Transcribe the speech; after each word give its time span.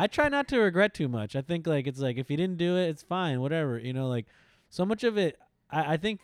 I 0.00 0.06
try 0.06 0.30
not 0.30 0.48
to 0.48 0.58
regret 0.58 0.94
too 0.94 1.08
much. 1.08 1.36
I 1.36 1.42
think 1.42 1.66
like 1.66 1.86
it's 1.86 2.00
like 2.00 2.16
if 2.16 2.30
you 2.30 2.36
didn't 2.38 2.56
do 2.56 2.78
it, 2.78 2.88
it's 2.88 3.02
fine, 3.02 3.42
whatever. 3.42 3.78
You 3.78 3.92
know, 3.92 4.08
like 4.08 4.24
so 4.70 4.86
much 4.86 5.04
of 5.04 5.18
it. 5.18 5.38
I, 5.70 5.92
I 5.92 5.96
think 5.98 6.20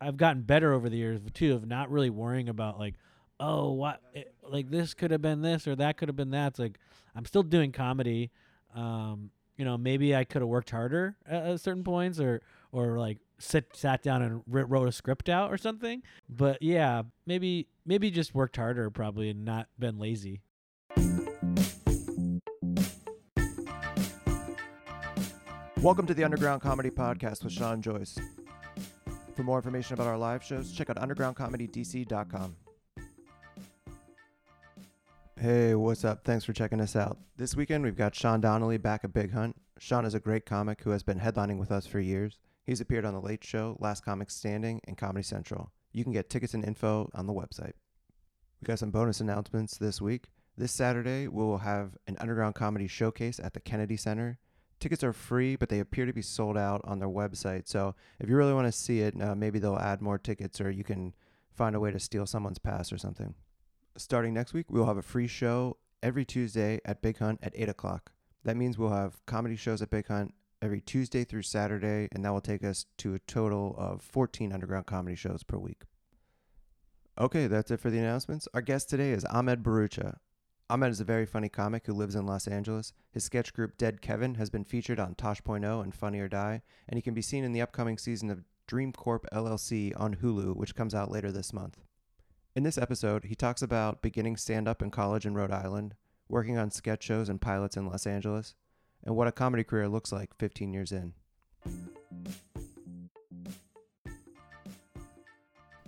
I've 0.00 0.16
gotten 0.16 0.42
better 0.42 0.72
over 0.72 0.88
the 0.88 0.96
years 0.96 1.20
too 1.32 1.54
of 1.54 1.64
not 1.64 1.92
really 1.92 2.10
worrying 2.10 2.48
about 2.48 2.76
like, 2.76 2.96
oh, 3.38 3.70
what 3.70 4.00
it, 4.14 4.34
like 4.42 4.68
this 4.70 4.94
could 4.94 5.12
have 5.12 5.22
been 5.22 5.42
this 5.42 5.68
or 5.68 5.76
that 5.76 5.96
could 5.96 6.08
have 6.08 6.16
been 6.16 6.32
that. 6.32 6.48
It's 6.48 6.58
like 6.58 6.80
I'm 7.14 7.24
still 7.24 7.44
doing 7.44 7.70
comedy. 7.70 8.32
Um, 8.74 9.30
you 9.56 9.64
know, 9.64 9.78
maybe 9.78 10.16
I 10.16 10.24
could 10.24 10.42
have 10.42 10.48
worked 10.48 10.70
harder 10.70 11.16
at, 11.24 11.46
at 11.46 11.60
certain 11.60 11.84
points 11.84 12.18
or 12.18 12.42
or 12.72 12.98
like 12.98 13.18
sit 13.38 13.76
sat 13.76 14.02
down 14.02 14.22
and 14.22 14.42
wr- 14.48 14.62
wrote 14.62 14.88
a 14.88 14.92
script 14.92 15.28
out 15.28 15.52
or 15.52 15.56
something. 15.56 16.02
But 16.28 16.62
yeah, 16.62 17.02
maybe 17.26 17.68
maybe 17.86 18.10
just 18.10 18.34
worked 18.34 18.56
harder 18.56 18.90
probably 18.90 19.30
and 19.30 19.44
not 19.44 19.68
been 19.78 20.00
lazy. 20.00 20.40
Welcome 25.82 26.08
to 26.08 26.14
the 26.14 26.24
Underground 26.24 26.60
Comedy 26.60 26.90
Podcast 26.90 27.44
with 27.44 27.52
Sean 27.52 27.80
Joyce. 27.80 28.18
For 29.36 29.44
more 29.44 29.58
information 29.58 29.94
about 29.94 30.08
our 30.08 30.18
live 30.18 30.42
shows, 30.42 30.72
check 30.72 30.90
out 30.90 30.96
undergroundcomedydc.com. 30.96 32.56
Hey, 35.40 35.76
what's 35.76 36.04
up? 36.04 36.24
Thanks 36.24 36.44
for 36.44 36.52
checking 36.52 36.80
us 36.80 36.96
out. 36.96 37.18
This 37.36 37.54
weekend, 37.54 37.84
we've 37.84 37.96
got 37.96 38.16
Sean 38.16 38.40
Donnelly 38.40 38.78
back 38.78 39.04
at 39.04 39.12
Big 39.12 39.32
Hunt. 39.32 39.54
Sean 39.78 40.04
is 40.04 40.14
a 40.14 40.20
great 40.20 40.44
comic 40.44 40.82
who 40.82 40.90
has 40.90 41.04
been 41.04 41.20
headlining 41.20 41.58
with 41.58 41.70
us 41.70 41.86
for 41.86 42.00
years. 42.00 42.38
He's 42.64 42.80
appeared 42.80 43.04
on 43.04 43.14
The 43.14 43.20
Late 43.20 43.44
Show, 43.44 43.76
Last 43.78 44.04
Comic 44.04 44.32
Standing, 44.32 44.80
and 44.88 44.98
Comedy 44.98 45.22
Central. 45.22 45.70
You 45.92 46.02
can 46.02 46.12
get 46.12 46.28
tickets 46.28 46.54
and 46.54 46.64
info 46.64 47.08
on 47.14 47.28
the 47.28 47.32
website. 47.32 47.74
We 48.60 48.66
got 48.66 48.80
some 48.80 48.90
bonus 48.90 49.20
announcements 49.20 49.78
this 49.78 50.00
week. 50.00 50.24
This 50.56 50.72
Saturday, 50.72 51.28
we 51.28 51.44
will 51.44 51.58
have 51.58 51.96
an 52.08 52.16
underground 52.18 52.56
comedy 52.56 52.88
showcase 52.88 53.38
at 53.38 53.54
the 53.54 53.60
Kennedy 53.60 53.96
Center. 53.96 54.40
Tickets 54.80 55.02
are 55.02 55.12
free, 55.12 55.56
but 55.56 55.68
they 55.68 55.80
appear 55.80 56.06
to 56.06 56.12
be 56.12 56.22
sold 56.22 56.56
out 56.56 56.80
on 56.84 56.98
their 56.98 57.08
website. 57.08 57.68
So 57.68 57.94
if 58.20 58.28
you 58.28 58.36
really 58.36 58.54
want 58.54 58.66
to 58.66 58.72
see 58.72 59.00
it, 59.00 59.20
uh, 59.20 59.34
maybe 59.34 59.58
they'll 59.58 59.76
add 59.76 60.00
more 60.00 60.18
tickets 60.18 60.60
or 60.60 60.70
you 60.70 60.84
can 60.84 61.14
find 61.52 61.74
a 61.74 61.80
way 61.80 61.90
to 61.90 61.98
steal 61.98 62.26
someone's 62.26 62.58
pass 62.58 62.92
or 62.92 62.98
something. 62.98 63.34
Starting 63.96 64.32
next 64.32 64.52
week, 64.52 64.66
we'll 64.70 64.86
have 64.86 64.96
a 64.96 65.02
free 65.02 65.26
show 65.26 65.76
every 66.02 66.24
Tuesday 66.24 66.80
at 66.84 67.02
Big 67.02 67.18
Hunt 67.18 67.40
at 67.42 67.52
8 67.56 67.68
o'clock. 67.68 68.12
That 68.44 68.56
means 68.56 68.78
we'll 68.78 68.90
have 68.90 69.24
comedy 69.26 69.56
shows 69.56 69.82
at 69.82 69.90
Big 69.90 70.06
Hunt 70.06 70.34
every 70.62 70.80
Tuesday 70.80 71.24
through 71.24 71.42
Saturday, 71.42 72.08
and 72.12 72.24
that 72.24 72.32
will 72.32 72.40
take 72.40 72.64
us 72.64 72.86
to 72.98 73.14
a 73.14 73.18
total 73.20 73.74
of 73.76 74.02
14 74.02 74.52
underground 74.52 74.86
comedy 74.86 75.16
shows 75.16 75.42
per 75.42 75.58
week. 75.58 75.82
Okay, 77.18 77.48
that's 77.48 77.72
it 77.72 77.80
for 77.80 77.90
the 77.90 77.98
announcements. 77.98 78.46
Our 78.54 78.60
guest 78.60 78.88
today 78.88 79.10
is 79.10 79.24
Ahmed 79.24 79.62
Bharoocha. 79.62 80.18
Ahmed 80.70 80.90
is 80.90 81.00
a 81.00 81.04
very 81.04 81.24
funny 81.24 81.48
comic 81.48 81.86
who 81.86 81.94
lives 81.94 82.14
in 82.14 82.26
Los 82.26 82.46
Angeles. 82.46 82.92
His 83.10 83.24
sketch 83.24 83.54
group 83.54 83.78
Dead 83.78 84.02
Kevin 84.02 84.34
has 84.34 84.50
been 84.50 84.64
featured 84.64 85.00
on 85.00 85.14
Tosh.0 85.14 85.82
and 85.82 85.94
Funny 85.94 86.20
or 86.20 86.28
Die, 86.28 86.60
and 86.86 86.98
he 86.98 87.02
can 87.02 87.14
be 87.14 87.22
seen 87.22 87.42
in 87.42 87.52
the 87.52 87.62
upcoming 87.62 87.96
season 87.96 88.28
of 88.28 88.44
Dream 88.66 88.92
Corp 88.92 89.24
LLC 89.32 89.98
on 89.98 90.16
Hulu, 90.16 90.54
which 90.56 90.74
comes 90.74 90.94
out 90.94 91.10
later 91.10 91.32
this 91.32 91.54
month. 91.54 91.78
In 92.54 92.64
this 92.64 92.76
episode, 92.76 93.24
he 93.24 93.34
talks 93.34 93.62
about 93.62 94.02
beginning 94.02 94.36
stand 94.36 94.68
up 94.68 94.82
in 94.82 94.90
college 94.90 95.24
in 95.24 95.32
Rhode 95.32 95.52
Island, 95.52 95.94
working 96.28 96.58
on 96.58 96.70
sketch 96.70 97.02
shows 97.02 97.30
and 97.30 97.40
pilots 97.40 97.78
in 97.78 97.86
Los 97.86 98.06
Angeles, 98.06 98.54
and 99.02 99.16
what 99.16 99.26
a 99.26 99.32
comedy 99.32 99.64
career 99.64 99.88
looks 99.88 100.12
like 100.12 100.36
15 100.36 100.74
years 100.74 100.92
in. 100.92 101.14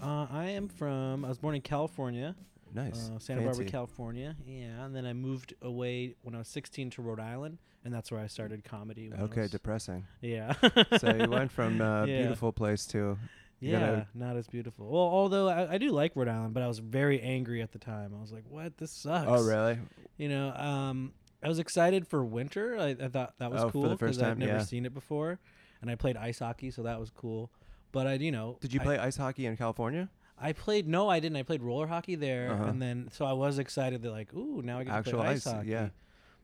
Uh, 0.02 0.26
I 0.30 0.46
am 0.46 0.68
from. 0.68 1.26
I 1.26 1.28
was 1.28 1.36
born 1.36 1.54
in 1.54 1.60
California, 1.60 2.34
Nice. 2.74 3.10
uh, 3.14 3.18
Santa 3.18 3.40
Fancy. 3.42 3.44
Barbara, 3.44 3.64
California. 3.66 4.36
Yeah, 4.46 4.84
and 4.84 4.94
then 4.94 5.06
I 5.06 5.12
moved 5.12 5.54
away 5.62 6.14
when 6.22 6.34
I 6.34 6.38
was 6.38 6.48
16 6.48 6.90
to 6.90 7.02
Rhode 7.02 7.20
Island, 7.20 7.58
and 7.84 7.92
that's 7.92 8.10
where 8.12 8.20
I 8.20 8.26
started 8.26 8.64
comedy. 8.64 9.10
Okay, 9.18 9.48
depressing. 9.48 10.06
yeah. 10.20 10.52
so 10.98 11.14
you 11.14 11.28
went 11.30 11.50
from 11.52 11.80
a 11.80 12.04
Yeah. 12.06 12.20
beautiful 12.22 12.52
place 12.52 12.86
to 12.86 13.18
Yeah, 13.60 14.04
not 14.14 14.36
as 14.36 14.46
beautiful. 14.46 14.86
Well, 14.90 15.02
although 15.02 15.48
I, 15.48 15.72
I 15.74 15.78
do 15.78 15.90
like 15.90 16.16
Rhode 16.16 16.28
Island, 16.28 16.54
but 16.54 16.62
I 16.62 16.68
was 16.68 16.78
very 16.78 17.20
angry 17.20 17.60
at 17.62 17.72
the 17.72 17.78
time. 17.78 18.12
I 18.16 18.20
was 18.20 18.32
like, 18.32 18.44
"What? 18.48 18.78
This 18.78 18.90
sucks." 18.90 19.26
oh 19.28 19.44
really? 19.44 19.78
You 20.16 20.28
know, 20.28 20.52
um, 20.54 21.12
I 21.42 21.48
was 21.48 21.58
excited 21.58 22.06
for 22.06 22.24
winter. 22.24 22.78
I, 22.78 22.90
I 23.02 23.08
thought 23.08 23.34
that 23.38 23.50
was 23.50 23.62
Oh, 23.62 23.70
cool 23.70 23.88
because 23.90 24.20
I'd 24.20 24.24
time, 24.30 24.38
never 24.38 24.52
yeah. 24.52 24.62
seen 24.64 24.86
it 24.86 24.94
before, 24.94 25.38
and 25.82 25.90
I 25.90 25.94
played 25.94 26.16
ice 26.16 26.38
hockey, 26.38 26.70
so 26.70 26.82
that 26.84 26.98
was 27.00 27.10
cool. 27.10 27.50
But 27.92 28.06
I, 28.06 28.12
you 28.14 28.30
know, 28.30 28.56
Did 28.60 28.72
you 28.72 28.80
play 28.80 28.98
ice 28.98 29.16
hockey 29.16 29.46
in 29.46 29.56
California? 29.56 30.08
I 30.40 30.52
played 30.52 30.88
no, 30.88 31.08
I 31.08 31.20
didn't. 31.20 31.36
I 31.36 31.42
played 31.42 31.62
roller 31.62 31.86
hockey 31.86 32.14
there, 32.14 32.52
Uh-huh. 32.52 32.64
and 32.64 32.80
then 32.80 33.08
so 33.12 33.24
I 33.26 33.32
was 33.34 33.58
excited 33.58 34.02
that 34.02 34.10
like, 34.10 34.32
ooh, 34.34 34.62
now 34.62 34.78
I 34.78 34.84
get 34.84 35.04
to 35.04 35.10
play 35.16 35.26
ice, 35.28 35.46
ice, 35.46 35.52
hockey. 35.52 35.68
yeah. 35.68 35.88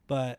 But 0.06 0.38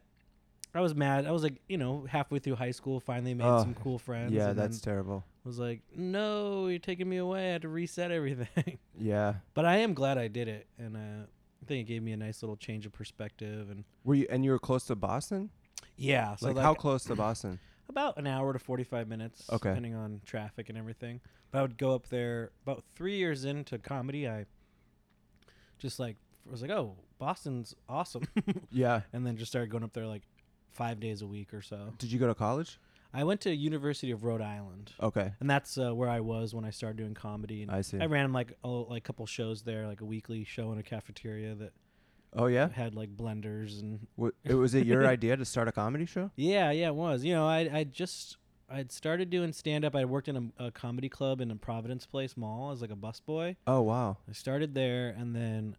I 0.75 0.81
was 0.81 0.93
mad. 0.93 1.25
I 1.25 1.31
was 1.31 1.41
like, 1.43 1.55
you 1.67 1.77
know, 1.77 2.05
halfway 2.07 2.39
through 2.39 2.55
high 2.55 2.71
school, 2.71 2.99
finally 2.99 3.33
made 3.33 3.45
Oh, 3.47 3.59
some 3.61 3.73
cool 3.73 3.97
friends. 3.97 4.31
yeah, 4.31 4.49
and 4.49 4.59
that's 4.59 4.79
terrible. 4.79 5.23
was 5.43 5.57
like, 5.57 5.81
no, 5.95 6.67
you're 6.67 6.77
taking 6.77 7.09
me 7.09 7.17
away. 7.17 7.49
I 7.49 7.51
had 7.53 7.61
to 7.63 7.69
reset 7.69 8.11
everything. 8.11 8.77
Yeah. 8.99 9.35
but 9.53 9.65
I 9.65 9.77
am 9.77 9.93
glad 9.93 10.17
I 10.17 10.27
did 10.27 10.47
it, 10.47 10.67
and 10.77 10.95
uh, 10.97 10.99
I 11.61 11.65
think 11.65 11.87
it 11.87 11.91
gave 11.91 12.03
me 12.03 12.11
a 12.11 12.17
nice 12.17 12.41
little 12.43 12.57
change 12.57 12.85
of 12.85 12.91
perspective. 12.91 13.69
And 13.69 13.83
Were 14.03 14.15
you 14.15 14.27
and 14.29 14.43
you 14.45 14.51
were 14.51 14.59
close 14.59 14.85
to 14.85 14.95
Boston? 14.95 15.49
yeah, 15.95 16.35
so 16.35 16.47
like 16.47 16.55
like 16.57 16.63
how 16.65 16.73
close 16.75 17.03
to 17.05 17.15
Boston? 17.15 17.59
About 17.89 18.17
an 18.17 18.27
hour 18.27 18.53
to 18.53 18.59
45 18.59 19.07
minutes 19.07 19.49
Okay. 19.51 19.69
depending 19.69 19.95
on 19.95 20.21
traffic 20.25 20.69
and 20.69 20.77
everything 20.77 21.19
but 21.51 21.59
i 21.59 21.61
would 21.61 21.77
go 21.77 21.93
up 21.95 22.07
there 22.09 22.51
about 22.63 22.83
three 22.95 23.17
years 23.17 23.45
into 23.45 23.77
comedy 23.77 24.27
i 24.27 24.45
just 25.79 25.99
like 25.99 26.17
was 26.49 26.61
like 26.61 26.71
oh 26.71 26.95
boston's 27.19 27.73
awesome 27.89 28.23
yeah. 28.71 29.01
and 29.13 29.25
then 29.25 29.37
just 29.37 29.51
started 29.51 29.69
going 29.69 29.83
up 29.83 29.93
there 29.93 30.07
like 30.07 30.23
five 30.71 30.99
days 30.99 31.21
a 31.21 31.27
week 31.27 31.53
or 31.53 31.61
so 31.61 31.93
Did 31.97 32.11
you 32.11 32.19
go 32.19 32.27
to 32.27 32.35
college? 32.35 32.79
i 33.13 33.23
went 33.23 33.41
to 33.41 33.55
university 33.55 34.11
of 34.11 34.23
rhode 34.23 34.41
island 34.41 34.91
Okay. 35.01 35.33
and 35.39 35.49
that's 35.49 35.77
uh, 35.77 35.93
where 35.93 36.09
i 36.09 36.19
was 36.19 36.53
when 36.53 36.65
i 36.65 36.69
started 36.69 36.97
doing 36.97 37.13
comedy 37.13 37.61
and 37.63 37.71
I 37.71 37.81
see. 37.81 37.99
i 37.99 38.05
ran 38.05 38.31
like 38.33 38.53
a 38.63 38.67
like 38.67 39.03
couple 39.03 39.25
shows 39.25 39.63
there 39.63 39.87
like 39.87 40.01
a 40.01 40.05
weekly 40.05 40.43
show 40.43 40.71
in 40.71 40.77
a 40.77 40.83
cafeteria 40.83 41.55
that 41.55 41.71
Oh 42.37 42.45
yeah. 42.47 42.69
had 42.69 42.95
like 42.95 43.15
blenders 43.15 43.79
and 43.81 44.07
W- 44.17 44.33
it 44.43 44.53
was 44.53 44.73
it 44.75 44.85
your 44.85 45.05
idea 45.07 45.35
to 45.35 45.43
start 45.45 45.67
a 45.67 45.71
comedy 45.71 46.05
show? 46.05 46.31
Yeah, 46.35 46.71
yeah, 46.71 46.87
it 46.87 46.95
was. 46.95 47.23
You 47.23 47.33
know, 47.33 47.47
I 47.47 47.69
I 47.73 47.83
just 47.83 48.37
I'd 48.69 48.91
started 48.91 49.29
doing 49.29 49.53
stand 49.53 49.85
up. 49.85 49.95
I 49.95 50.05
worked 50.05 50.27
in 50.27 50.51
a, 50.59 50.65
a 50.67 50.71
comedy 50.71 51.09
club 51.09 51.39
in 51.41 51.49
a 51.51 51.55
Providence 51.55 52.05
Place 52.05 52.35
Mall 52.37 52.71
as 52.71 52.81
like 52.81 52.91
a 52.91 52.95
busboy. 52.95 53.55
Oh 53.65 53.81
wow. 53.81 54.17
I 54.29 54.33
started 54.33 54.73
there, 54.75 55.09
and 55.17 55.35
then 55.35 55.75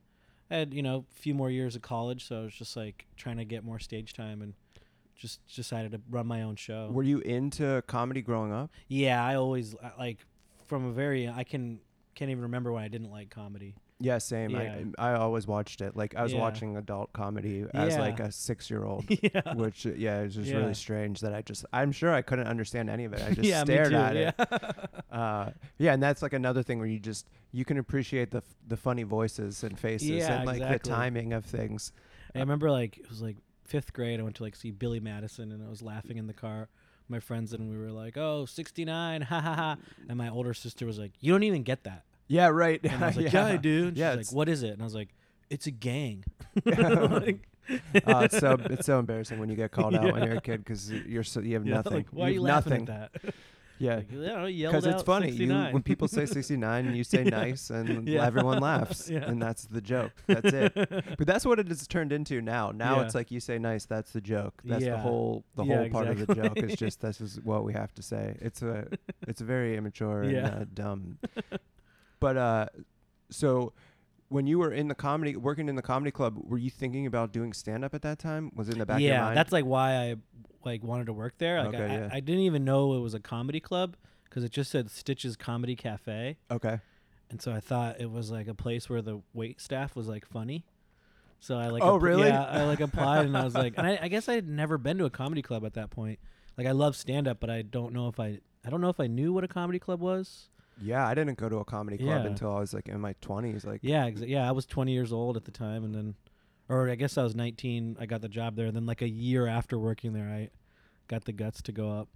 I 0.51 0.57
had 0.57 0.75
you 0.75 0.83
know 0.83 1.05
a 1.11 1.15
few 1.15 1.35
more 1.35 1.51
years 1.51 1.77
of 1.77 1.83
college, 1.83 2.27
so 2.27 2.41
I 2.41 2.43
was 2.45 2.55
just 2.55 2.77
like 2.77 3.07
trying 3.17 3.37
to 3.37 3.45
get 3.45 3.63
more 3.65 3.79
stage 3.79 4.15
time, 4.15 4.41
and 4.43 4.55
just 5.17 5.41
decided 5.55 5.93
to 5.93 6.01
run 6.11 6.27
my 6.27 6.43
own 6.43 6.57
show. 6.57 6.89
Were 6.93 7.03
you 7.03 7.19
into 7.21 7.83
comedy 7.87 8.23
growing 8.23 8.53
up? 8.53 8.71
yeah, 8.89 9.23
I 9.25 9.35
always 9.35 9.75
uh, 9.75 9.91
like 9.99 10.19
from 10.67 10.85
a 10.87 10.93
very 10.93 11.29
I 11.29 11.45
can 11.45 11.81
can't 12.15 12.31
even 12.31 12.43
remember 12.45 12.73
when 12.73 12.83
I 12.83 12.89
didn't 12.89 13.11
like 13.11 13.29
comedy. 13.31 13.75
Yeah, 14.01 14.19
same. 14.19 14.51
Yeah. 14.51 14.85
I 14.99 15.11
I 15.11 15.15
always 15.15 15.47
watched 15.49 15.81
it. 15.81 15.97
Like 15.97 16.15
I 16.15 16.23
was 16.23 16.33
Yeah. 16.33 16.39
watching 16.41 16.77
adult 16.77 17.13
comedy 17.13 17.65
as 17.75 17.95
Yeah. 17.95 18.01
like 18.01 18.21
a 18.21 18.31
six 18.31 18.71
year 18.71 18.85
old. 18.85 19.05
yeah. 19.23 19.55
Which 19.55 19.87
uh, 19.87 19.91
yeah, 19.97 20.21
it's 20.21 20.37
just 20.37 20.53
really 20.53 20.75
strange 20.75 21.21
that 21.21 21.35
I 21.35 21.43
just 21.43 21.65
I'm 21.73 21.91
sure 21.91 22.15
I 22.15 22.23
couldn't 22.23 22.47
understand 22.47 22.91
any 22.91 23.05
of 23.07 23.13
it. 23.13 23.23
I 23.23 23.35
just 23.41 23.61
stared 23.63 23.91
too. 23.91 23.97
at 23.97 24.17
yeah. 24.17 24.33
it. 24.39 24.91
Uh, 25.11 25.51
yeah, 25.79 25.95
and 25.95 26.03
that's 26.03 26.21
like 26.23 26.35
another 26.35 26.63
thing 26.63 26.79
where 26.79 26.87
you 26.87 26.99
just 27.01 27.27
you 27.51 27.65
can 27.65 27.79
appreciate 27.79 28.31
the 28.31 28.39
f- 28.39 28.55
the 28.69 28.77
funny 28.77 29.03
voices 29.05 29.65
and 29.65 29.77
faces 29.79 30.23
and 30.29 30.45
like 30.47 30.57
exactly. 30.59 30.79
the 30.91 30.97
timing 30.97 31.33
of 31.33 31.45
things. 31.45 31.93
I 32.37 32.41
remember 32.41 32.71
like 32.71 32.99
it 32.99 33.09
was 33.09 33.21
like 33.23 33.37
fifth 33.65 33.93
grade. 33.95 34.21
I 34.21 34.23
went 34.23 34.37
to 34.37 34.43
like 34.45 34.55
see 34.55 34.71
Billy 34.71 35.01
Madison, 35.01 35.51
and 35.51 35.65
I 35.67 35.69
was 35.69 35.83
laughing 35.83 36.19
in 36.19 36.27
the 36.29 36.35
car. 36.35 36.69
My 37.09 37.21
friends 37.21 37.53
and 37.55 37.71
we 37.71 37.79
were 37.79 37.91
like, 37.91 38.17
"Oh, 38.19 38.45
69, 38.45 39.23
ha 39.23 39.41
ha 39.41 39.55
ha!" 39.55 39.77
And 40.09 40.19
my 40.19 40.29
older 40.29 40.53
sister 40.55 40.85
was 40.87 40.99
like, 40.99 41.13
"You 41.21 41.33
don't 41.33 41.43
even 41.43 41.63
get 41.65 41.83
that." 41.85 42.05
Yeah, 42.29 42.49
right. 42.49 42.81
And 42.85 43.03
I 43.03 43.09
was 43.09 43.17
like, 43.25 43.33
"Yeah, 43.33 43.47
I 43.47 43.57
do." 43.57 43.89
And 43.89 43.97
Yeah, 43.97 44.17
she's 44.17 44.31
like, 44.31 44.37
"What 44.37 44.49
is 44.49 44.63
it?" 44.63 44.71
And 44.71 44.83
I 44.83 44.85
was 44.85 44.95
like, 44.95 45.09
"It's 45.51 45.67
a 45.67 45.71
gang." 45.73 46.25
Like- 46.65 47.49
uh, 48.07 48.21
it's 48.25 48.39
so 48.39 48.57
it's 48.71 48.87
so 48.87 48.99
embarrassing 48.99 49.39
when 49.39 49.51
you 49.51 49.57
get 49.57 49.71
called 49.73 49.95
out 49.95 50.11
when 50.13 50.23
you're 50.25 50.37
a 50.37 50.41
kid 50.41 50.65
because 50.65 50.91
you're 50.91 51.23
so 51.23 51.41
you 51.41 51.53
have 51.55 51.67
Yeah, 51.67 51.75
nothing. 51.75 51.93
like, 51.93 52.07
why 52.13 52.29
are 52.29 52.31
you 52.31 52.45
have 52.47 52.67
laughing 52.67 52.89
at 52.89 53.13
that? 53.23 53.35
Yeah, 53.81 54.01
Like, 54.11 54.55
you 54.55 54.67
because 54.69 54.87
it's 54.87 54.97
out 55.01 55.05
funny. 55.05 55.31
You, 55.31 55.53
when 55.53 55.83
people 55.83 56.09
say 56.09 56.27
69, 56.27 56.87
and 56.87 56.97
you 56.97 57.05
say 57.05 57.23
Yeah. 57.25 57.31
nice, 57.31 57.69
and 57.71 58.09
Yeah. 58.09 58.27
everyone 58.27 58.59
laughs, 58.59 59.09
Yeah. 59.09 59.19
and 59.19 59.41
that's 59.41 59.67
the 59.67 59.81
joke. 59.81 60.13
That's 60.27 60.53
it. 60.53 60.73
but 60.75 61.27
that's 61.27 61.45
what 61.47 61.59
it 61.61 61.69
has 61.69 61.87
turned 61.87 62.11
into 62.11 62.41
now. 62.41 62.73
Now 62.73 62.97
Yeah. 62.97 63.05
it's 63.05 63.15
like 63.15 63.31
you 63.31 63.39
say 63.39 63.59
nice, 63.59 63.85
that's 63.85 64.11
the 64.13 64.21
joke. 64.23 64.63
That's 64.65 64.85
the 64.85 64.99
whole 64.99 65.45
the 65.55 65.65
Yeah, 65.65 65.77
whole 65.83 65.91
part 65.91 66.09
of 66.09 66.19
the 66.19 66.27
joke 66.35 66.39
exactly. 66.57 66.73
is 66.73 66.79
just 66.79 67.01
this 67.03 67.21
is 67.21 67.39
what 67.45 67.65
we 67.65 67.75
have 67.75 67.93
to 67.97 68.03
say. 68.03 68.35
It's 68.41 68.63
a 68.63 68.89
it's 69.29 69.43
a 69.43 69.45
very 69.45 69.77
immature 69.77 70.23
and 70.23 70.37
uh, 70.47 70.65
dumb. 70.73 71.19
But 72.21 72.37
uh, 72.37 72.67
so 73.31 73.73
when 74.29 74.47
you 74.47 74.59
were 74.59 74.73
in 74.73 74.89
the 74.89 74.95
comedy 74.95 75.37
working 75.37 75.69
in 75.69 75.77
the 75.77 75.83
comedy 75.83 76.11
club, 76.11 76.39
were 76.39 76.59
you 76.59 76.71
thinking 76.71 77.07
about 77.07 77.33
doing 77.33 77.53
stand 77.53 77.85
up 77.85 77.95
at 77.95 78.03
that 78.03 78.19
time? 78.19 78.51
Was 78.55 78.69
it 78.69 78.73
in 78.73 78.79
the 78.79 78.87
back 78.87 78.97
of 78.97 79.01
your 79.03 79.13
yeah, 79.13 79.23
mind? 79.23 79.37
that's 79.37 79.53
like 79.53 79.65
why 79.65 79.97
I 79.97 80.17
like 80.65 80.83
wanted 80.83 81.07
to 81.07 81.13
work 81.13 81.35
there. 81.39 81.63
Like 81.65 81.75
Okay, 81.75 81.85
I, 81.85 81.99
yeah. 81.99 82.09
I, 82.13 82.17
I 82.17 82.21
didn't 82.21 82.43
even 82.43 82.65
know 82.65 82.95
it 82.95 83.01
was 83.01 83.15
a 83.15 83.21
comedy 83.21 83.61
club 83.61 83.97
because 84.25 84.45
it 84.45 84.51
just 84.51 84.71
said 84.71 84.91
Stitches 84.91 85.37
Comedy 85.37 85.77
Cafe. 85.77 86.37
okay. 86.51 86.81
And 87.31 87.43
so 87.43 87.53
I 87.53 87.61
thought 87.61 88.01
it 88.01 88.11
was 88.11 88.31
like 88.31 88.49
a 88.49 88.55
place 88.55 88.89
where 88.89 89.03
the 89.03 89.21
wait 89.35 89.61
staff 89.61 89.95
was 89.95 90.09
like 90.09 90.25
funny. 90.27 90.65
So 91.41 91.59
I 91.59 91.69
like 91.69 91.83
Oh, 91.83 91.97
really? 91.97 92.29
Yeah, 92.29 92.43
I 92.43 92.65
like 92.65 92.81
applied 92.81 93.27
and 93.27 93.37
I 93.37 93.45
was 93.45 93.55
like, 93.55 93.75
and 93.77 93.87
I, 93.87 93.99
I 94.03 94.09
guess 94.09 94.29
I 94.31 94.35
had 94.35 94.49
never 94.49 94.79
been 94.79 94.97
to 94.99 95.05
a 95.05 95.11
comedy 95.11 95.43
club 95.43 95.65
at 95.65 95.75
that 95.75 95.91
point. 95.91 96.19
Like 96.57 96.67
I 96.67 96.73
love 96.73 96.97
stand 96.97 97.29
up, 97.29 97.39
but 97.39 97.51
I 97.51 97.63
don't 97.63 97.93
know 97.93 98.09
if 98.09 98.19
I 98.19 98.39
I 98.65 98.71
don't 98.71 98.81
know 98.81 98.89
if 98.89 98.99
I 98.99 99.07
knew 99.07 99.33
what 99.33 99.45
a 99.45 99.49
comedy 99.49 99.79
club 99.79 100.01
was. 100.01 100.49
Yeah, 100.81 101.07
I 101.07 101.15
didn't 101.15 101.39
go 101.39 101.49
to 101.49 101.57
a 101.59 101.65
comedy 101.65 101.99
club 101.99 102.23
Yeah. 102.23 102.27
until 102.31 102.55
I 102.57 102.61
was 102.61 102.73
like 102.75 102.89
in 102.89 103.01
my 103.01 103.15
twenties. 103.21 103.65
Like, 103.65 103.81
Yeah, 103.83 104.09
exa- 104.09 104.29
yeah, 104.29 104.49
I 104.49 104.53
was 104.53 104.65
20 104.67 104.93
years 104.93 105.13
old 105.13 105.37
at 105.37 105.45
the 105.45 105.51
time, 105.51 105.85
and 105.85 105.95
then, 105.95 106.15
or 106.69 106.89
I 106.89 106.95
guess 106.95 107.19
I 107.19 107.23
was 107.23 107.35
19. 107.35 107.97
I 107.99 108.07
got 108.07 108.21
the 108.21 108.29
job 108.29 108.55
there, 108.57 108.67
and 108.67 108.77
then 108.77 108.87
like 108.87 109.03
a 109.03 109.09
year 109.09 109.47
after 109.47 109.79
working 109.79 110.13
there, 110.13 110.29
I 110.29 110.51
got 111.09 111.25
the 111.25 111.33
guts 111.33 111.63
to 111.63 111.73
go 111.73 111.91
up. 111.91 112.09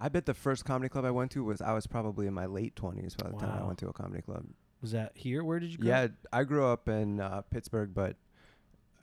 I 0.00 0.08
bet 0.08 0.26
the 0.26 0.34
first 0.34 0.64
comedy 0.64 0.88
club 0.88 1.04
I 1.04 1.10
went 1.10 1.32
to 1.32 1.42
was 1.42 1.60
I 1.60 1.72
was 1.72 1.86
probably 1.88 2.26
in 2.28 2.34
my 2.34 2.46
late 2.46 2.76
twenties 2.76 3.16
by 3.16 3.30
the 3.30 3.36
time 3.36 3.50
I 3.50 3.60
Wow. 3.62 3.66
went 3.68 3.78
to 3.80 3.88
a 3.88 3.92
comedy 3.92 4.22
club. 4.22 4.44
Was 4.80 4.92
that 4.92 5.10
here? 5.16 5.42
Where 5.42 5.58
did 5.58 5.72
you 5.72 5.78
go? 5.78 5.88
Yeah, 5.88 6.06
I 6.32 6.44
grew 6.44 6.64
up 6.66 6.88
in 6.88 7.20
uh, 7.20 7.40
Pittsburgh, 7.50 7.90
but 7.94 8.14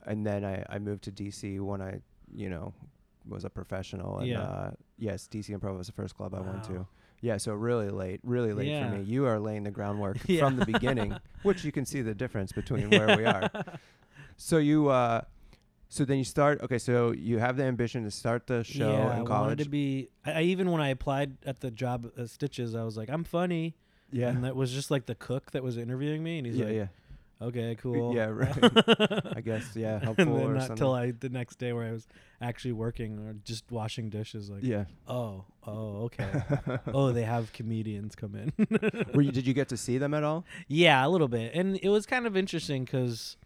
and 0.06 0.26
then 0.26 0.46
I, 0.46 0.64
I 0.70 0.80
moved 0.80 1.04
to 1.06 1.12
DC 1.12 1.60
when 1.60 1.82
I 1.82 2.00
you 2.34 2.50
know 2.50 2.74
was 3.28 3.44
a 3.44 3.50
professional. 3.50 4.20
And 4.20 4.28
Yeah. 4.28 4.42
uh, 4.42 4.72
yes, 4.98 5.28
DC 5.30 5.50
Improv 5.58 5.78
was 5.78 5.88
the 5.88 5.94
first 5.94 6.16
club 6.16 6.34
I 6.34 6.40
went 6.40 6.64
to. 6.66 6.88
Yeah, 7.26 7.38
so 7.38 7.54
really 7.54 7.90
late, 7.90 8.20
really 8.24 8.54
late 8.54 8.68
Yeah. 8.68 8.92
for 8.92 8.98
me. 8.98 9.04
You 9.04 9.26
are 9.26 9.40
laying 9.40 9.64
the 9.64 9.72
groundwork 9.72 10.18
Yeah. 10.28 10.42
from 10.42 10.58
the 10.58 10.66
beginning, 10.66 11.18
which 11.42 11.64
you 11.66 11.72
can 11.72 11.84
see 11.84 12.04
the 12.04 12.14
difference 12.14 12.52
between 12.52 12.92
where 12.92 13.18
we 13.18 13.26
are. 13.26 13.50
So 14.38 14.58
you, 14.58 14.90
uh, 14.90 15.22
so 15.88 16.04
then 16.04 16.18
you 16.18 16.26
start. 16.26 16.60
Okay, 16.62 16.78
so 16.78 17.14
you 17.14 17.40
have 17.40 17.56
the 17.56 17.64
ambition 17.64 18.04
to 18.04 18.12
start 18.12 18.48
the 18.48 18.66
show 18.66 18.92
yeah, 18.92 19.18
I 19.20 19.22
wanted 19.22 19.60
to 19.60 19.70
be. 19.70 20.10
I, 20.26 20.32
I 20.34 20.42
even 20.42 20.72
when 20.72 20.82
I 20.82 20.90
applied 20.90 21.38
at 21.46 21.62
the 21.62 21.72
job 21.72 22.12
at 22.18 22.30
Stitches, 22.30 22.76
I 22.76 22.84
was 22.84 22.98
like, 22.98 23.10
I'm 23.10 23.24
funny, 23.24 23.76
yeah, 24.12 24.28
and 24.28 24.44
that 24.44 24.54
was 24.58 24.74
just 24.74 24.92
like 24.92 25.06
the 25.06 25.16
cook 25.16 25.52
that 25.52 25.64
was 25.64 25.78
interviewing 25.78 26.22
me, 26.22 26.38
and 26.40 26.46
he's 26.46 26.58
yeah, 26.58 26.66
like, 26.66 26.76
yeah. 26.76 26.88
Okay, 27.42 27.76
cool. 27.82 28.16
Yeah, 28.16 28.26
right. 28.32 29.36
I 29.36 29.42
guess 29.42 29.76
yeah, 29.76 30.00
helpful 30.00 30.26
and 30.28 30.36
then 30.40 30.48
or 30.48 30.54
not 30.54 30.62
something. 30.62 30.78
till 30.78 30.94
I 30.94 31.12
the 31.12 31.30
next 31.30 31.58
day 31.58 31.74
where 31.74 31.88
I 31.88 31.92
was 31.92 32.08
actually 32.42 32.72
working 32.74 33.20
or 33.20 33.34
just 33.44 33.70
washing 33.72 34.10
dishes. 34.10 34.50
Like, 34.50 34.64
yeah. 34.64 34.86
oh, 35.08 35.46
oh, 35.68 36.04
okay. 36.06 36.30
oh, 36.94 37.12
they 37.12 37.24
have 37.24 37.52
comedians 37.54 38.16
come 38.16 38.36
in. 38.36 38.54
Were 39.14 39.22
you, 39.22 39.32
did 39.32 39.46
you 39.48 39.54
get 39.54 39.70
to 39.70 39.78
see 39.78 39.98
them 39.98 40.14
at 40.14 40.24
all? 40.24 40.46
Yeah, 40.68 41.06
a 41.06 41.10
little 41.10 41.28
bit, 41.28 41.54
and 41.54 41.78
it 41.82 41.90
was 41.90 42.06
kind 42.06 42.26
of 42.26 42.38
interesting 42.38 42.86
because 42.86 43.38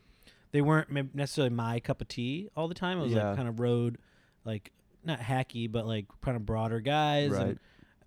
they 0.51 0.61
weren't 0.61 1.15
necessarily 1.15 1.53
my 1.53 1.79
cup 1.79 2.01
of 2.01 2.07
tea 2.07 2.49
all 2.55 2.67
the 2.67 2.75
time. 2.75 2.99
It 2.99 3.03
was 3.03 3.11
Yeah. 3.13 3.29
like 3.29 3.37
kind 3.37 3.47
of 3.47 3.59
road, 3.59 3.97
like 4.45 4.71
not 5.03 5.19
hacky, 5.19 5.71
but 5.71 5.85
like 5.85 6.05
kind 6.21 6.37
of 6.37 6.45
broader 6.45 6.79
guys. 6.79 7.31
Right. 7.31 7.41
And, 7.41 7.59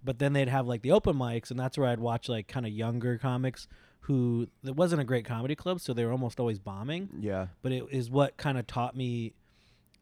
but 0.05 0.19
then 0.19 0.32
they'd 0.32 0.49
have 0.49 0.67
like 0.67 0.82
the 0.82 0.93
open 0.93 1.17
mics, 1.17 1.50
and 1.50 1.58
that's 1.58 1.79
where 1.79 1.88
I'd 1.88 2.00
watch 2.00 2.29
like 2.29 2.49
kind 2.49 2.67
of 2.67 2.73
younger 2.73 3.19
comics 3.19 3.69
who 4.02 4.46
it 4.64 4.75
wasn't 4.76 5.00
a 5.00 5.04
great 5.04 5.25
comedy 5.25 5.54
club, 5.54 5.81
so 5.81 5.93
they 5.93 6.04
were 6.04 6.12
almost 6.12 6.38
always 6.40 6.58
bombing. 6.58 7.08
Yeah. 7.20 7.46
But 7.62 7.72
it 7.72 7.84
is 7.90 8.10
what 8.10 8.37
kind 8.37 8.58
of 8.58 8.66
taught 8.66 8.96
me 8.96 9.32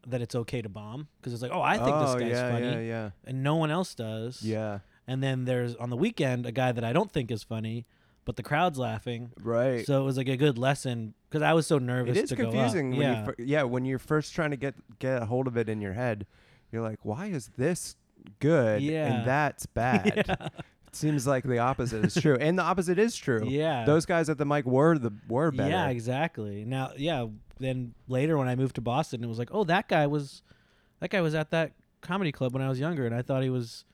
that 0.07 0.21
it's 0.21 0.33
okay 0.33 0.61
to 0.61 0.69
bomb 0.69 1.07
because 1.19 1.33
it's 1.33 1.41
like, 1.43 1.51
oh, 1.53 1.61
I 1.61 1.77
think 1.77 1.89
oh, 1.95 2.05
this 2.05 2.21
guy's 2.21 2.31
yeah, 2.31 2.51
funny, 2.51 2.65
Yeah, 2.65 2.79
yeah, 2.79 3.09
and 3.25 3.43
no 3.43 3.55
one 3.55 3.69
else 3.71 3.93
does. 3.95 4.41
yeah. 4.43 4.79
And 5.07 5.21
then 5.21 5.45
there's 5.45 5.75
on 5.75 5.89
the 5.89 5.97
weekend 5.97 6.45
a 6.45 6.51
guy 6.51 6.71
that 6.71 6.83
I 6.83 6.93
don't 6.93 7.11
think 7.11 7.31
is 7.31 7.43
funny, 7.43 7.85
but 8.25 8.35
the 8.37 8.43
crowd's 8.43 8.77
laughing. 8.79 9.31
Right. 9.41 9.85
So 9.85 9.99
it 10.01 10.05
was 10.05 10.15
like 10.17 10.29
a 10.29 10.37
good 10.37 10.57
lesson 10.57 11.13
because 11.29 11.41
I 11.41 11.53
was 11.53 11.67
so 11.67 11.77
nervous 11.79 12.17
it 12.17 12.23
is 12.23 12.29
to 12.29 12.35
go 12.35 12.45
up. 12.45 12.51
confusing 12.51 12.91
when 12.91 13.01
Yeah. 13.01 13.19
you 13.19 13.25
fir- 13.25 13.35
yeah 13.39 13.63
when 13.63 13.83
you're 13.85 13.99
first 13.99 14.33
trying 14.33 14.51
to 14.51 14.57
get 14.57 14.75
get 14.99 15.21
a 15.21 15.25
hold 15.25 15.47
of 15.47 15.57
it 15.57 15.69
in 15.69 15.81
your 15.81 15.93
head 15.93 16.25
you're 16.71 16.81
like 16.83 16.99
why 17.03 17.27
is 17.27 17.49
this 17.57 17.95
good 18.39 18.81
Yeah. 18.81 19.11
and 19.13 19.27
that's 19.27 19.65
bad 19.65 20.23
yeah. 20.27 20.47
Seems 20.93 21.25
like 21.25 21.43
the 21.43 21.59
opposite 21.59 22.03
is 22.05 22.15
true 22.15 22.35
and 22.35 22.57
the 22.59 22.63
opposite 22.63 22.99
is 22.99 23.15
true 23.15 23.45
yeah. 23.47 23.85
those 23.85 24.05
guys 24.05 24.29
at 24.29 24.37
the 24.37 24.45
mic 24.45 24.65
were 24.65 24.97
the 24.97 25.11
were 25.27 25.51
better 25.51 25.69
Yeah, 25.69 25.87
exactly. 25.89 26.65
Now, 26.65 26.91
yeah. 26.97 27.27
Then 27.59 27.93
later 28.07 28.37
when 28.37 28.47
I 28.47 28.55
moved 28.55 28.75
to 28.75 28.81
Boston, 28.81 29.23
it 29.23 29.27
was 29.27 29.37
like, 29.37 29.49
oh, 29.51 29.63
that 29.65 29.87
guy 29.87 30.07
was, 30.07 30.41
that 30.99 31.11
guy 31.11 31.21
was 31.21 31.35
at 31.35 31.51
that 31.51 31.73
comedy 32.01 32.31
club 32.31 32.53
when 32.53 32.63
I 32.63 32.69
was 32.69 32.79
younger, 32.79 33.05
and 33.05 33.13
I 33.13 33.21
thought 33.21 33.43
he 33.43 33.51
was 33.51 33.85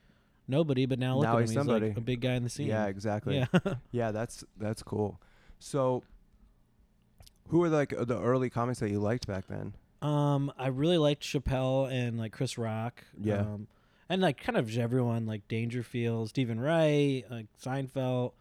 nobody, 0.48 0.86
but 0.86 0.98
now 1.00 1.16
look 1.18 1.24
Now 1.26 1.32
at 1.34 1.36
him, 1.36 1.42
he's 1.42 1.50
he's 1.50 1.58
somebody. 1.58 1.88
like 1.90 1.98
a 1.98 2.02
big 2.02 2.22
guy 2.22 2.36
in 2.36 2.44
the 2.44 2.50
scene. 2.50 2.68
yeah 2.68 2.86
exactly 2.86 3.36
Yeah. 3.38 3.74
yeah 3.92 4.12
that's 4.12 4.46
that's 4.58 4.82
cool 4.84 5.20
so 5.60 6.02
who 7.50 7.60
were 7.60 7.68
like 7.70 7.90
the 7.98 8.18
early 8.20 8.50
comics 8.50 8.80
that 8.80 8.90
you 8.90 9.00
liked 9.00 9.28
back 9.28 9.46
then 9.48 9.74
Um, 10.02 10.52
I 10.58 10.68
really 10.68 10.98
liked 10.98 11.24
Chappelle 11.24 11.92
and 11.92 12.18
like 12.18 12.32
Chris 12.32 12.58
Rock. 12.58 13.04
Yeah. 13.20 13.40
Um, 13.42 13.68
and 14.10 14.22
like 14.22 14.38
kind 14.42 14.58
of 14.58 14.76
everyone 14.78 15.26
like 15.26 15.48
Dangerfield, 15.48 16.30
Steven 16.30 16.60
Wright, 16.60 17.26
like 17.30 17.48
Seinfeld. 17.64 18.34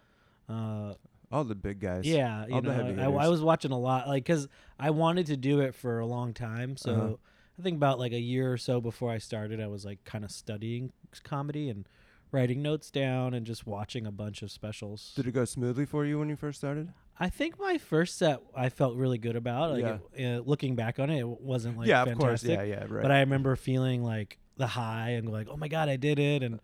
Uh, 0.49 0.95
all 1.33 1.43
the 1.45 1.55
big 1.57 1.81
guys 1.81 2.05
yeah, 2.07 2.47
you 2.47 2.55
all 2.55 2.63
the 2.63 2.69
know, 2.69 2.85
heavy 2.85 3.01
I, 3.01 3.07
I 3.11 3.29
was 3.29 3.43
watching 3.43 3.73
a 3.73 3.79
lot, 3.79 4.07
like, 4.07 4.25
cause 4.25 4.47
I 4.79 4.91
wanted 4.91 5.27
to 5.27 5.37
do 5.37 5.61
it 5.61 5.75
for 5.75 5.99
a 5.99 6.07
long 6.07 6.33
time. 6.35 6.77
So 6.77 6.93
Uh-huh. 6.93 7.15
I 7.59 7.63
think 7.63 7.77
about 7.79 7.99
like 7.99 8.13
a 8.13 8.21
year 8.21 8.53
or 8.53 8.57
so 8.59 8.81
before 8.81 9.11
I 9.11 9.19
started, 9.19 9.61
I 9.61 9.67
was 9.67 9.85
like 9.85 10.05
kind 10.05 10.25
of 10.25 10.31
studying 10.31 10.93
comedy 11.25 11.69
and 11.71 11.89
writing 12.31 12.61
notes 12.63 12.91
down 12.91 13.33
and 13.35 13.47
just 13.47 13.67
watching 13.67 14.07
a 14.07 14.13
bunch 14.13 14.43
of 14.43 14.51
specials. 14.51 15.13
did 15.17 15.27
it 15.27 15.33
go 15.33 15.45
smoothly 15.45 15.87
for 15.87 16.05
you 16.05 16.19
when 16.19 16.29
you 16.29 16.37
first 16.37 16.59
started 16.59 16.93
I 17.19 17.31
think 17.31 17.59
my 17.59 17.79
first 17.79 18.19
set 18.19 18.41
I 18.55 18.69
felt 18.69 18.95
really 18.97 19.17
good 19.19 19.37
about. 19.37 19.71
Like, 19.73 19.83
Yeah. 19.83 19.99
it- 20.15 20.39
uh, 20.39 20.43
looking 20.43 20.77
back 20.77 20.99
on 20.99 21.09
it, 21.11 21.21
it 21.21 21.27
wasn't 21.27 21.79
like 21.79 21.89
yeah 21.89 22.05
fantastic. 22.05 22.23
of 22.23 22.29
course 22.29 22.45
yeah 22.45 22.63
yeah 22.63 22.85
right 22.89 23.03
But 23.03 23.11
I 23.11 23.21
remember 23.21 23.57
feeling 23.57 24.05
like 24.05 24.39
the 24.57 24.67
high 24.69 25.11
and 25.11 25.31
like, 25.31 25.49
oh 25.51 25.57
my 25.57 25.69
god, 25.69 25.89
I 25.89 25.97
did 25.97 26.19
it, 26.19 26.43
and 26.43 26.61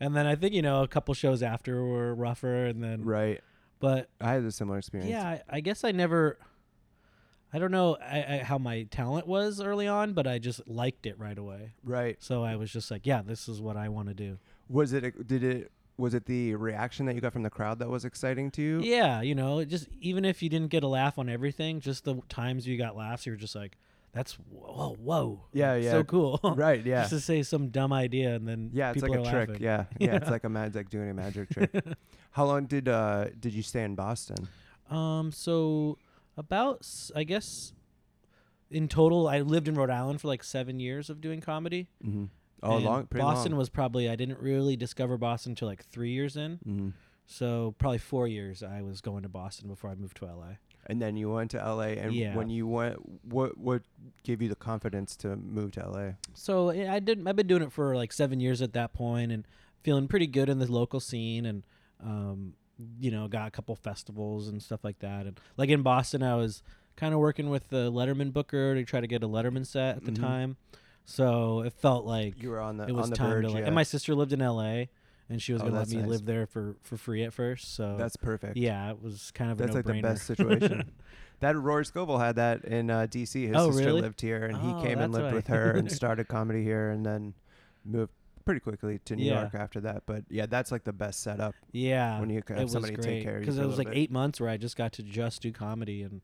and 0.00 0.14
then 0.16 0.26
I 0.26 0.34
think 0.34 0.54
you 0.54 0.62
know 0.62 0.82
a 0.82 0.88
couple 0.88 1.14
shows 1.14 1.42
after 1.42 1.84
were 1.84 2.14
rougher, 2.14 2.66
and 2.66 2.82
then 2.82 3.04
right 3.04 3.40
but 3.80 4.08
i 4.20 4.32
had 4.32 4.44
a 4.44 4.52
similar 4.52 4.78
experience 4.78 5.10
yeah, 5.10 5.26
I, 5.28 5.42
I 5.48 5.60
guess 5.60 5.84
I 5.84 5.92
never. 5.92 6.38
I 7.52 7.58
don't 7.58 7.70
know 7.70 7.96
I, 8.00 8.24
I, 8.24 8.36
how 8.38 8.58
my 8.58 8.82
talent 8.84 9.28
was 9.28 9.60
early 9.60 9.86
on, 9.86 10.12
but 10.12 10.26
I 10.26 10.38
just 10.38 10.66
liked 10.66 11.06
it 11.06 11.16
right 11.18 11.38
away. 11.38 11.74
right 11.84 12.16
So 12.18 12.42
I 12.42 12.56
was 12.56 12.72
just 12.72 12.90
like, 12.90 13.06
yeah, 13.06 13.22
this 13.22 13.48
is 13.48 13.60
what 13.60 13.76
I 13.76 13.88
want 13.88 14.08
to 14.08 14.14
do. 14.14 14.38
Was 14.68 14.92
it? 14.92 15.04
a- 15.04 15.10
Did 15.12 15.44
it? 15.44 15.70
Was 15.96 16.14
it 16.14 16.26
the 16.26 16.56
reaction 16.56 17.06
that 17.06 17.14
you 17.14 17.20
got 17.20 17.32
from 17.32 17.44
the 17.44 17.50
crowd 17.50 17.78
that 17.78 17.88
was 17.88 18.04
exciting 18.04 18.50
to 18.52 18.62
you? 18.62 18.80
Yeah, 18.80 19.20
you 19.22 19.36
know, 19.36 19.64
just 19.64 19.86
even 20.00 20.24
if 20.24 20.42
you 20.42 20.48
didn't 20.48 20.70
get 20.70 20.82
a 20.82 20.88
laugh 20.88 21.16
on 21.16 21.28
everything, 21.28 21.78
just 21.78 22.02
the 22.04 22.16
times 22.28 22.66
you 22.66 22.76
got 22.76 22.96
laughs, 22.96 23.24
you 23.26 23.30
were 23.32 23.36
just 23.38 23.54
like, 23.54 23.76
that's 24.14 24.34
whoa, 24.50 24.96
whoa, 24.98 25.44
Yeah, 25.52 25.74
yeah. 25.74 25.90
so 25.90 26.04
cool. 26.04 26.40
Right. 26.56 26.84
Yeah. 26.86 27.00
just 27.02 27.10
to 27.10 27.20
say 27.20 27.42
some 27.42 27.68
dumb 27.68 27.92
idea 27.92 28.34
and 28.34 28.48
then 28.48 28.70
Yeah. 28.72 28.92
It's 28.92 29.02
like 29.02 29.12
a 29.12 29.20
are 29.20 29.30
trick. 29.30 29.48
laughing. 29.50 29.62
Yeah. 29.62 29.84
Yeah. 29.98 30.16
It's 30.16 30.30
like 30.30 30.44
a 30.44 30.48
magic 30.48 30.76
like 30.76 30.88
doing 30.90 31.10
a 31.10 31.14
magic 31.14 31.50
trick. 31.50 31.70
How 32.30 32.46
long 32.46 32.66
did 32.66 32.88
uh 32.88 33.26
did 33.38 33.52
you 33.52 33.62
stay 33.62 33.82
in 33.84 33.94
Boston? 33.94 34.48
Um, 34.90 35.32
so 35.32 35.98
about 36.36 36.86
I 37.14 37.24
guess 37.24 37.72
in 38.70 38.88
total, 38.88 39.28
I 39.28 39.40
lived 39.40 39.68
in 39.68 39.74
Rhode 39.74 39.90
Island 39.90 40.20
for 40.20 40.28
like 40.28 40.42
seven 40.44 40.80
years 40.80 41.10
of 41.10 41.20
doing 41.20 41.40
comedy. 41.40 41.88
Mm-hmm. 42.04 42.24
Oh, 42.62 42.76
and 42.76 42.84
long. 42.84 43.06
Pretty 43.06 43.22
Boston 43.22 43.52
long. 43.52 43.58
was 43.58 43.68
probably 43.68 44.08
I 44.08 44.16
didn't 44.16 44.40
really 44.40 44.76
discover 44.76 45.18
Boston 45.18 45.52
until 45.52 45.68
like 45.68 45.84
three 45.84 46.12
years 46.12 46.36
in. 46.36 46.58
hmm 46.64 46.88
So 47.26 47.74
probably 47.78 47.98
four 47.98 48.26
years 48.28 48.62
I 48.62 48.82
was 48.82 49.00
going 49.00 49.22
to 49.22 49.28
Boston 49.28 49.68
before 49.68 49.90
I 49.90 49.94
moved 49.94 50.16
to 50.18 50.26
LA. 50.26 50.56
And 50.86 51.00
then 51.00 51.16
you 51.16 51.30
went 51.30 51.50
to 51.52 51.58
LA, 51.58 51.94
and 51.98 52.12
Yeah. 52.14 52.34
when 52.36 52.50
you 52.50 52.66
went, 52.66 52.96
what 53.24 53.56
what 53.56 53.82
gave 54.22 54.42
you 54.42 54.48
the 54.48 54.56
confidence 54.56 55.16
to 55.16 55.34
move 55.36 55.72
to 55.72 55.88
LA? 55.88 56.12
So 56.34 56.70
yeah, 56.72 56.92
I 56.92 56.98
did. 57.00 57.26
I've 57.26 57.36
been 57.36 57.46
doing 57.46 57.62
it 57.62 57.72
for 57.72 57.96
like 57.96 58.12
seven 58.12 58.38
years 58.40 58.60
at 58.62 58.72
that 58.74 58.92
point, 58.92 59.32
and 59.32 59.46
feeling 59.82 60.08
pretty 60.08 60.26
good 60.26 60.48
in 60.48 60.58
the 60.58 60.70
local 60.70 61.00
scene, 61.00 61.46
and 61.46 61.62
um, 62.02 62.54
you 63.00 63.10
know, 63.10 63.28
got 63.28 63.48
a 63.48 63.50
couple 63.50 63.74
festivals 63.76 64.48
and 64.48 64.62
stuff 64.62 64.84
like 64.84 64.98
that. 64.98 65.26
And 65.26 65.38
like 65.56 65.70
in 65.70 65.82
Boston, 65.82 66.22
I 66.22 66.34
was 66.36 66.62
kind 66.96 67.14
of 67.14 67.20
working 67.20 67.48
with 67.50 67.68
the 67.70 67.90
Letterman 67.90 68.32
booker 68.32 68.74
to 68.74 68.84
try 68.84 69.00
to 69.00 69.06
get 69.06 69.22
a 69.22 69.28
Letterman 69.28 69.64
set 69.66 69.96
at 69.96 70.04
the 70.04 70.12
Mhm. 70.12 70.20
time. 70.20 70.56
So 71.06 71.60
it 71.60 71.72
felt 71.72 72.04
like 72.06 72.40
You 72.42 72.50
were 72.50 72.60
on 72.60 72.76
the 72.78 72.86
it 72.86 72.92
was 72.92 73.04
on 73.04 73.10
the 73.10 73.16
time 73.16 73.30
verge. 73.30 73.44
to 73.44 73.50
like. 73.50 73.60
yeah. 73.60 73.66
And 73.66 73.74
my 73.74 73.82
sister 73.82 74.14
lived 74.14 74.32
in 74.32 74.40
L.A. 74.42 74.88
and 75.28 75.40
she 75.40 75.52
was 75.52 75.62
Oh, 75.62 75.66
gonna 75.66 75.78
let 75.78 75.88
me 75.88 75.98
nice. 75.98 76.08
live 76.08 76.24
there 76.26 76.46
for 76.46 76.76
for 76.82 76.96
free 76.96 77.22
at 77.24 77.32
first. 77.32 77.74
So 77.74 77.96
That's 77.98 78.16
perfect. 78.16 78.56
yeah, 78.56 78.90
it 78.90 79.02
was 79.02 79.30
kind 79.32 79.50
of 79.50 79.58
That's 79.58 79.74
like 79.74 79.84
the 79.84 80.00
best 80.02 80.26
situation. 80.26 80.92
that 81.40 81.56
Rory 81.56 81.84
Scovel 81.84 82.18
had 82.18 82.36
that 82.36 82.64
in 82.64 82.90
uh, 82.90 83.06
D.C. 83.06 83.46
His 83.46 83.56
Oh, 83.56 83.70
sister 83.70 83.86
really? 83.86 84.00
lived 84.02 84.20
here, 84.20 84.44
and 84.44 84.56
Oh, 84.56 84.58
he 84.80 84.86
came 84.86 85.00
and 85.00 85.12
lived 85.12 85.32
with 85.32 85.46
her 85.48 85.72
and 85.72 85.90
started 86.00 86.28
comedy 86.28 86.62
here, 86.62 86.90
and 86.90 87.04
then 87.04 87.34
moved 87.84 88.12
pretty 88.44 88.60
quickly 88.60 88.98
to 89.06 89.16
New 89.16 89.24
Yeah. 89.24 89.40
York 89.40 89.54
after 89.54 89.80
that. 89.80 90.02
But 90.06 90.24
yeah, 90.28 90.44
that's 90.46 90.70
like 90.70 90.84
the 90.84 90.92
best 90.92 91.20
setup 91.22 91.54
Yeah, 91.72 92.20
when 92.20 92.28
you 92.28 92.42
have 92.46 92.58
it 92.58 92.68
somebody 92.70 92.94
great 92.94 93.06
take 93.06 93.22
care 93.22 93.36
of 93.36 93.40
you. 93.40 93.46
because 93.46 93.58
it 93.58 93.64
was 93.64 93.78
like 93.78 93.88
bit. 93.88 93.96
eight 93.96 94.10
months 94.10 94.38
where 94.40 94.50
I 94.50 94.58
just 94.58 94.76
got 94.76 94.92
to 94.94 95.02
just 95.02 95.40
do 95.40 95.50
comedy 95.50 96.02
and 96.02 96.20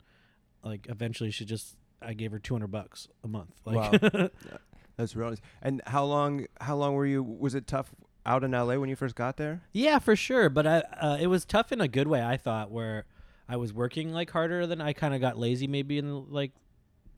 like 0.63 0.87
eventually 0.91 1.31
she 1.31 1.47
just 1.47 1.77
I 2.03 2.13
gave 2.13 2.31
her 2.33 2.39
two 2.39 2.53
hundred 2.55 2.71
bucks 2.71 3.09
a 3.25 3.29
month. 3.29 3.55
Like, 3.65 4.01
That's 4.99 5.17
really. 5.17 5.39
And 5.63 5.81
how 5.87 6.05
long? 6.05 6.47
How 6.61 6.77
long 6.77 6.93
were 6.95 7.07
you? 7.07 7.23
Was 7.23 7.55
it 7.55 7.67
tough 7.67 7.95
out 8.31 8.45
in 8.45 8.55
L.A. 8.55 8.79
when 8.79 8.89
you 8.89 8.97
first 8.97 9.15
got 9.15 9.37
there? 9.37 9.63
yeah, 9.73 9.99
for 9.99 10.15
sure. 10.17 10.49
But 10.49 10.67
I 10.67 10.79
uh, 11.01 11.19
it 11.21 11.27
was 11.27 11.45
tough 11.45 11.73
in 11.73 11.81
a 11.81 11.89
good 11.89 12.07
way. 12.09 12.23
I 12.23 12.37
thought 12.37 12.71
where 12.71 13.05
I 13.49 13.57
was 13.57 13.73
working 13.73 14.13
like 14.13 14.31
harder 14.31 14.67
than 14.67 14.81
I 14.81 14.93
kind 14.93 15.15
of 15.15 15.21
got 15.21 15.39
lazy 15.39 15.67
maybe 15.67 15.99
in 15.99 16.31
like 16.31 16.53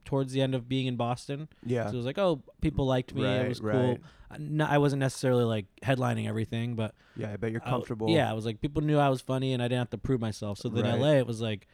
towards 0.04 0.33
the 0.33 0.40
end 0.42 0.54
of 0.54 0.69
being 0.69 0.87
in 0.87 0.97
Boston. 0.97 1.49
Yeah. 1.64 1.87
So 1.87 1.92
it 1.95 1.97
was 1.97 2.07
like 2.07 2.19
oh 2.19 2.42
people 2.61 2.87
liked 2.87 3.14
me. 3.14 3.25
Right, 3.25 3.42
it 3.45 3.49
was 3.49 3.61
cool. 3.61 3.71
right. 3.71 4.00
I- 4.31 4.38
No, 4.38 4.64
I 4.66 4.78
wasn't 4.78 5.00
necessarily 5.00 5.45
like 5.45 5.66
headlining 5.83 6.26
everything, 6.26 6.75
but 6.75 6.95
yeah, 7.16 7.33
I 7.33 7.37
bet 7.37 7.52
you're 7.52 7.62
I- 7.64 7.69
comfortable. 7.71 8.09
yeah, 8.09 8.31
I 8.31 8.33
was 8.33 8.45
like 8.47 8.61
people 8.61 8.83
knew 8.83 8.99
I 8.99 9.11
was 9.11 9.21
funny 9.21 9.52
and 9.52 9.62
I 9.62 9.66
didn't 9.66 9.81
have 9.81 9.90
to 9.90 9.99
prove 9.99 10.21
myself. 10.21 10.59
So 10.59 10.69
then 10.71 10.85
Right. 10.85 10.99
LA, 10.99 11.12
it 11.19 11.26
was 11.26 11.40
like 11.42 11.69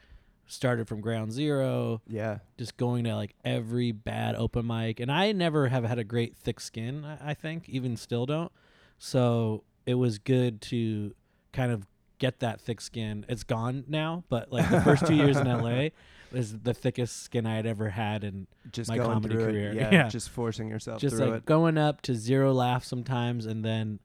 started 0.51 0.89
from 0.89 1.01
ground 1.01 1.31
zero, 1.31 2.01
Yeah. 2.09 2.39
just 2.59 2.77
going 2.79 3.05
to 3.05 3.15
like 3.15 3.35
every 3.45 3.93
bad 3.93 4.35
open 4.35 4.67
mic. 4.67 4.99
And 4.99 5.13
I 5.13 5.31
never 5.33 5.69
have 5.69 5.85
had 5.85 5.99
a 5.99 6.05
great 6.05 6.35
thick 6.37 6.59
skin, 6.59 7.05
I, 7.05 7.31
I 7.31 7.35
think, 7.35 7.69
even 7.69 7.97
still 7.97 8.25
don't. 8.27 8.51
So 8.99 9.65
it 9.87 9.95
was 9.95 10.19
good 10.19 10.61
to 10.63 11.15
kind 11.53 11.73
of 11.73 11.87
get 12.19 12.41
that 12.41 12.61
thick 12.61 12.81
skin. 12.81 13.25
It's 13.29 13.45
gone 13.45 13.85
now, 13.89 14.25
but 14.29 14.53
like 14.53 14.69
the 14.71 14.81
first 14.81 15.07
two 15.07 15.15
years 15.15 15.37
in 15.37 15.47
LA 15.63 15.89
was 16.33 16.59
the 16.59 16.75
thickest 16.75 17.23
skin 17.23 17.47
I 17.47 17.55
had 17.57 17.65
ever 17.67 17.89
had 17.91 18.25
and 18.25 18.47
Just 18.71 18.91
My 18.91 18.99
comedy 18.99 19.35
career. 19.37 19.71
It. 19.71 19.77
Yeah, 19.77 19.91
Yeah. 19.93 20.09
Just 20.09 20.29
forcing 20.31 20.69
yourself 20.69 21.01
just 21.01 21.17
like 21.17 21.33
it. 21.33 21.47
going 21.47 21.79
up 21.79 22.03
to 22.03 22.15
zero 22.15 22.53
laughs 22.53 22.89
sometimes 22.89 23.47
and 23.47 23.65
then 23.65 24.01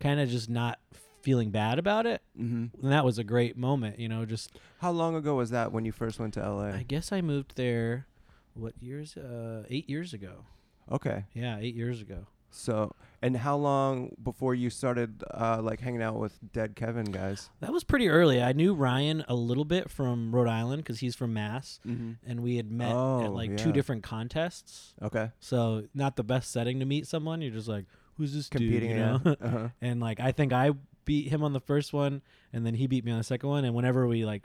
kind 0.00 0.20
of 0.20 0.28
just 0.28 0.48
not 0.48 0.78
feeling 1.22 1.50
bad 1.50 1.78
about 1.78 2.06
it. 2.06 2.22
hmm 2.36 2.66
And 2.82 2.92
that 2.92 3.04
was 3.04 3.18
a 3.18 3.24
great 3.24 3.56
moment, 3.56 3.98
you 3.98 4.08
know, 4.08 4.24
just 4.24 4.58
How 4.78 4.92
long 4.92 5.16
ago 5.16 5.34
was 5.34 5.50
that 5.50 5.72
when 5.72 5.84
you 5.84 5.92
first 5.92 6.18
went 6.20 6.34
to 6.34 6.40
LA? 6.48 6.68
I 6.68 6.84
guess 6.86 7.10
I 7.12 7.20
moved 7.20 7.56
there 7.56 8.06
what 8.54 8.74
years? 8.80 9.16
Uh 9.16 9.64
8 9.68 9.90
years 9.90 10.14
ago. 10.14 10.44
okay. 10.90 11.24
Yeah, 11.34 11.58
8 11.58 11.74
years 11.74 12.00
ago. 12.00 12.26
So, 12.48 12.94
and 13.26 13.36
how 13.36 13.56
long 13.56 14.14
before 14.22 14.54
you 14.54 14.70
started 14.70 15.22
uh, 15.30 15.60
like 15.62 15.80
hanging 15.80 16.02
out 16.02 16.16
with 16.18 16.38
Dead 16.52 16.76
Kevin 16.76 17.06
guys? 17.06 17.50
That 17.60 17.72
was 17.72 17.84
pretty 17.84 18.08
early. 18.08 18.42
I 18.42 18.52
knew 18.52 18.74
Ryan 18.74 19.24
a 19.28 19.34
little 19.34 19.64
bit 19.64 19.90
from 19.90 20.34
Rhode 20.34 20.48
Island 20.48 20.84
cuz 20.84 21.00
he's 21.00 21.14
from 21.16 21.32
Mass 21.34 21.80
Mm-hmm. 21.86 22.12
and 22.30 22.42
we 22.42 22.56
had 22.56 22.70
met 22.70 22.92
Oh, 22.92 23.24
at 23.24 23.32
like 23.32 23.50
yeah. 23.50 23.56
two 23.56 23.72
different 23.72 24.02
contests. 24.02 24.94
Okay. 25.02 25.30
So, 25.40 25.84
not 25.94 26.16
the 26.16 26.24
best 26.24 26.50
setting 26.52 26.78
to 26.80 26.86
meet 26.86 27.06
someone. 27.06 27.42
You're 27.42 27.52
just 27.52 27.68
like, 27.68 27.86
who's 28.16 28.32
this 28.32 28.48
Competing, 28.48 28.90
dude, 28.90 28.90
you 28.90 28.96
know? 28.96 29.20
uh-huh. 29.40 29.68
and 29.80 30.00
like 30.00 30.20
I 30.20 30.32
think 30.32 30.52
I 30.52 30.72
beat 31.04 31.28
him 31.28 31.42
on 31.42 31.52
the 31.52 31.60
first 31.60 31.92
one, 31.92 32.22
and 32.52 32.64
then 32.66 32.74
he 32.74 32.86
beat 32.86 33.04
me 33.04 33.12
on 33.12 33.18
the 33.18 33.24
second 33.24 33.48
one. 33.48 33.64
And 33.64 33.74
whenever 33.74 34.06
we 34.06 34.24
like 34.24 34.42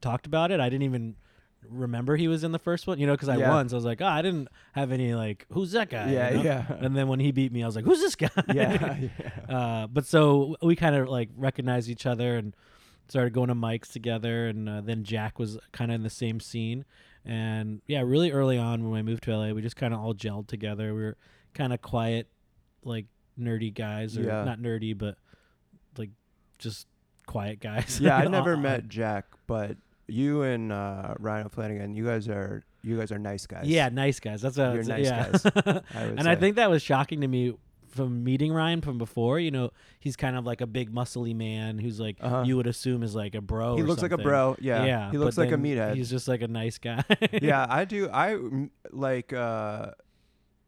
talked 0.00 0.26
about 0.26 0.50
it, 0.50 0.60
I 0.60 0.68
didn't 0.68 0.84
even 0.84 1.16
remember 1.68 2.16
he 2.16 2.28
was 2.28 2.44
in 2.44 2.52
the 2.52 2.58
first 2.58 2.86
one, 2.86 2.98
you 2.98 3.06
know, 3.06 3.14
because 3.14 3.28
I 3.28 3.36
Yeah. 3.36 3.50
won. 3.50 3.68
So 3.68 3.76
I 3.76 3.78
was 3.78 3.84
like, 3.84 4.00
oh, 4.00 4.06
I 4.06 4.22
didn't 4.22 4.48
have 4.72 4.92
any 4.92 5.14
like, 5.14 5.46
who's 5.50 5.72
that 5.72 5.90
guy? 5.90 6.10
Yeah, 6.12 6.30
you 6.30 6.36
know? 6.36 6.42
yeah. 6.42 6.64
And 6.80 6.96
then 6.96 7.08
when 7.08 7.18
he 7.20 7.32
beat 7.32 7.52
me, 7.52 7.62
I 7.62 7.66
was 7.66 7.74
like, 7.76 7.84
who's 7.84 8.00
this 8.00 8.14
guy? 8.14 8.28
yeah, 8.52 8.96
yeah. 9.48 9.54
uh, 9.56 9.86
but 9.88 10.06
so 10.06 10.56
we 10.62 10.76
kind 10.76 10.94
of 10.96 11.08
like 11.08 11.30
recognized 11.36 11.88
each 11.88 12.06
other 12.06 12.36
and 12.36 12.54
started 13.08 13.32
going 13.32 13.48
to 13.48 13.54
mics 13.54 13.92
together. 13.92 14.46
And 14.48 14.68
uh, 14.68 14.80
then 14.80 15.02
Jack 15.04 15.38
was 15.38 15.58
kind 15.72 15.90
of 15.90 15.96
in 15.96 16.02
the 16.02 16.10
same 16.10 16.40
scene. 16.40 16.84
And 17.24 17.80
yeah, 17.86 18.02
really 18.02 18.30
early 18.30 18.58
on 18.58 18.88
when 18.88 18.98
I 18.98 19.02
moved 19.02 19.24
to 19.24 19.36
LA, 19.36 19.50
we 19.52 19.60
just 19.62 19.76
kind 19.76 19.92
of 19.92 20.00
all 20.00 20.14
gelled 20.14 20.46
together. 20.46 20.94
We 20.94 21.02
were 21.02 21.16
kind 21.54 21.72
of 21.72 21.82
quiet, 21.82 22.28
like 22.84 23.06
nerdy 23.38 23.74
guys, 23.74 24.16
or 24.16 24.22
Yeah. 24.22 24.44
not 24.44 24.58
nerdy, 24.60 24.96
but 24.96 25.16
like 25.98 26.10
just 26.58 26.86
quiet 27.26 27.58
guys. 27.58 27.98
yeah, 28.00 28.16
I 28.18 28.28
never 28.28 28.56
met 28.56 28.88
Jack, 28.88 29.24
but 29.48 29.76
you 30.08 30.42
and 30.42 30.72
uh, 30.72 31.14
Ryan 31.18 31.48
Flanagan, 31.48 31.94
you 31.94 32.04
guys 32.06 32.28
are 32.28 32.64
you 32.82 32.96
guys 32.98 33.10
are 33.10 33.18
nice 33.18 33.46
guys. 33.46 33.66
Yeah, 33.66 33.88
nice 33.88 34.20
guys. 34.20 34.40
That's 34.42 34.56
what 34.56 34.74
You're 34.74 34.84
nice 34.84 35.04
yeah. 35.06 35.30
guys, 35.30 35.46
I 35.46 35.82
and 36.18 36.28
I 36.28 36.36
think 36.36 36.56
that 36.56 36.70
was 36.70 36.82
shocking 36.82 37.20
to 37.22 37.28
me 37.28 37.54
from 37.90 38.22
meeting 38.22 38.52
Ryan 38.52 38.80
from 38.82 38.98
before. 38.98 39.40
You 39.40 39.50
know, 39.50 39.70
he's 39.98 40.16
kind 40.16 40.36
of 40.36 40.44
like 40.44 40.60
a 40.60 40.66
big 40.66 40.92
muscly 40.94 41.34
man 41.34 41.78
who's 41.78 41.98
like 41.98 42.18
Uh-huh. 42.20 42.42
you 42.46 42.56
would 42.56 42.66
assume 42.66 43.02
is 43.02 43.14
like 43.14 43.34
a 43.34 43.40
bro. 43.40 43.76
he 43.76 43.82
looks 43.82 44.02
like 44.02 44.12
a 44.12 44.18
bro. 44.18 44.56
Yeah, 44.60 44.84
yeah. 44.84 45.10
he 45.10 45.18
looks 45.18 45.36
like 45.38 45.50
a 45.50 45.56
meathead. 45.56 45.96
He's 45.96 46.10
just 46.10 46.28
like 46.28 46.42
a 46.42 46.48
nice 46.48 46.78
guy. 46.78 47.02
yeah, 47.32 47.66
I 47.70 47.84
do. 47.84 48.08
I 48.12 48.38
like 48.92 49.32
uh, 49.32 49.92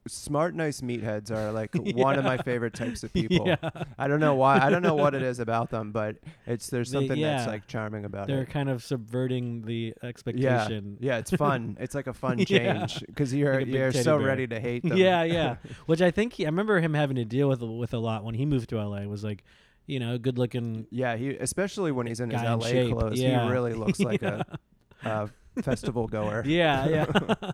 smart, 0.08 0.54
nice 0.54 0.80
meatheads 0.80 1.30
are 1.30 1.52
like 1.52 1.70
one 1.74 2.18
of 2.18 2.24
my 2.24 2.36
favorite 2.38 2.74
types 2.74 3.02
of 3.04 3.12
people. 3.12 3.46
yeah. 3.46 3.56
I 3.98 4.08
don't 4.08 4.20
know 4.20 4.34
why. 4.34 4.58
I 4.58 4.70
don't 4.70 4.82
know 4.82 4.94
what 4.94 5.14
it 5.14 5.22
is 5.22 5.38
about 5.38 5.70
them, 5.70 5.92
but 5.92 6.16
it's 6.46 6.68
there's 6.68 6.90
They- 6.90 6.98
something 6.98 7.20
that's 7.20 7.44
yeah. 7.46 7.50
like 7.50 7.66
charming 7.66 8.04
about 8.04 8.28
it. 8.28 8.32
They're 8.34 8.46
kind 8.46 8.68
of 8.68 8.82
subverting 8.82 9.62
the 9.62 9.94
expectation. 10.02 10.96
yeah, 11.00 11.18
it's 11.18 11.30
fun. 11.30 11.76
it's 11.80 11.94
like 11.94 12.06
a 12.06 12.14
fun 12.24 12.44
change 12.44 13.00
because 13.06 13.34
you're 13.34 13.58
Like 13.60 13.66
you're 13.68 13.92
so 13.92 14.18
bear. 14.18 14.26
ready 14.26 14.46
to 14.48 14.58
hate 14.60 14.82
them. 14.82 14.96
Yeah, 14.96 15.22
yeah. 15.22 15.56
Which 15.86 16.02
I 16.02 16.10
think 16.10 16.32
he, 16.34 16.44
I 16.46 16.48
remember 16.48 16.80
him 16.80 16.94
having 16.94 17.16
to 17.16 17.24
deal 17.24 17.48
with 17.48 17.62
with 17.62 17.94
a 17.94 17.98
lot 17.98 18.24
when 18.24 18.34
he 18.34 18.46
moved 18.46 18.70
to 18.70 18.76
LA. 18.84 19.02
Was 19.06 19.22
like, 19.24 19.44
you 19.86 20.00
know, 20.00 20.18
good 20.18 20.38
looking 20.38 20.86
yeah. 20.90 21.16
He 21.16 21.30
especially 21.30 21.92
when 21.92 22.06
he's 22.06 22.20
in 22.20 22.30
his 22.30 22.40
in 22.42 22.46
LA 22.46 22.92
clothes, 22.94 23.20
Yeah. 23.20 23.44
he 23.44 23.50
really 23.50 23.74
looks 23.74 24.00
like 24.00 24.22
yeah. 24.22 24.42
a, 25.04 25.28
a 25.56 25.62
festival 25.62 26.06
goer. 26.06 26.42
yeah, 26.46 26.88
yeah. 26.88 27.50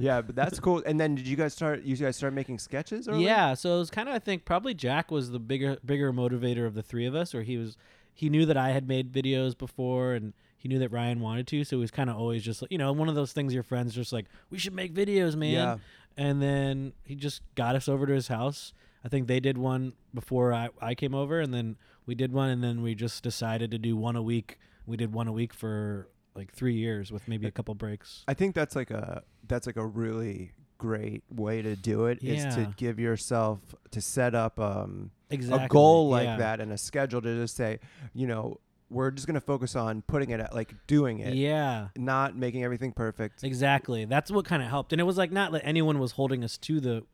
Yeah, 0.00 0.20
but 0.22 0.34
that's 0.34 0.58
cool. 0.58 0.82
And 0.84 0.98
then 0.98 1.14
did 1.14 1.26
you 1.26 1.36
guys 1.36 1.52
start? 1.52 1.82
You 1.82 1.96
guys 1.96 2.16
start 2.16 2.32
making 2.32 2.58
sketches? 2.58 3.08
Early? 3.08 3.24
Yeah, 3.24 3.54
so 3.54 3.76
it 3.76 3.78
was 3.78 3.90
kind 3.90 4.08
of 4.08 4.14
I 4.14 4.18
think 4.18 4.44
probably 4.44 4.74
Jack 4.74 5.10
was 5.10 5.30
the 5.30 5.38
bigger 5.38 5.78
bigger 5.84 6.12
motivator 6.12 6.66
of 6.66 6.74
the 6.74 6.82
three 6.82 7.06
of 7.06 7.14
us, 7.14 7.34
or 7.34 7.42
he 7.42 7.56
was 7.56 7.76
he 8.12 8.28
knew 8.28 8.46
that 8.46 8.56
I 8.56 8.70
had 8.70 8.88
made 8.88 9.12
videos 9.12 9.56
before 9.56 10.14
and 10.14 10.32
he 10.56 10.68
knew 10.68 10.78
that 10.78 10.92
Ryan 10.92 11.20
wanted 11.20 11.46
to, 11.48 11.64
so 11.64 11.76
he 11.76 11.80
was 11.80 11.90
kind 11.90 12.10
of 12.10 12.16
always 12.16 12.42
just 12.42 12.60
like 12.62 12.70
you 12.70 12.78
know 12.78 12.92
one 12.92 13.08
of 13.08 13.14
those 13.14 13.32
things 13.32 13.54
your 13.54 13.62
friends 13.62 13.94
just 13.94 14.12
like 14.12 14.26
we 14.50 14.58
should 14.58 14.74
make 14.74 14.94
videos, 14.94 15.36
man. 15.36 15.52
Yeah. 15.52 15.76
And 16.16 16.42
then 16.42 16.92
he 17.04 17.14
just 17.14 17.40
got 17.54 17.76
us 17.76 17.88
over 17.88 18.06
to 18.06 18.12
his 18.12 18.28
house. 18.28 18.72
I 19.04 19.08
think 19.08 19.26
they 19.26 19.40
did 19.40 19.56
one 19.56 19.94
before 20.12 20.52
I, 20.52 20.68
I 20.80 20.94
came 20.94 21.14
over, 21.14 21.40
and 21.40 21.54
then 21.54 21.76
we 22.04 22.14
did 22.14 22.32
one, 22.32 22.50
and 22.50 22.62
then 22.62 22.82
we 22.82 22.94
just 22.94 23.22
decided 23.22 23.70
to 23.70 23.78
do 23.78 23.96
one 23.96 24.16
a 24.16 24.22
week. 24.22 24.58
We 24.86 24.96
did 24.96 25.14
one 25.14 25.28
a 25.28 25.32
week 25.32 25.54
for 25.54 26.08
like 26.40 26.52
three 26.52 26.74
years 26.74 27.12
with 27.12 27.28
maybe 27.28 27.46
a 27.46 27.50
couple 27.50 27.74
breaks. 27.74 28.24
I 28.26 28.34
think 28.34 28.54
that's 28.54 28.74
like 28.74 28.90
a 28.90 29.22
that's 29.46 29.66
like 29.66 29.76
a 29.76 29.86
really 29.86 30.52
great 30.78 31.22
way 31.30 31.60
to 31.62 31.76
do 31.76 32.06
it. 32.06 32.18
Is 32.22 32.42
Yeah. 32.44 32.50
to 32.56 32.74
give 32.76 32.98
yourself 32.98 33.58
to 33.90 34.00
set 34.00 34.34
up 34.34 34.58
um, 34.58 35.10
Exactly. 35.30 35.66
a 35.66 35.68
goal 35.68 36.08
like 36.08 36.24
yeah. 36.24 36.36
that 36.38 36.60
and 36.60 36.72
a 36.72 36.78
schedule 36.78 37.20
to 37.22 37.34
just 37.42 37.54
say, 37.56 37.78
you 38.14 38.26
know, 38.26 38.58
we're 38.88 39.10
just 39.12 39.26
gonna 39.26 39.40
focus 39.40 39.76
on 39.76 40.02
putting 40.02 40.30
it 40.30 40.40
at 40.40 40.54
like 40.54 40.74
doing 40.86 41.20
it, 41.20 41.34
Yeah. 41.34 41.88
not 41.96 42.36
making 42.36 42.64
everything 42.64 42.92
perfect. 42.92 43.44
Exactly. 43.44 44.04
That's 44.06 44.30
what 44.30 44.44
kind 44.46 44.62
of 44.62 44.68
helped. 44.68 44.92
And 44.92 45.00
it 45.00 45.04
was 45.04 45.16
like 45.18 45.30
not 45.30 45.52
that 45.52 45.64
anyone 45.64 45.98
was 46.00 46.12
holding 46.12 46.42
us 46.42 46.56
to 46.58 46.80
the 46.80 47.04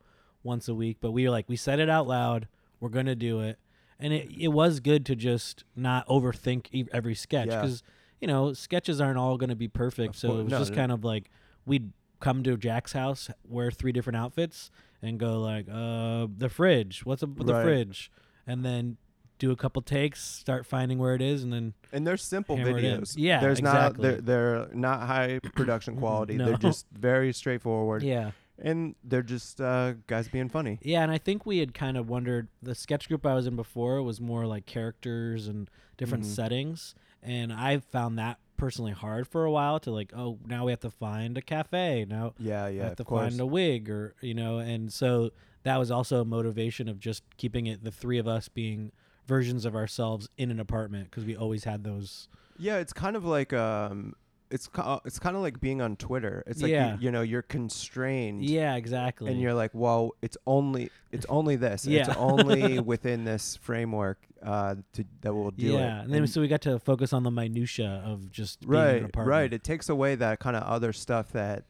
once 0.42 0.68
a 0.68 0.74
week, 0.74 0.98
but 1.00 1.10
we 1.10 1.24
were 1.24 1.30
like, 1.30 1.48
we 1.48 1.56
said 1.56 1.80
it 1.80 1.90
out 1.90 2.06
loud. 2.06 2.46
We're 2.80 2.88
going 2.90 3.06
to 3.06 3.16
do 3.16 3.40
it. 3.40 3.58
And 3.98 4.12
it, 4.12 4.28
it 4.38 4.48
was 4.48 4.78
good 4.80 5.04
to 5.06 5.16
just 5.16 5.64
not 5.74 6.06
overthink 6.06 6.66
e- 6.70 6.86
every 6.92 7.14
sketch 7.14 7.48
Yeah. 7.48 7.60
because, 7.62 7.82
you 8.20 8.26
know, 8.26 8.52
sketches 8.52 9.00
aren't 9.00 9.18
all 9.18 9.36
going 9.36 9.50
to 9.50 9.56
be 9.56 9.68
perfect. 9.68 10.14
Of 10.14 10.20
so 10.20 10.28
course- 10.28 10.40
it 10.40 10.44
was 10.44 10.50
no, 10.52 10.58
just 10.58 10.70
no. 10.72 10.76
kind 10.76 10.92
of 10.92 11.04
like 11.04 11.30
we'd 11.64 11.92
come 12.20 12.42
to 12.44 12.56
Jack's 12.56 12.92
house, 12.92 13.30
wear 13.46 13.70
three 13.70 13.92
different 13.92 14.16
outfits, 14.16 14.70
and 15.02 15.18
go 15.18 15.40
like, 15.40 15.66
uh, 15.70 16.26
the 16.36 16.48
fridge. 16.48 17.04
What's 17.04 17.22
up 17.22 17.30
with 17.36 17.46
the 17.46 17.62
fridge? 17.62 18.10
And 18.46 18.64
then 18.64 18.96
do 19.38 19.50
a 19.50 19.56
couple 19.56 19.82
takes, 19.82 20.22
start 20.22 20.64
finding 20.64 20.98
where 20.98 21.14
it 21.14 21.20
is, 21.20 21.42
and 21.44 21.52
then 21.52 21.74
And 21.92 22.06
they're 22.06 22.16
simple 22.16 22.56
Hammer 22.56 22.78
it 22.78 22.84
in. 22.84 23.00
videos. 23.02 23.14
Yeah, 23.18 23.40
there's 23.40 23.58
exactly. 23.58 24.08
not 24.12 24.24
they're, 24.24 24.64
they're 24.64 24.68
not 24.74 25.00
high 25.02 25.40
production 25.54 25.96
quality. 25.96 26.38
They're 26.38 26.56
just 26.56 26.86
very 26.90 27.34
straightforward, 27.34 28.02
yeah. 28.02 28.30
and 28.58 28.94
they're 29.04 29.22
just 29.22 29.60
uh, 29.60 29.92
guys 30.06 30.28
being 30.28 30.48
funny. 30.48 30.78
Yeah, 30.80 31.02
and 31.02 31.12
I 31.12 31.18
think 31.18 31.44
we 31.44 31.58
had 31.58 31.74
kind 31.74 31.98
of 31.98 32.08
wondered 32.08 32.48
the 32.62 32.74
sketch 32.74 33.08
group 33.08 33.26
I 33.26 33.34
was 33.34 33.46
in 33.46 33.56
before 33.56 34.02
was 34.02 34.22
more 34.22 34.46
like 34.46 34.64
characters 34.64 35.48
and 35.48 35.68
different 35.98 36.24
Mhm. 36.24 36.28
settings, 36.28 36.94
and 37.26 37.52
I 37.52 37.78
found 37.78 38.18
that 38.18 38.38
personally 38.56 38.92
hard 38.92 39.28
for 39.28 39.44
a 39.44 39.50
while 39.50 39.78
to 39.80 39.90
like, 39.90 40.12
oh, 40.16 40.38
now 40.46 40.64
we 40.64 40.72
have 40.72 40.80
to 40.80 40.90
find 40.90 41.36
a 41.36 41.42
cafe. 41.42 42.06
Now 42.08 42.32
Yeah, 42.38 42.68
we 42.68 42.76
yeah, 42.78 42.84
have 42.84 42.96
to 42.96 43.04
course. 43.04 43.28
find 43.30 43.40
a 43.40 43.46
wig 43.46 43.90
or 43.90 44.14
you 44.20 44.32
know, 44.34 44.58
and 44.58 44.92
so 44.92 45.30
that 45.64 45.76
was 45.78 45.90
also 45.90 46.20
a 46.20 46.24
motivation 46.24 46.88
of 46.88 46.98
just 47.00 47.22
keeping 47.36 47.66
it 47.66 47.84
the 47.84 47.90
three 47.90 48.18
of 48.18 48.26
us 48.28 48.48
being 48.48 48.92
versions 49.26 49.64
of 49.64 49.74
ourselves 49.74 50.28
in 50.38 50.50
an 50.50 50.60
apartment 50.60 51.10
because 51.10 51.24
we 51.24 51.36
always 51.36 51.64
had 51.64 51.82
those. 51.84 52.28
Yeah, 52.58 52.78
it's 52.78 52.92
kind 52.92 53.16
of 53.16 53.24
like 53.24 53.52
um, 53.52 54.14
it's 54.50 54.68
ki- 54.68 54.82
uh, 54.84 54.98
it's 55.04 55.18
kind 55.18 55.34
of 55.36 55.42
like 55.42 55.60
being 55.60 55.80
on 55.80 55.96
Twitter. 55.96 56.42
It's 56.46 56.62
like 56.62 56.70
Yeah. 56.70 56.94
you, 56.94 56.98
you 57.06 57.10
know 57.10 57.22
you're 57.22 57.42
constrained. 57.42 58.44
Yeah, 58.44 58.76
exactly. 58.76 59.30
And 59.30 59.40
you're 59.40 59.54
like, 59.54 59.70
well, 59.74 60.12
it's 60.22 60.36
only 60.46 60.90
it's 61.12 61.26
only 61.28 61.56
this. 61.56 61.86
Yeah. 61.86 62.00
It's 62.08 62.16
only 62.16 62.78
within 62.92 63.24
this 63.24 63.56
framework 63.56 64.18
uh, 64.42 64.76
to, 64.92 65.04
that 65.22 65.34
will 65.34 65.50
do 65.50 65.76
it. 65.76 65.80
yeah, 65.80 66.02
and 66.02 66.12
then 66.12 66.26
so 66.26 66.40
we 66.40 66.48
got 66.48 66.60
to 66.62 66.78
focus 66.78 67.12
on 67.12 67.22
the 67.24 67.30
minutia 67.30 68.02
of 68.04 68.30
just 68.30 68.62
in 68.64 68.68
right, 68.70 69.16
right. 69.16 69.52
It 69.52 69.64
takes 69.64 69.88
away 69.88 70.14
that 70.16 70.38
kind 70.40 70.54
of 70.56 70.62
other 70.62 70.92
stuff 70.92 71.32
that, 71.32 71.64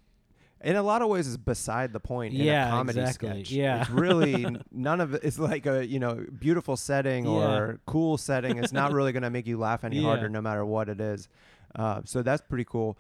in 0.63 0.75
a 0.77 0.83
lot 0.83 1.01
of 1.01 1.09
ways, 1.09 1.27
is 1.27 1.37
beside 1.39 1.93
the 1.93 2.01
point 2.01 2.35
in 2.35 2.41
Yeah, 2.41 2.67
a 2.67 2.71
comedy 2.71 3.01
exactly. 3.01 3.29
sketch. 3.45 3.51
Yeah. 3.53 3.81
it's 3.83 3.91
really 3.91 4.47
none 4.73 5.01
of 5.01 5.15
it 5.15 5.25
is 5.25 5.39
like 5.39 5.65
a 5.67 5.87
you 5.87 5.99
know 6.01 6.27
beautiful 6.39 6.77
setting 6.77 7.25
Yeah. 7.25 7.31
or 7.31 7.81
cool 7.87 8.19
setting. 8.19 8.59
It's 8.59 8.73
not 8.73 8.93
really 8.93 9.13
gonna 9.13 9.31
make 9.31 9.47
you 9.47 9.59
laugh 9.59 9.85
any 9.85 9.97
Yeah. 9.97 10.03
harder, 10.09 10.29
no 10.29 10.43
matter 10.43 10.65
what 10.67 10.89
it 10.89 11.01
is. 11.01 11.29
Uh, 11.75 12.03
so 12.05 12.23
that's 12.23 12.43
pretty 12.43 12.65
cool. 12.65 12.97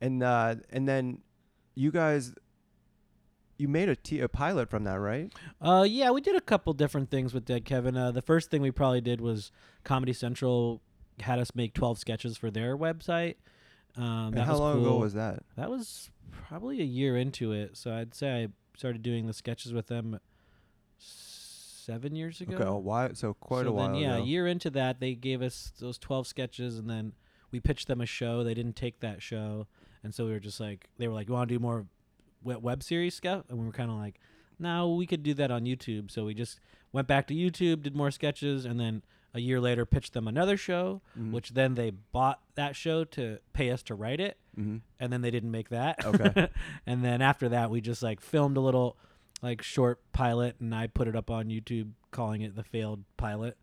And 0.00 0.22
uh, 0.22 0.56
and 0.70 0.88
then 0.88 1.18
you 1.74 1.90
guys, 1.90 2.34
you 3.58 3.68
made 3.68 3.88
a, 3.88 3.96
t- 3.96 4.20
a 4.20 4.28
pilot 4.28 4.70
from 4.70 4.84
that, 4.84 4.98
right? 4.98 5.32
Uh, 5.60 5.84
yeah, 5.88 6.10
we 6.10 6.20
did 6.20 6.34
a 6.36 6.40
couple 6.40 6.72
different 6.72 7.10
things 7.10 7.34
with 7.34 7.44
Dead 7.44 7.64
Kevin. 7.64 7.96
Uh, 7.96 8.10
the 8.10 8.22
first 8.22 8.50
thing 8.50 8.62
we 8.62 8.70
probably 8.70 9.00
did 9.00 9.20
was 9.20 9.52
Comedy 9.84 10.12
Central 10.12 10.80
had 11.20 11.38
us 11.38 11.54
make 11.54 11.74
twelve 11.74 11.98
sketches 11.98 12.36
for 12.36 12.50
their 12.50 12.76
website. 12.76 13.36
Um, 13.96 14.32
And 14.34 14.38
how 14.38 14.52
was 14.52 14.60
long 14.60 14.80
ago 14.80 14.96
was 14.96 15.14
that? 15.14 15.42
that? 15.56 15.70
Was 15.70 16.10
probably 16.30 16.80
a 16.80 16.84
year 16.84 17.16
into 17.16 17.52
it. 17.52 17.76
So 17.76 17.92
I'd 17.92 18.14
say 18.14 18.44
I 18.44 18.48
started 18.76 19.02
doing 19.02 19.26
the 19.26 19.32
sketches 19.34 19.72
with 19.72 19.88
them 19.88 20.18
seven 20.98 22.14
years 22.14 22.40
ago. 22.40 22.54
Okay, 22.54 22.64
a 22.64 22.72
while. 22.72 23.14
So 23.14 23.34
quite 23.34 23.64
so 23.64 23.70
a 23.70 23.72
while 23.72 23.94
yeah, 23.94 24.14
ago. 24.14 24.22
a 24.22 24.26
year 24.26 24.46
into 24.46 24.70
that, 24.70 25.00
they 25.00 25.14
gave 25.14 25.42
us 25.42 25.72
those 25.78 25.98
twelve 25.98 26.26
sketches, 26.26 26.78
and 26.78 26.88
then 26.88 27.12
we 27.50 27.60
pitched 27.60 27.88
them 27.88 28.00
a 28.00 28.06
show. 28.06 28.42
They 28.44 28.54
didn't 28.54 28.76
take 28.76 29.00
that 29.00 29.22
show, 29.22 29.66
and 30.02 30.14
so 30.14 30.24
we 30.26 30.32
were 30.32 30.40
just 30.40 30.60
like, 30.60 30.88
they 30.98 31.08
were 31.08 31.14
like, 31.14 31.28
"You 31.28 31.34
want 31.34 31.48
to 31.48 31.54
do 31.54 31.58
more 31.60 31.86
web, 32.42 32.62
web 32.62 32.82
series 32.82 33.14
stuff?" 33.14 33.44
And 33.48 33.58
we 33.58 33.66
were 33.66 33.72
kind 33.72 33.90
of 33.90 33.96
like, 33.96 34.20
"No, 34.58 34.94
we 34.94 35.06
could 35.06 35.22
do 35.22 35.34
that 35.34 35.50
on 35.50 35.64
YouTube." 35.64 36.10
So 36.10 36.24
we 36.24 36.34
just 36.34 36.60
went 36.92 37.06
back 37.08 37.26
to 37.28 37.34
YouTube, 37.34 37.82
did 37.82 37.94
more 37.96 38.10
sketches, 38.10 38.64
and 38.64 38.78
then 38.80 39.02
a 39.32 39.40
year 39.40 39.60
later 39.60 39.86
pitched 39.86 40.12
them 40.12 40.26
another 40.26 40.56
show, 40.56 41.02
Mhm. 41.16 41.30
which 41.30 41.50
then 41.50 41.74
they 41.76 41.90
bought 41.90 42.40
that 42.56 42.74
show 42.74 43.04
to 43.04 43.38
pay 43.52 43.70
us 43.70 43.80
to 43.84 43.94
write 43.94 44.18
it, 44.20 44.36
hmm 44.56 44.78
and 44.98 45.12
then 45.12 45.22
they 45.22 45.30
didn't 45.30 45.52
make 45.52 45.68
that. 45.68 46.04
Okay. 46.04 46.48
and 46.86 47.04
then 47.04 47.22
after 47.22 47.48
that, 47.48 47.70
we 47.70 47.80
just 47.80 48.02
like 48.02 48.20
filmed 48.20 48.56
a 48.56 48.60
little 48.60 48.96
like 49.42 49.62
short 49.62 50.00
pilot, 50.12 50.56
and 50.60 50.74
I 50.74 50.88
put 50.88 51.06
it 51.08 51.14
up 51.16 51.30
on 51.30 51.46
YouTube, 51.48 51.92
calling 52.10 52.42
it 52.42 52.56
the 52.56 52.64
failed 52.64 53.04
pilot. 53.16 53.56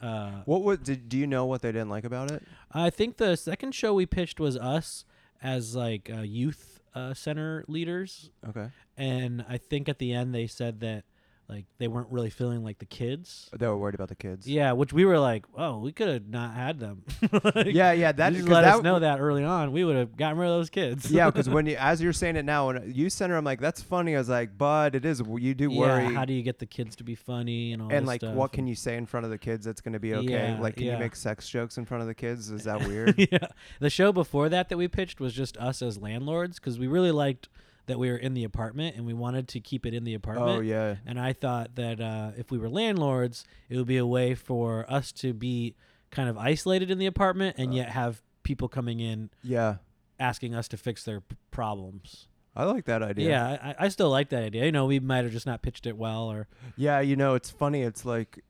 Uh, 0.00 0.42
What 0.44 0.62
would 0.62 0.82
did 0.84 1.08
do 1.08 1.16
you 1.16 1.26
know 1.26 1.46
what 1.46 1.62
they 1.62 1.72
didn't 1.72 1.88
like 1.90 2.04
about 2.04 2.30
it? 2.30 2.42
I 2.72 2.90
think 2.90 3.16
the 3.16 3.36
second 3.36 3.74
show 3.74 3.94
we 3.94 4.06
pitched 4.06 4.38
was 4.40 4.56
us 4.56 5.04
as 5.42 5.74
like 5.76 6.10
uh, 6.12 6.20
youth 6.22 6.80
uh, 6.94 7.14
center 7.14 7.64
leaders, 7.68 8.30
Okay. 8.48 8.68
and 8.96 9.44
I 9.48 9.58
think 9.58 9.88
at 9.88 9.98
the 9.98 10.12
end 10.12 10.34
they 10.34 10.46
said 10.46 10.80
that 10.80 11.04
like 11.48 11.66
they 11.78 11.88
weren't 11.88 12.10
really 12.10 12.30
feeling 12.30 12.64
like 12.64 12.78
the 12.78 12.86
kids. 12.86 13.50
They 13.56 13.66
were 13.66 13.76
worried 13.76 13.94
about 13.94 14.08
the 14.08 14.14
kids. 14.14 14.48
Yeah, 14.48 14.72
which 14.72 14.92
we 14.92 15.04
were 15.04 15.18
like, 15.18 15.44
oh, 15.56 15.78
we 15.78 15.92
could 15.92 16.08
have 16.08 16.26
not 16.26 16.54
had 16.54 16.80
them. 16.80 17.04
Like, 17.54 17.66
yeah, 17.66 17.92
yeah. 17.92 18.12
That 18.12 18.32
just 18.32 18.48
let 18.48 18.62
that 18.62 18.76
us 18.76 18.82
know 18.82 19.00
that 19.00 19.20
early 19.20 19.44
on. 19.44 19.72
We 19.72 19.84
would 19.84 19.96
have 19.96 20.16
gotten 20.16 20.38
rid 20.38 20.48
of 20.48 20.56
those 20.56 20.70
kids. 20.70 21.10
yeah, 21.10 21.26
because 21.26 21.48
when 21.50 21.66
you 21.66 21.76
as 21.76 22.00
you're 22.00 22.12
saying 22.12 22.36
it 22.36 22.44
now, 22.44 22.68
when 22.68 22.92
you 22.94 23.10
center, 23.10 23.36
I'm 23.36 23.44
like, 23.44 23.60
that's 23.60 23.82
funny. 23.82 24.14
I 24.14 24.18
was 24.18 24.28
like, 24.28 24.56
but 24.56 24.94
it 24.94 25.04
is. 25.04 25.20
You 25.20 25.54
do 25.54 25.70
worry. 25.70 26.04
Yeah, 26.04 26.10
how 26.10 26.24
do 26.24 26.32
you 26.32 26.42
get 26.42 26.58
the 26.58 26.66
kids 26.66 26.96
to 26.96 27.04
be 27.04 27.14
funny 27.14 27.72
and 27.72 27.82
all 27.82 27.92
and 27.92 28.06
like, 28.06 28.20
stuff 28.20 28.34
what 28.34 28.52
can 28.52 28.66
you 28.66 28.74
say 28.74 28.96
in 28.96 29.04
front 29.04 29.24
of 29.24 29.30
the 29.30 29.38
kids 29.38 29.64
that's 29.64 29.80
going 29.80 29.92
to 29.92 29.98
be 29.98 30.14
okay? 30.14 30.54
Yeah, 30.54 30.60
like, 30.60 30.76
can 30.76 30.84
yeah. 30.84 30.94
you 30.94 30.98
make 30.98 31.16
sex 31.16 31.48
jokes 31.48 31.76
in 31.76 31.84
front 31.84 32.02
of 32.02 32.08
the 32.08 32.14
kids? 32.14 32.50
Is 32.50 32.64
that 32.64 32.80
weird? 32.88 33.14
yeah. 33.18 33.48
The 33.80 33.90
show 33.90 34.12
before 34.12 34.48
that 34.48 34.68
that 34.68 34.78
we 34.78 34.88
pitched 34.88 35.20
was 35.20 35.34
just 35.34 35.56
us 35.58 35.82
as 35.82 35.98
landlords 35.98 36.58
because 36.58 36.78
we 36.78 36.86
really 36.86 37.12
liked 37.12 37.48
that 37.86 37.98
we 37.98 38.10
were 38.10 38.16
in 38.16 38.34
the 38.34 38.44
apartment 38.44 38.96
and 38.96 39.04
we 39.04 39.12
wanted 39.12 39.48
to 39.48 39.60
keep 39.60 39.84
it 39.86 39.92
in 39.94 40.04
the 40.04 40.14
apartment. 40.14 40.58
oh 40.58 40.60
yeah. 40.60 40.96
And 41.06 41.18
I 41.20 41.32
thought 41.32 41.74
that 41.76 42.00
uh, 42.00 42.30
if 42.36 42.50
we 42.50 42.58
were 42.58 42.68
landlords, 42.70 43.44
it 43.68 43.76
would 43.76 43.86
be 43.86 43.98
a 43.98 44.06
way 44.06 44.34
for 44.34 44.84
us 44.90 45.12
to 45.12 45.32
be 45.34 45.74
kind 46.10 46.28
of 46.28 46.38
isolated 46.38 46.90
in 46.90 46.98
the 46.98 47.06
apartment 47.06 47.56
and 47.58 47.70
Uh. 47.70 47.76
yet 47.76 47.90
have 47.90 48.22
people 48.42 48.68
coming 48.68 49.00
in 49.00 49.30
Yeah. 49.42 49.76
asking 50.18 50.54
us 50.54 50.68
to 50.68 50.76
fix 50.76 51.04
their 51.04 51.20
p- 51.20 51.36
problems. 51.50 52.28
I 52.56 52.64
like 52.64 52.84
that 52.84 53.02
idea. 53.02 53.28
Yeah, 53.30 53.74
I, 53.78 53.86
I 53.86 53.88
still 53.88 54.10
like 54.10 54.28
that 54.28 54.44
idea. 54.44 54.64
You 54.64 54.72
know, 54.72 54.86
we 54.86 55.00
might 55.00 55.24
have 55.24 55.32
just 55.32 55.46
not 55.46 55.60
pitched 55.60 55.86
it 55.86 55.96
well 55.96 56.30
or 56.30 56.46
Yeah, 56.76 57.00
you 57.00 57.16
know, 57.16 57.34
it's 57.34 57.50
funny. 57.50 57.82
It's 57.82 58.04
like 58.04 58.44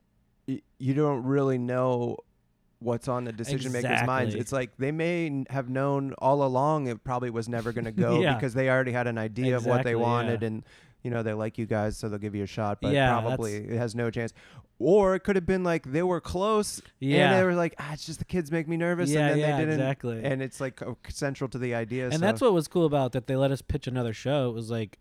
y- 0.47 0.61
you 0.79 0.93
don't 0.95 1.23
really 1.25 1.57
know 1.59 2.19
what's 2.85 3.09
on 3.09 3.25
the 3.25 3.33
decision 3.33 3.73
makers' 3.73 4.07
minds. 4.07 4.35
It's 4.35 4.53
like 4.53 4.77
they 4.79 4.93
may 4.93 5.45
have 5.51 5.69
known 5.69 6.15
all 6.19 6.45
along 6.45 6.87
it 6.87 7.03
probably 7.03 7.31
was 7.31 7.49
never 7.49 7.73
going 7.73 7.85
to 7.93 7.93
go 7.93 8.21
Yeah. 8.21 8.35
because 8.35 8.55
they 8.55 8.69
already 8.69 8.93
had 8.93 9.07
an 9.07 9.19
idea 9.19 9.57
of 9.57 9.65
what 9.67 9.81
Exactly, 9.81 9.93
they 9.95 9.99
yeah. 9.99 10.03
wanted 10.03 10.43
and 10.43 10.63
you 11.03 11.11
know 11.11 11.23
they 11.23 11.33
like 11.35 11.59
you 11.59 11.67
guys 11.67 11.97
so 11.97 12.09
they'll 12.09 12.19
give 12.19 12.35
you 12.35 12.45
a 12.45 12.47
shot 12.47 12.79
but 12.81 12.93
Yeah, 12.93 13.21
probably 13.21 13.57
it 13.57 13.77
has 13.77 13.95
no 13.95 14.11
chance 14.11 14.33
or 14.79 15.15
it 15.15 15.21
could 15.21 15.37
have 15.37 15.47
been 15.47 15.63
like 15.65 15.91
they 15.93 16.03
were 16.03 16.21
close 16.21 16.79
and 16.79 17.11
Yeah. 17.11 17.37
they 17.39 17.45
were 17.45 17.55
like 17.55 17.75
ah 17.79 17.93
it's 17.93 18.07
just 18.07 18.19
the 18.21 18.25
kids 18.25 18.51
make 18.51 18.67
me 18.69 18.77
nervous 18.77 19.11
yeah, 19.11 19.21
and 19.21 19.31
then 19.31 19.39
yeah, 19.39 19.57
they 19.59 19.65
didn't 19.65 19.81
exactly. 19.81 20.25
and 20.25 20.41
it's 20.43 20.61
like 20.61 20.81
central 21.09 21.49
to 21.51 21.59
the 21.59 21.75
idea 21.75 22.05
and 22.05 22.15
so- 22.15 22.21
that's 22.21 22.41
what 22.41 22.53
was 22.55 22.69
cool 22.69 22.87
about 22.87 23.13
that 23.13 23.27
they 23.27 23.37
let 23.37 23.51
us 23.51 23.61
pitch 23.63 23.87
another 23.87 24.13
show. 24.15 24.49
It 24.49 24.55
was 24.55 24.71
like 24.71 24.99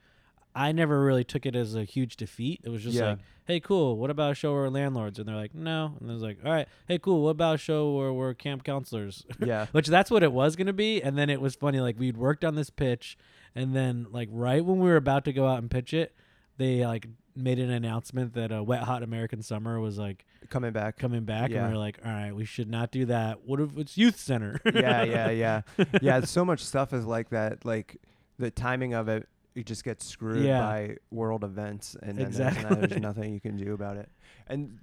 I 0.56 0.72
never 0.72 1.04
really 1.04 1.24
took 1.24 1.46
it 1.46 1.56
as 1.56 1.76
a 1.76 1.84
huge 1.84 2.16
defeat. 2.16 2.62
It 2.64 2.70
was 2.70 2.84
just 2.84 2.96
Yeah. 2.96 3.12
like, 3.12 3.20
hey, 3.46 3.60
cool. 3.60 3.98
What 3.98 4.10
about 4.10 4.32
a 4.32 4.36
show 4.36 4.54
where 4.54 4.64
we're 4.64 4.70
landlords? 4.70 5.18
And 5.20 5.28
they're 5.28 5.36
like, 5.36 5.56
no. 5.56 5.96
And 6.00 6.10
I 6.10 6.14
was 6.14 6.22
like, 6.22 6.38
all 6.46 6.52
right, 6.52 6.68
hey, 6.88 7.00
cool. 7.00 7.24
What 7.24 7.32
about 7.32 7.56
a 7.56 7.58
show 7.58 7.92
where 7.96 8.14
we're 8.14 8.34
camp 8.34 8.64
counselors? 8.64 9.26
yeah 9.40 9.66
Which 9.72 9.88
that's 9.88 10.12
what 10.12 10.22
it 10.24 10.32
was 10.32 10.56
gonna 10.56 10.72
be. 10.74 11.02
And 11.02 11.18
then 11.18 11.30
it 11.30 11.42
was 11.42 11.56
funny. 11.56 11.80
Like 11.80 12.00
we'd 12.00 12.18
worked 12.18 12.46
on 12.46 12.56
this 12.56 12.70
pitch, 12.70 13.18
and 13.56 13.76
then 13.76 14.08
like 14.12 14.30
right 14.32 14.64
when 14.64 14.80
we 14.80 14.90
were 14.90 14.96
about 14.98 15.26
to 15.26 15.34
go 15.34 15.48
out 15.48 15.58
and 15.60 15.70
pitch 15.72 15.94
it, 15.94 16.16
they 16.58 16.86
like 16.86 17.08
made 17.36 17.58
an 17.58 17.72
announcement 17.72 18.34
that 18.36 18.52
uh, 18.52 18.64
Wet 18.64 18.84
Hot 18.84 19.02
American 19.02 19.42
Summer 19.42 19.80
was 19.80 19.98
like 19.98 20.24
coming 20.50 20.72
back 20.72 21.00
coming 21.00 21.24
back, 21.26 21.50
Yeah. 21.50 21.62
and 21.64 21.70
we 21.70 21.74
are 21.76 21.80
like, 21.80 21.98
all 22.06 22.12
right, 22.12 22.32
we 22.36 22.46
should 22.46 22.70
not 22.70 22.92
do 22.92 23.06
that. 23.06 23.44
What 23.44 23.60
if 23.60 23.76
it's 23.76 23.98
youth 23.98 24.20
center? 24.20 24.62
yeah, 24.72 25.02
yeah, 25.04 25.30
yeah, 25.32 25.62
yeah. 26.02 26.22
So 26.22 26.46
much 26.46 26.64
stuff 26.64 26.94
is 26.94 27.06
like 27.06 27.30
that. 27.32 27.66
Like 27.66 27.98
the 28.38 28.52
timing 28.52 28.94
of 28.94 29.08
it, 29.10 29.28
it 29.56 29.66
just 29.66 29.84
get 29.84 30.02
screwed 30.02 30.44
Yeah. 30.46 30.60
by 30.60 30.98
world 31.12 31.44
events, 31.44 31.96
and 32.02 32.18
then 32.18 32.32
there's, 32.32 32.56
there's 32.90 33.02
nothing 33.02 33.34
you 33.34 33.40
can 33.40 33.56
do 33.58 33.74
about 33.74 33.98
it. 33.98 34.10
And 34.48 34.80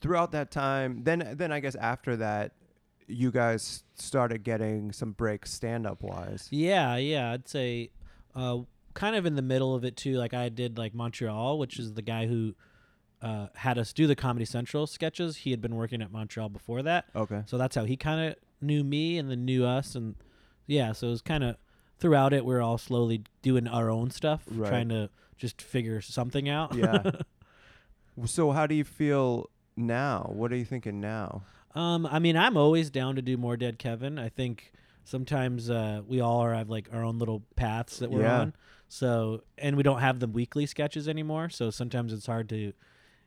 throughout 0.00 0.32
that 0.32 0.50
time, 0.50 1.02
then 1.04 1.34
then 1.36 1.52
I 1.52 1.60
guess 1.60 1.74
after 1.74 2.16
that, 2.16 2.52
you 3.08 3.30
guys 3.30 3.82
started 3.94 4.42
getting 4.44 4.92
some 4.92 5.12
breaks 5.12 5.52
stand 5.52 5.86
up 5.86 6.02
wise. 6.02 6.48
Yeah, 6.50 6.96
yeah, 6.96 7.32
I'd 7.32 7.48
say 7.48 7.90
uh, 8.34 8.58
kind 8.94 9.16
of 9.16 9.26
in 9.26 9.34
the 9.34 9.42
middle 9.42 9.74
of 9.74 9.84
it 9.84 9.96
too. 9.96 10.14
Like 10.18 10.34
I 10.34 10.48
did 10.48 10.78
like 10.78 10.94
Montreal, 10.94 11.58
which 11.58 11.78
is 11.78 11.94
the 11.94 12.02
guy 12.02 12.26
who 12.26 12.54
uh, 13.20 13.48
had 13.54 13.76
us 13.78 13.92
do 13.92 14.06
the 14.06 14.16
Comedy 14.16 14.44
Central 14.44 14.86
sketches. 14.86 15.38
He 15.38 15.50
had 15.50 15.60
been 15.60 15.74
working 15.74 16.00
at 16.02 16.10
Montreal 16.12 16.48
before 16.48 16.82
that, 16.84 17.06
Okay. 17.14 17.42
so 17.46 17.58
that's 17.58 17.74
how 17.76 17.84
he 17.84 17.96
kind 17.96 18.30
of 18.30 18.36
knew 18.60 18.82
me 18.84 19.18
and 19.18 19.28
then 19.30 19.44
knew 19.44 19.64
us. 19.66 19.94
And 19.94 20.14
yeah, 20.66 20.92
so 20.92 21.08
it 21.08 21.10
was 21.10 21.22
kind 21.22 21.44
of 21.44 21.56
throughout 22.02 22.34
it, 22.34 22.44
we 22.44 22.54
are 22.54 22.60
all 22.60 22.76
slowly 22.76 23.22
doing 23.40 23.66
our 23.66 23.88
own 23.88 24.10
stuff, 24.10 24.42
Right. 24.50 24.68
trying 24.68 24.88
to 24.90 25.08
just 25.38 25.62
figure 25.62 26.00
something 26.02 26.48
out. 26.50 26.74
Yeah. 26.74 27.10
So 28.26 28.50
how 28.50 28.66
do 28.66 28.74
you 28.74 28.84
feel 28.84 29.48
now? 29.74 30.30
What 30.34 30.52
are 30.52 30.56
you 30.56 30.66
thinking 30.66 31.00
now? 31.00 31.44
Um, 31.74 32.04
I 32.04 32.18
mean, 32.18 32.36
I'm 32.36 32.58
always 32.58 32.90
down 32.90 33.16
to 33.16 33.22
do 33.22 33.38
more 33.38 33.56
Dead 33.56 33.78
Kevin. 33.78 34.18
I 34.18 34.28
think 34.28 34.70
sometimes 35.04 35.70
uh, 35.70 36.02
we 36.06 36.20
all 36.20 36.40
are 36.40 36.52
have 36.52 36.68
like 36.68 36.88
our 36.92 37.02
own 37.02 37.18
little 37.18 37.42
paths 37.56 37.98
that 38.00 38.10
we're 38.10 38.20
Yeah. 38.20 38.40
on. 38.40 38.54
So, 38.88 39.44
and 39.56 39.76
we 39.78 39.82
don't 39.82 40.00
have 40.00 40.20
the 40.20 40.26
weekly 40.26 40.66
sketches 40.66 41.08
anymore. 41.08 41.48
So 41.48 41.70
sometimes 41.70 42.12
it's 42.12 42.26
hard 42.26 42.50
to. 42.50 42.74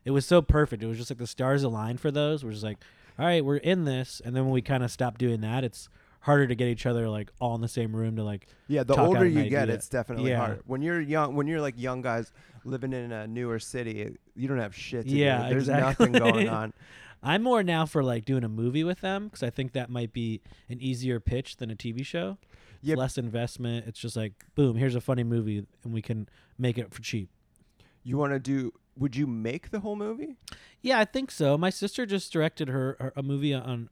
It 0.04 0.12
was 0.12 0.24
so 0.24 0.40
perfect. 0.40 0.84
It 0.84 0.86
was 0.86 0.98
just 0.98 1.10
like 1.10 1.18
the 1.18 1.26
stars 1.26 1.64
aligned 1.64 1.98
for 2.00 2.12
those. 2.12 2.44
We're 2.44 2.52
just 2.52 2.62
like, 2.62 2.78
all 3.18 3.26
right, 3.26 3.44
we're 3.44 3.56
in 3.56 3.86
this, 3.86 4.22
and 4.24 4.36
then 4.36 4.44
when 4.44 4.52
we 4.52 4.62
kind 4.62 4.84
of 4.84 4.92
stop 4.92 5.18
doing 5.18 5.40
that, 5.40 5.64
it's 5.64 5.88
harder 6.26 6.46
to 6.48 6.54
get 6.56 6.66
each 6.66 6.86
other 6.86 7.08
like 7.08 7.30
all 7.40 7.54
in 7.54 7.60
the 7.60 7.68
same 7.68 7.94
room 7.94 8.16
to 8.16 8.24
like. 8.24 8.48
Yeah, 8.66 8.82
the 8.82 9.00
older 9.00 9.24
you 9.24 9.48
get, 9.48 9.68
it's 9.70 9.88
definitely 9.88 10.30
Yeah. 10.30 10.38
hard. 10.38 10.62
When 10.66 10.82
you're 10.82 11.00
young, 11.00 11.36
when 11.36 11.46
you're 11.46 11.60
like 11.60 11.74
young 11.78 12.02
guys 12.02 12.32
living 12.64 12.92
in 12.92 13.12
a 13.12 13.28
newer 13.28 13.60
city, 13.60 14.16
you 14.34 14.48
don't 14.48 14.58
have 14.58 14.74
shit 14.74 15.04
to 15.06 15.10
Yeah, 15.10 15.44
do. 15.44 15.50
There's 15.50 15.68
exactly. 15.68 16.06
nothing 16.10 16.20
going 16.20 16.48
on. 16.60 16.72
I'm 17.22 17.42
more 17.44 17.62
now 17.62 17.86
for 17.86 18.02
like 18.02 18.24
doing 18.24 18.42
a 18.42 18.48
movie 18.48 18.82
with 18.82 19.00
them 19.00 19.26
because 19.28 19.44
I 19.44 19.50
think 19.50 19.72
that 19.72 19.88
might 19.88 20.12
be 20.12 20.40
an 20.68 20.80
easier 20.80 21.20
pitch 21.20 21.58
than 21.58 21.70
a 21.70 21.76
TV 21.76 22.04
show. 22.04 22.38
Yep. 22.82 22.98
less 22.98 23.18
investment. 23.18 23.86
It's 23.88 23.98
just 23.98 24.16
like, 24.16 24.32
boom, 24.54 24.76
here's 24.76 24.94
a 24.94 25.00
funny 25.00 25.24
movie, 25.24 25.64
and 25.82 25.92
we 25.92 26.02
can 26.02 26.28
make 26.58 26.76
it 26.78 26.92
for 26.92 27.02
cheap. 27.02 27.30
You 28.04 28.16
want 28.18 28.32
to 28.32 28.38
do? 28.38 28.72
Would 28.96 29.16
you 29.16 29.26
make 29.26 29.70
the 29.70 29.80
whole 29.80 29.96
movie? 29.96 30.36
Yeah, 30.82 30.98
I 31.00 31.04
think 31.04 31.30
so. 31.30 31.56
My 31.58 31.70
sister 31.70 32.04
just 32.06 32.32
directed 32.32 32.68
her, 32.68 32.96
her 33.00 33.12
a 33.16 33.22
movie 33.22 33.52
on 33.54 33.88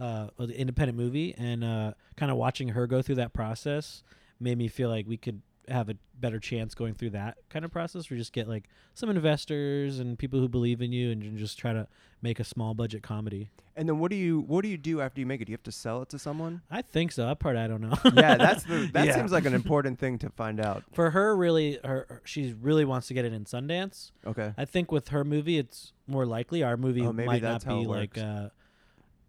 uh, 0.00 0.28
independent 0.54 0.96
movie, 0.98 1.34
and 1.36 1.62
uh, 1.62 1.92
kind 2.16 2.32
of 2.32 2.38
watching 2.38 2.68
her 2.68 2.86
go 2.86 3.02
through 3.02 3.16
that 3.16 3.32
process 3.32 4.02
made 4.40 4.56
me 4.58 4.68
feel 4.68 4.88
like 4.88 5.06
we 5.06 5.16
could 5.16 5.42
have 5.68 5.88
a 5.88 5.94
better 6.18 6.40
chance 6.40 6.74
going 6.74 6.94
through 6.94 7.10
that 7.10 7.36
kind 7.50 7.64
of 7.64 7.70
process. 7.70 8.10
We 8.10 8.16
just 8.16 8.32
get 8.32 8.48
like 8.48 8.64
some 8.94 9.08
investors 9.10 10.00
and 10.00 10.18
people 10.18 10.40
who 10.40 10.48
believe 10.48 10.80
in 10.82 10.92
you, 10.92 11.10
and 11.12 11.36
just 11.38 11.58
try 11.58 11.72
to 11.72 11.86
make 12.22 12.40
a 12.40 12.44
small 12.44 12.74
budget 12.74 13.02
comedy. 13.02 13.50
And 13.76 13.88
then 13.88 13.98
what 13.98 14.10
do 14.10 14.16
you 14.16 14.40
what 14.40 14.62
do 14.62 14.68
you 14.68 14.76
do 14.76 15.00
after 15.00 15.20
you 15.20 15.26
make 15.26 15.40
it? 15.40 15.44
Do 15.46 15.52
you 15.52 15.54
have 15.54 15.62
to 15.62 15.72
sell 15.72 16.02
it 16.02 16.08
to 16.10 16.18
someone? 16.18 16.60
I 16.70 16.82
think 16.82 17.12
so. 17.12 17.24
That 17.26 17.38
part 17.38 17.56
I 17.56 17.66
don't 17.68 17.80
know. 17.80 17.94
yeah, 18.14 18.36
that's 18.36 18.64
the 18.64 18.90
that 18.92 19.06
Yeah. 19.06 19.14
seems 19.14 19.32
like 19.32 19.44
an 19.46 19.54
important 19.62 19.98
thing 19.98 20.18
to 20.18 20.28
find 20.30 20.60
out. 20.60 20.82
for 20.92 21.10
her. 21.10 21.34
Really, 21.36 21.78
her 21.84 22.20
she 22.24 22.54
really 22.60 22.84
wants 22.84 23.06
to 23.08 23.14
get 23.14 23.24
it 23.24 23.32
in 23.32 23.44
Sundance. 23.44 24.10
Okay. 24.26 24.52
I 24.58 24.64
think 24.64 24.90
with 24.92 25.08
her 25.08 25.24
movie, 25.24 25.56
it's 25.58 25.92
more 26.06 26.26
likely. 26.26 26.62
Our 26.62 26.76
movie 26.76 27.06
Oh, 27.06 27.12
might 27.12 27.42
not 27.42 27.64
be 27.66 27.86
like 27.86 28.18
uh, 28.18 28.48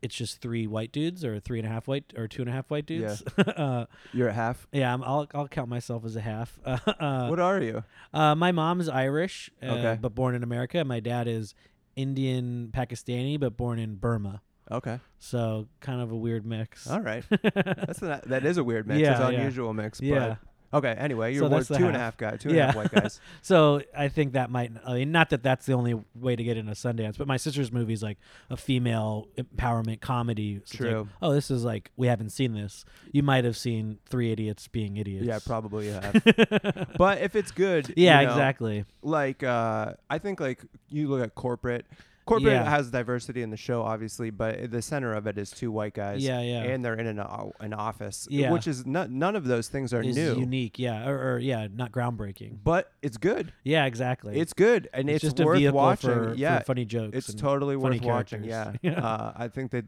it's 0.01 0.15
just 0.15 0.41
three 0.41 0.65
white 0.67 0.91
dudes 0.91 1.23
or 1.23 1.39
three 1.39 1.59
and 1.59 1.67
a 1.67 1.71
half 1.71 1.87
white 1.87 2.11
or 2.17 2.27
two 2.27 2.41
and 2.41 2.49
a 2.49 2.53
half 2.53 2.69
white 2.71 2.89
Yeah. 2.89 2.99
dudes. 3.09 3.23
uh, 3.37 3.85
You're 4.13 4.29
a 4.29 4.33
half. 4.33 4.67
yeah, 4.71 4.93
I'm, 4.93 5.03
I'll 5.03 5.27
I'll 5.33 5.47
count 5.47 5.69
myself 5.69 6.03
as 6.05 6.15
a 6.15 6.21
half. 6.21 6.59
Uh, 6.65 7.27
what 7.27 7.39
are 7.39 7.59
you? 7.61 7.83
uh, 8.13 8.33
my 8.35 8.51
mom's 8.51 8.89
Irish, 8.89 9.49
uh, 9.61 9.65
Okay. 9.67 9.97
but 10.01 10.13
born 10.15 10.35
in 10.35 10.43
America. 10.43 10.83
My 10.85 10.99
dad 10.99 11.27
is 11.27 11.53
Indian 11.95 12.71
Pakistani, 12.73 13.39
but 13.39 13.55
born 13.57 13.79
in 13.79 13.95
Burma. 13.95 14.41
Okay. 14.71 14.99
So 15.19 15.67
kind 15.81 16.01
of 16.01 16.11
a 16.11 16.15
weird 16.15 16.45
mix. 16.45 16.89
All 16.89 17.01
right. 17.01 17.23
That's 17.53 18.01
a, 18.01 18.21
that 18.25 18.45
is 18.45 18.57
a 18.57 18.63
weird 18.63 18.87
mix. 18.87 18.99
it's 19.01 19.19
Yeah, 19.19 19.27
an 19.27 19.33
yeah. 19.33 19.39
unusual 19.39 19.73
mix. 19.73 19.99
But 19.99 20.07
yeah. 20.07 20.35
Okay. 20.73 20.95
Anyway, 20.97 21.33
you're 21.33 21.49
So 21.49 21.49
the 21.49 21.77
two 21.77 21.87
and 21.87 21.95
a 21.95 21.99
half. 21.99 22.13
half 22.13 22.17
guy, 22.17 22.37
two 22.37 22.49
and 22.49 22.57
a 22.57 22.65
half 22.65 22.75
white 22.75 22.91
guys. 22.91 23.19
So 23.41 23.81
I 23.97 24.07
think 24.07 24.33
that 24.33 24.49
might. 24.49 24.71
I 24.85 24.93
mean, 24.95 25.11
not 25.11 25.29
that 25.31 25.43
that's 25.43 25.65
the 25.65 25.73
only 25.73 25.99
way 26.15 26.35
to 26.35 26.43
get 26.43 26.57
into 26.57 26.71
Sundance, 26.73 27.17
but 27.17 27.27
my 27.27 27.37
sister's 27.37 27.71
movie 27.71 27.93
is 27.93 28.03
like 28.03 28.17
a 28.49 28.57
female 28.57 29.27
empowerment 29.37 30.01
comedy. 30.01 30.55
So 30.57 30.61
it's 30.61 30.79
like, 30.79 30.89
True. 30.91 31.09
oh, 31.21 31.33
this 31.33 31.51
is 31.51 31.63
like 31.63 31.91
we 31.97 32.07
haven't 32.07 32.29
seen 32.29 32.53
this. 32.53 32.85
You 33.11 33.23
might 33.23 33.43
have 33.45 33.57
seen 33.57 33.99
Three 34.09 34.31
Idiots 34.31 34.67
being 34.67 34.97
idiots. 34.97 35.25
Yeah, 35.25 35.39
probably 35.45 35.87
you 35.87 35.93
have. 35.93 36.87
but 36.97 37.21
if 37.21 37.35
it's 37.35 37.51
good, 37.51 37.93
yeah, 37.97 38.21
you 38.21 38.27
know, 38.27 38.33
exactly. 38.33 38.85
Like, 39.01 39.43
uh, 39.43 39.93
I 40.09 40.17
think 40.19 40.39
like 40.39 40.63
you 40.89 41.07
look 41.07 41.21
at 41.23 41.35
corporate, 41.35 41.85
corporate 42.25 42.53
Yeah. 42.53 42.69
has 42.69 42.91
diversity 42.91 43.41
in 43.41 43.49
the 43.49 43.57
show, 43.57 43.81
obviously, 43.81 44.29
but 44.29 44.71
the 44.71 44.81
center 44.81 45.13
of 45.13 45.27
it 45.27 45.37
is 45.37 45.51
two 45.51 45.71
white 45.71 45.93
guys. 45.93 46.23
Yeah, 46.23 46.41
yeah. 46.41 46.63
And 46.63 46.83
they're 46.85 46.95
in 46.95 47.07
an, 47.07 47.19
o- 47.19 47.53
an 47.59 47.73
office, 47.73 48.27
Yeah. 48.29 48.51
which 48.51 48.67
is 48.67 48.85
not, 48.85 49.09
none 49.11 49.35
of 49.35 49.45
those 49.45 49.67
things 49.67 49.93
are 49.93 50.01
is 50.01 50.15
new, 50.15 50.35
unique, 50.39 50.77
yeah, 50.79 51.07
or, 51.09 51.33
or 51.33 51.39
yeah, 51.39 51.67
not 51.73 51.91
groundbreaking. 51.91 52.57
but 52.63 52.91
it's 53.01 53.17
good. 53.17 53.51
Yeah, 53.63 53.85
exactly. 53.85 54.39
It's 54.39 54.53
good, 54.53 54.89
and 54.93 55.09
it's, 55.09 55.21
just 55.21 55.39
a 55.39 55.45
worth 55.45 55.57
vehicle 55.59 55.77
watching. 55.77 56.09
for, 56.09 56.33
yeah, 56.35 56.59
for 56.59 56.65
funny 56.65 56.85
jokes. 56.85 57.15
it's 57.17 57.33
totally 57.33 57.75
worth 57.75 58.01
watching. 58.01 58.43
Yeah. 58.43 58.73
Yeah. 58.81 58.99
Uh, 59.05 59.33
I 59.35 59.47
think 59.47 59.71
that 59.71 59.85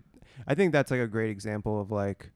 I 0.48 0.56
think 0.56 0.72
that's 0.74 0.92
like 0.92 1.00
a 1.00 1.08
great 1.08 1.30
example 1.30 1.80
of 1.82 1.92
like. 1.92 2.32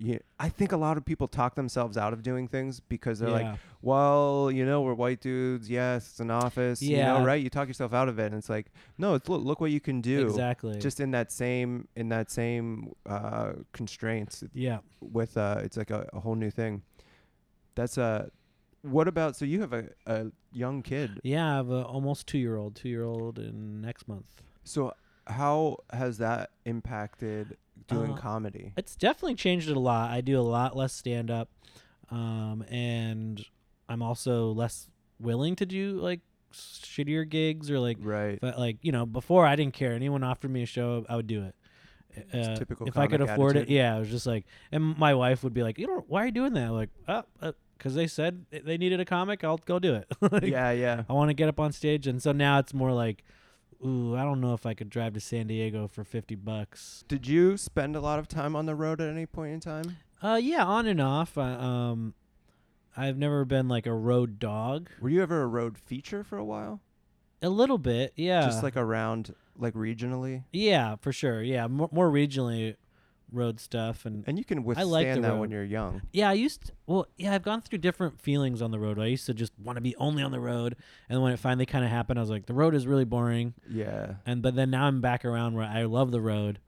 Yeah, 0.00 0.18
I 0.38 0.48
think 0.48 0.70
a 0.70 0.76
lot 0.76 0.96
of 0.96 1.04
people 1.04 1.26
talk 1.26 1.56
themselves 1.56 1.96
out 1.96 2.12
of 2.12 2.22
doing 2.22 2.46
things 2.46 2.78
because 2.78 3.18
they're 3.18 3.30
like, 3.30 3.58
well, 3.82 4.48
you 4.48 4.64
know, 4.64 4.80
we're 4.80 4.94
white 4.94 5.20
dudes. 5.20 5.68
Yes, 5.68 6.08
it's 6.10 6.20
an 6.20 6.30
office. 6.30 6.80
You 6.80 6.98
know, 6.98 7.24
right? 7.24 7.42
You 7.42 7.50
talk 7.50 7.66
yourself 7.66 7.92
out 7.92 8.08
of 8.08 8.20
it, 8.20 8.26
and 8.26 8.36
it's 8.36 8.48
like, 8.48 8.66
no, 8.96 9.14
it's 9.14 9.28
look, 9.28 9.42
look 9.42 9.60
what 9.60 9.72
you 9.72 9.80
can 9.80 10.00
do. 10.00 10.26
exactly. 10.26 10.78
Just 10.78 11.00
in 11.00 11.10
that 11.10 11.32
same 11.32 11.88
in 11.96 12.10
that 12.10 12.30
same 12.30 12.94
uh, 13.06 13.54
constraints 13.72 14.44
yeah. 14.54 14.78
with 15.00 15.36
uh, 15.36 15.62
it's 15.64 15.76
like 15.76 15.90
a, 15.90 16.08
a 16.12 16.20
whole 16.20 16.36
new 16.36 16.50
thing. 16.50 16.82
That's 17.74 17.98
uh 17.98 18.28
What 18.82 19.08
about 19.08 19.34
so 19.34 19.44
you 19.44 19.60
have 19.60 19.72
a, 19.72 19.88
a 20.06 20.26
young 20.52 20.82
kid? 20.82 21.20
Yeah, 21.24 21.52
I 21.52 21.56
have 21.56 21.70
a 21.70 21.82
almost 21.82 22.28
two 22.28 22.38
year 22.38 22.56
old, 22.56 22.76
two 22.76 22.88
year 22.88 23.04
old 23.04 23.38
in 23.40 23.80
next 23.80 24.06
month. 24.06 24.26
So 24.62 24.92
how 25.26 25.78
has 25.92 26.18
that 26.18 26.50
impacted 26.64 27.56
doing 27.88 28.12
Uh, 28.12 28.16
comedy? 28.16 28.72
It's 28.76 28.94
definitely 28.96 29.34
changed 29.34 29.68
it 29.68 29.76
a 29.76 29.80
lot. 29.80 30.10
I 30.10 30.20
do 30.20 30.38
a 30.38 30.42
lot 30.42 30.76
less 30.76 30.92
stand 30.92 31.30
up, 31.30 31.48
um, 32.10 32.64
and 32.70 33.44
I'm 33.88 34.02
also 34.02 34.52
less 34.52 34.88
willing 35.20 35.56
to 35.56 35.66
do 35.66 35.98
like 36.00 36.20
shittier 36.52 37.28
gigs 37.28 37.70
or 37.70 37.78
like, 37.80 37.98
Right. 38.00 38.38
but 38.40 38.58
like 38.58 38.78
you 38.82 38.92
know, 38.92 39.04
before 39.06 39.46
I 39.46 39.56
didn't 39.56 39.74
care. 39.74 39.92
Anyone 39.92 40.22
offered 40.24 40.50
me 40.50 40.62
a 40.62 40.66
show, 40.66 41.04
I 41.08 41.16
would 41.16 41.26
do 41.26 41.42
it. 41.44 41.54
It's 42.32 42.48
Uh, 42.48 42.56
typical 42.56 42.86
if 42.88 42.96
I 42.98 43.06
could 43.06 43.20
afford 43.20 43.56
attitude. 43.56 43.70
it, 43.70 43.74
yeah, 43.74 43.94
I 43.94 43.98
was 43.98 44.08
just 44.10 44.26
like, 44.26 44.46
and 44.72 44.96
my 44.98 45.14
wife 45.14 45.44
would 45.44 45.52
be 45.54 45.62
like, 45.62 45.78
you 45.78 45.86
know, 45.86 46.04
why 46.08 46.22
are 46.22 46.26
you 46.26 46.32
doing 46.32 46.52
that? 46.54 46.68
I'm 46.68 46.72
like, 46.72 46.90
oh, 47.06 47.52
because 47.76 47.94
they 47.94 48.06
said 48.06 48.46
they 48.50 48.76
needed 48.78 48.98
a 48.98 49.04
comic, 49.04 49.44
I'll 49.44 49.58
go 49.58 49.78
do 49.78 49.94
it. 49.94 50.06
Like, 50.32 50.42
yeah, 50.44 50.70
yeah. 50.72 51.04
I 51.08 51.12
want 51.12 51.28
to 51.28 51.34
get 51.34 51.48
up 51.48 51.60
on 51.60 51.70
stage, 51.72 52.06
and 52.06 52.20
so 52.22 52.32
now 52.32 52.58
it's 52.58 52.72
more 52.74 52.92
like, 52.92 53.22
ooh, 53.84 54.16
I 54.16 54.22
don't 54.22 54.40
know 54.40 54.54
if 54.54 54.66
I 54.66 54.74
could 54.74 54.90
drive 54.90 55.14
to 55.14 55.20
San 55.20 55.46
Diego 55.46 55.88
for 55.88 56.04
fifty 56.04 56.34
bucks. 56.34 57.04
Did 57.08 57.26
you 57.26 57.56
spend 57.56 57.96
a 57.96 58.00
lot 58.00 58.18
of 58.18 58.28
time 58.28 58.54
on 58.56 58.66
the 58.66 58.74
road 58.74 59.00
at 59.00 59.08
any 59.08 59.26
point 59.26 59.52
in 59.54 59.60
time? 59.60 59.98
Uh, 60.22 60.40
yeah, 60.42 60.64
on 60.64 60.86
and 60.86 61.00
off. 61.00 61.38
I, 61.38 61.52
um, 61.52 62.14
I've 62.96 63.16
never 63.16 63.44
been 63.44 63.68
like 63.68 63.86
a 63.86 63.94
road 63.94 64.38
dog. 64.38 64.90
Were 65.00 65.08
you 65.08 65.22
ever 65.22 65.42
a 65.42 65.46
road 65.46 65.78
feature 65.78 66.24
for 66.24 66.36
a 66.36 66.44
while? 66.44 66.80
A 67.40 67.48
little 67.48 67.78
bit, 67.78 68.12
yeah. 68.16 68.40
Just 68.42 68.64
like 68.64 68.76
around 68.76 69.34
like 69.56 69.74
regionally? 69.74 70.44
yeah, 70.52 70.96
for 70.96 71.12
sure. 71.12 71.42
Yeah, 71.42 71.66
more, 71.68 71.88
more 71.92 72.10
regionally 72.10 72.74
road 73.30 73.60
stuff, 73.60 74.06
and 74.06 74.24
And 74.26 74.38
you 74.38 74.44
can 74.44 74.58
I 74.58 74.62
withstand 74.62 74.90
like 74.90 75.14
the 75.14 75.20
that 75.20 75.28
road. 75.32 75.40
when 75.40 75.50
you're 75.50 75.64
young. 75.64 76.02
yeah, 76.12 76.30
I 76.30 76.32
used 76.32 76.66
to, 76.66 76.72
well, 76.86 77.06
yeah, 77.16 77.34
I've 77.34 77.42
gone 77.42 77.60
through 77.62 77.78
different 77.78 78.20
feelings 78.20 78.62
on 78.62 78.70
the 78.70 78.78
road. 78.78 78.98
I 78.98 79.06
used 79.06 79.26
to 79.26 79.34
just 79.34 79.52
want 79.62 79.76
to 79.76 79.82
be 79.82 79.94
only 79.96 80.22
on 80.22 80.32
the 80.32 80.40
road, 80.40 80.76
and 81.08 81.22
when 81.22 81.32
it 81.32 81.38
finally 81.38 81.66
kind 81.66 81.84
of 81.84 81.90
happened, 81.90 82.18
I 82.18 82.22
was 82.22 82.30
like, 82.30 82.46
the 82.46 82.54
road 82.54 82.74
is 82.74 82.86
really 82.86 83.04
boring. 83.04 83.54
Yeah. 83.68 84.14
And 84.26 84.40
but 84.42 84.54
then 84.54 84.70
now 84.70 84.84
I'm 84.86 85.00
back 85.00 85.24
around 85.24 85.54
where 85.54 85.66
I 85.66 85.84
love 85.84 86.10
the 86.10 86.20
road. 86.20 86.58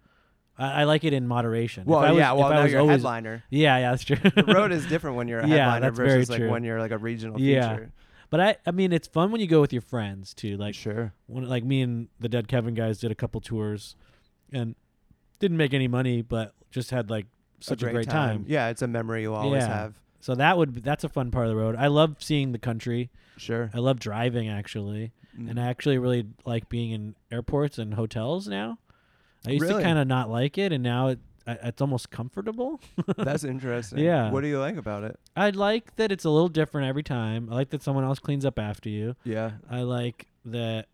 I, 0.58 0.82
I 0.82 0.84
like 0.84 1.04
it 1.04 1.12
in 1.12 1.26
moderation. 1.26 1.82
If 1.82 1.86
Well, 1.88 2.00
I 2.00 2.10
was- 2.10 2.18
yeah, 2.18 2.32
if 2.32 2.38
well 2.38 2.46
I 2.48 2.54
now 2.56 2.62
was 2.64 2.72
you're 2.72 2.80
a 2.80 2.82
always, 2.82 2.96
headliner. 2.98 3.44
Yeah, 3.50 3.78
yeah, 3.78 3.90
that's 3.92 4.04
true. 4.04 4.16
the 4.16 4.44
road 4.54 4.72
is 4.72 4.84
different 4.86 5.16
when 5.16 5.28
you're 5.28 5.40
a 5.40 5.46
Yeah, 5.48 5.56
headliner 5.72 5.80
that's 5.86 5.96
very 5.96 6.10
versus 6.18 6.30
like 6.30 6.50
when 6.50 6.64
you're 6.64 6.78
like 6.80 6.90
a 6.92 6.98
regional 6.98 7.40
Yeah. 7.40 7.70
feature. 7.76 7.92
But 8.28 8.40
I, 8.40 8.56
I 8.64 8.70
mean, 8.70 8.92
it's 8.92 9.08
fun 9.08 9.32
when 9.32 9.40
you 9.40 9.48
go 9.48 9.60
with 9.60 9.72
your 9.72 9.82
friends 9.82 10.34
too. 10.34 10.56
Like, 10.56 10.74
sure. 10.76 11.14
when, 11.26 11.48
like 11.48 11.64
me 11.64 11.82
and 11.82 12.08
the 12.20 12.28
Dead 12.28 12.46
Kevin 12.46 12.74
guys 12.74 12.98
did 12.98 13.10
a 13.10 13.14
couple 13.16 13.40
tours, 13.40 13.96
and 14.52 14.76
didn't 15.40 15.56
make 15.56 15.74
any 15.74 15.88
money, 15.88 16.22
but 16.22 16.54
just 16.70 16.90
had 16.92 17.10
like 17.10 17.26
such 17.58 17.82
a 17.82 17.90
great, 17.90 18.08
time. 18.08 18.44
Yeah, 18.48 18.68
it's 18.68 18.82
a 18.82 18.86
memory 18.86 19.22
you'll 19.22 19.34
always 19.34 19.62
Yeah. 19.62 19.68
have. 19.74 20.00
So 20.20 20.34
that 20.36 20.56
would 20.56 20.74
that's 20.84 21.02
a 21.02 21.08
fun 21.08 21.30
part 21.30 21.46
of 21.46 21.50
the 21.50 21.56
road. 21.56 21.74
I 21.76 21.88
love 21.88 22.16
seeing 22.20 22.52
the 22.52 22.58
country. 22.58 23.10
Sure. 23.36 23.70
I 23.74 23.78
love 23.78 23.98
driving 23.98 24.48
actually, 24.48 25.12
Mm. 25.38 25.50
and 25.50 25.60
I 25.60 25.66
actually 25.68 25.96
really 25.98 26.26
like 26.44 26.68
being 26.68 26.90
in 26.90 27.14
airports 27.32 27.78
and 27.78 27.94
hotels 27.94 28.46
now. 28.48 28.78
I 29.46 29.50
used 29.52 29.62
Really? 29.62 29.76
to 29.76 29.82
kind 29.82 29.98
of 29.98 30.06
not 30.06 30.28
like 30.30 30.58
it, 30.58 30.72
and 30.72 30.82
now 30.82 31.08
it 31.08 31.18
I, 31.46 31.52
it's 31.64 31.80
almost 31.80 32.10
comfortable. 32.10 32.80
That's 33.16 33.44
interesting. 33.44 34.00
Yeah. 34.00 34.30
What 34.30 34.42
do 34.42 34.48
you 34.48 34.58
like 34.60 34.76
about 34.76 35.04
it? 35.04 35.18
I 35.34 35.48
like 35.50 35.96
that 35.96 36.12
it's 36.12 36.24
a 36.26 36.30
little 36.30 36.48
different 36.50 36.86
every 36.86 37.02
time. 37.02 37.48
I 37.50 37.54
like 37.54 37.70
that 37.70 37.82
someone 37.82 38.04
else 38.04 38.18
cleans 38.18 38.44
up 38.44 38.58
after 38.58 38.90
you. 38.90 39.16
Yeah. 39.24 39.52
I 39.70 39.80
like 39.82 40.26
that 40.44 40.86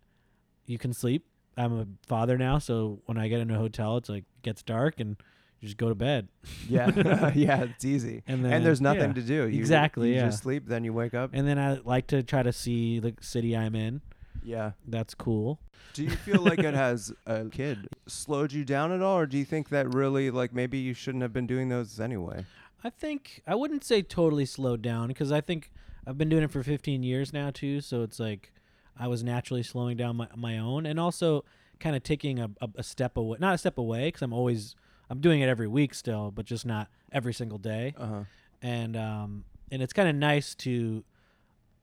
you 0.66 0.78
can 0.78 0.92
sleep. 0.92 1.26
I'm 1.56 1.78
a 1.80 1.86
father 2.06 2.38
now, 2.38 2.58
so 2.58 3.00
when 3.06 3.18
I 3.18 3.26
get 3.26 3.40
in 3.40 3.50
a 3.50 3.56
hotel, 3.58 3.96
it's 3.96 4.08
like 4.08 4.24
gets 4.46 4.62
dark 4.62 4.98
and 5.00 5.16
you 5.60 5.68
just 5.68 5.76
go 5.76 5.88
to 5.90 5.94
bed. 5.94 6.28
Yeah. 6.68 7.30
yeah, 7.34 7.62
it's 7.64 7.84
easy. 7.84 8.22
And 8.28 8.44
then 8.44 8.52
and 8.52 8.66
there's 8.66 8.80
nothing 8.80 9.10
yeah. 9.10 9.20
to 9.20 9.22
do. 9.22 9.48
You, 9.48 9.58
Exactly, 9.60 10.08
You 10.10 10.14
yeah. 10.16 10.26
just 10.26 10.42
sleep, 10.42 10.66
then 10.66 10.82
you 10.84 10.92
wake 10.92 11.12
up. 11.14 11.30
And 11.32 11.46
then 11.46 11.58
I 11.58 11.80
like 11.84 12.06
to 12.08 12.22
try 12.22 12.42
to 12.42 12.52
see 12.52 12.98
the 12.98 13.14
city 13.20 13.56
I'm 13.56 13.74
in. 13.74 14.00
yeah. 14.42 14.72
That's 14.86 15.14
cool. 15.14 15.60
Do 15.92 16.02
you 16.02 16.10
feel 16.10 16.42
like 16.42 16.58
it 16.58 16.74
has 16.74 17.12
a 17.26 17.44
kid 17.46 17.88
slowed 18.06 18.52
you 18.52 18.64
down 18.64 18.92
at 18.92 19.00
all, 19.02 19.18
or 19.18 19.26
do 19.26 19.38
you 19.38 19.44
think 19.44 19.68
that 19.70 19.94
really 19.94 20.30
like 20.30 20.52
maybe 20.52 20.78
you 20.78 20.92
shouldn't 20.94 21.22
have 21.22 21.32
been 21.32 21.46
doing 21.46 21.68
those 21.68 22.00
anyway? 22.00 22.44
I 22.84 22.90
think 22.90 23.42
I 23.46 23.54
wouldn't 23.54 23.84
say 23.84 24.02
totally 24.02 24.44
slowed 24.46 24.82
down 24.82 25.08
because 25.08 25.32
I 25.32 25.40
think 25.40 25.70
I've 26.06 26.18
been 26.18 26.28
doing 26.28 26.42
it 26.42 26.50
for 26.50 26.62
15 26.62 27.02
years 27.02 27.32
now 27.32 27.50
too. 27.50 27.80
So 27.80 28.02
it's 28.02 28.20
like 28.20 28.52
I 28.98 29.08
was 29.08 29.22
naturally 29.24 29.62
slowing 29.62 29.96
down 29.96 30.16
my, 30.16 30.28
my 30.36 30.58
own 30.58 30.84
and 30.86 31.00
also 31.00 31.44
kind 31.80 31.94
of 31.96 32.02
taking 32.02 32.38
a, 32.38 32.50
a, 32.60 32.68
a 32.76 32.82
step 32.82 33.16
away, 33.16 33.38
not 33.40 33.54
a 33.54 33.58
step 33.58 33.78
away 33.78 34.06
because 34.06 34.22
I'm 34.22 34.32
always 34.32 34.74
I'm 35.10 35.20
doing 35.20 35.40
it 35.40 35.48
every 35.48 35.68
week 35.68 35.94
still, 35.94 36.30
but 36.30 36.44
just 36.46 36.66
not 36.66 36.88
every 37.12 37.32
single 37.34 37.58
day. 37.58 37.94
Uh 37.96 38.06
huh. 38.06 38.20
And 38.62 38.96
um 38.96 39.44
and 39.70 39.82
it's 39.82 39.92
kind 39.92 40.08
of 40.08 40.14
nice 40.16 40.54
to. 40.56 41.04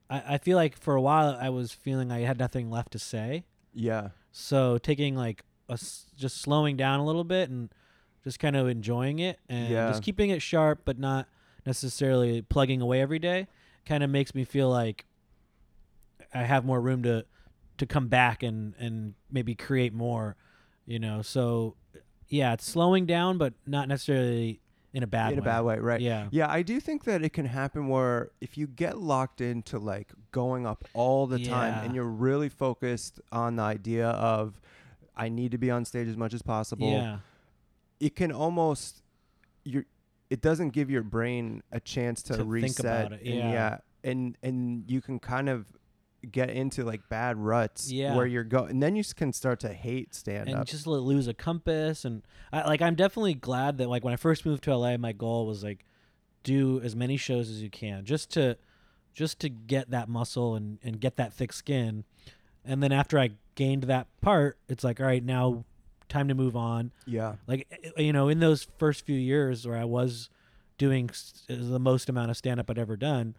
I, 0.10 0.36
I 0.36 0.38
feel 0.38 0.58
like 0.58 0.78
for 0.78 0.96
a 0.96 1.02
while 1.02 1.38
I 1.40 1.50
was 1.50 1.72
feeling 1.72 2.12
I 2.12 2.20
had 2.22 2.38
nothing 2.40 2.70
left 2.70 2.92
to 2.92 3.00
say. 3.00 3.44
Yeah. 3.74 4.10
So 4.32 4.78
taking 4.78 5.16
like 5.16 5.44
a 5.70 5.74
s- 5.74 6.08
just 6.18 6.42
slowing 6.42 6.76
down 6.76 7.00
a 7.00 7.06
little 7.06 7.24
bit 7.24 7.50
and 7.50 7.70
just 8.24 8.40
kind 8.40 8.56
of 8.56 8.68
enjoying 8.68 9.20
it 9.20 9.40
and 9.50 9.70
Yeah. 9.70 9.90
just 9.90 10.04
keeping 10.04 10.30
it 10.30 10.42
sharp, 10.42 10.82
but 10.86 10.98
not 11.00 11.28
necessarily 11.66 12.42
plugging 12.42 12.82
away 12.82 13.00
every 13.02 13.20
day, 13.20 13.48
kind 13.86 14.04
of 14.04 14.10
makes 14.10 14.34
me 14.36 14.44
feel 14.44 14.70
like 14.70 15.06
I 16.34 16.44
have 16.44 16.66
more 16.66 16.82
room 16.82 17.04
to 17.04 17.26
to 17.78 17.86
come 17.86 18.08
back 18.08 18.44
and 18.44 18.74
and 18.80 19.14
maybe 19.32 19.56
create 19.56 19.94
more, 19.94 20.36
you 20.86 21.00
know. 21.00 21.22
So 21.22 21.76
yeah, 22.30 22.54
it's 22.54 22.66
slowing 22.66 23.06
down, 23.06 23.38
but 23.38 23.54
not 23.66 23.88
necessarily 23.88 24.60
in 24.94 25.02
a 25.04 25.08
bad 25.08 25.34
In 25.34 25.40
a 25.40 25.42
way. 25.42 25.46
bad 25.46 25.62
way, 25.62 25.80
right? 25.80 26.02
Yeah. 26.02 26.28
Yeah, 26.32 26.50
I 26.52 26.62
do 26.62 26.80
think 26.80 27.04
that 27.06 27.24
it 27.24 27.30
can 27.34 27.46
happen 27.46 27.88
where 27.88 28.30
if 28.42 28.58
you 28.58 28.68
get 28.68 28.98
locked 29.00 29.42
into 29.42 29.80
like 29.80 30.12
going 30.32 30.68
up 30.68 30.84
all 30.94 31.26
the 31.26 31.44
time 31.44 31.84
and 31.84 31.96
you're 31.96 32.06
really 32.06 32.50
focused 32.50 33.20
on 33.32 33.56
the 33.56 33.64
idea 33.64 34.10
of 34.10 34.62
I 35.16 35.30
need 35.30 35.52
to 35.52 35.58
be 35.58 35.70
on 35.72 35.86
stage 35.86 36.08
as 36.08 36.18
much 36.18 36.34
as 36.34 36.42
possible, 36.44 36.92
Yeah. 36.92 37.20
it 38.00 38.16
can 38.16 38.32
almost 38.32 39.02
you 39.64 39.86
it 40.30 40.42
doesn't 40.42 40.70
give 40.70 40.90
your 40.90 41.04
brain 41.04 41.62
a 41.72 41.80
chance 41.80 42.22
to, 42.24 42.34
To 42.34 42.38
think 42.40 42.50
reset 42.52 43.08
about 43.08 43.12
it, 43.14 43.26
and 43.26 43.52
yeah. 43.52 43.78
and 44.04 44.38
and 44.44 44.84
you 44.90 45.02
can 45.02 45.20
kind 45.20 45.50
of 45.50 45.66
get 46.32 46.50
into 46.50 46.84
like 46.84 47.08
bad 47.10 47.38
ruts 47.38 47.92
Yeah. 47.92 48.16
where 48.16 48.26
you're 48.26 48.44
going 48.44 48.72
and 48.72 48.82
then 48.84 48.96
you 48.96 49.04
can 49.16 49.34
start 49.34 49.60
to 49.62 49.74
hate 49.74 50.16
stand 50.16 50.44
up. 50.44 50.48
and 50.48 50.56
up 50.62 50.68
just 50.68 50.88
lose 50.88 51.28
a 51.28 51.34
compass 51.34 52.06
and 52.06 52.22
I, 52.52 52.66
like 52.68 52.82
i'm 52.82 52.96
definitely 52.96 53.34
glad 53.34 53.78
that 53.80 53.90
like 53.90 54.04
when 54.06 54.14
i 54.14 54.18
first 54.18 54.46
moved 54.46 54.64
to 54.66 54.76
la 54.78 54.96
my 54.98 55.12
goal 55.12 55.46
was 55.46 55.64
like 55.64 55.86
do 56.44 56.80
as 56.82 56.96
many 56.96 57.18
shows 57.18 57.50
as 57.50 57.62
you 57.62 57.70
can 57.70 58.06
just 58.06 58.30
to 58.32 58.58
just 59.14 59.40
to 59.40 59.50
get 59.50 59.92
that 59.92 60.08
muscle 60.10 60.56
and 60.56 60.80
and 60.84 61.00
get 61.00 61.18
that 61.18 61.34
thick 61.34 61.52
skin 61.54 62.04
and 62.66 62.82
then 62.82 62.92
after 62.92 63.20
i 63.20 63.30
gained 63.56 63.84
that 63.84 64.08
part 64.22 64.58
it's 64.70 64.84
like 64.84 65.00
all 65.00 65.06
right 65.08 65.24
now 65.26 65.66
time 66.10 66.28
to 66.28 66.34
move 66.36 66.56
on 66.56 66.92
yeah 67.06 67.36
like 67.48 67.68
eh, 67.98 68.02
you 68.04 68.14
know 68.14 68.28
in 68.30 68.40
those 68.40 68.68
first 68.78 69.06
few 69.06 69.18
years 69.18 69.68
where 69.68 69.78
i 69.78 69.84
was 69.86 70.30
doing 70.78 71.10
s- 71.10 71.44
the 71.50 71.80
most 71.80 72.08
amount 72.10 72.30
of 72.32 72.38
stand 72.38 72.60
up 72.60 72.70
i'd 72.70 72.78
ever 72.80 72.96
done 72.98 73.36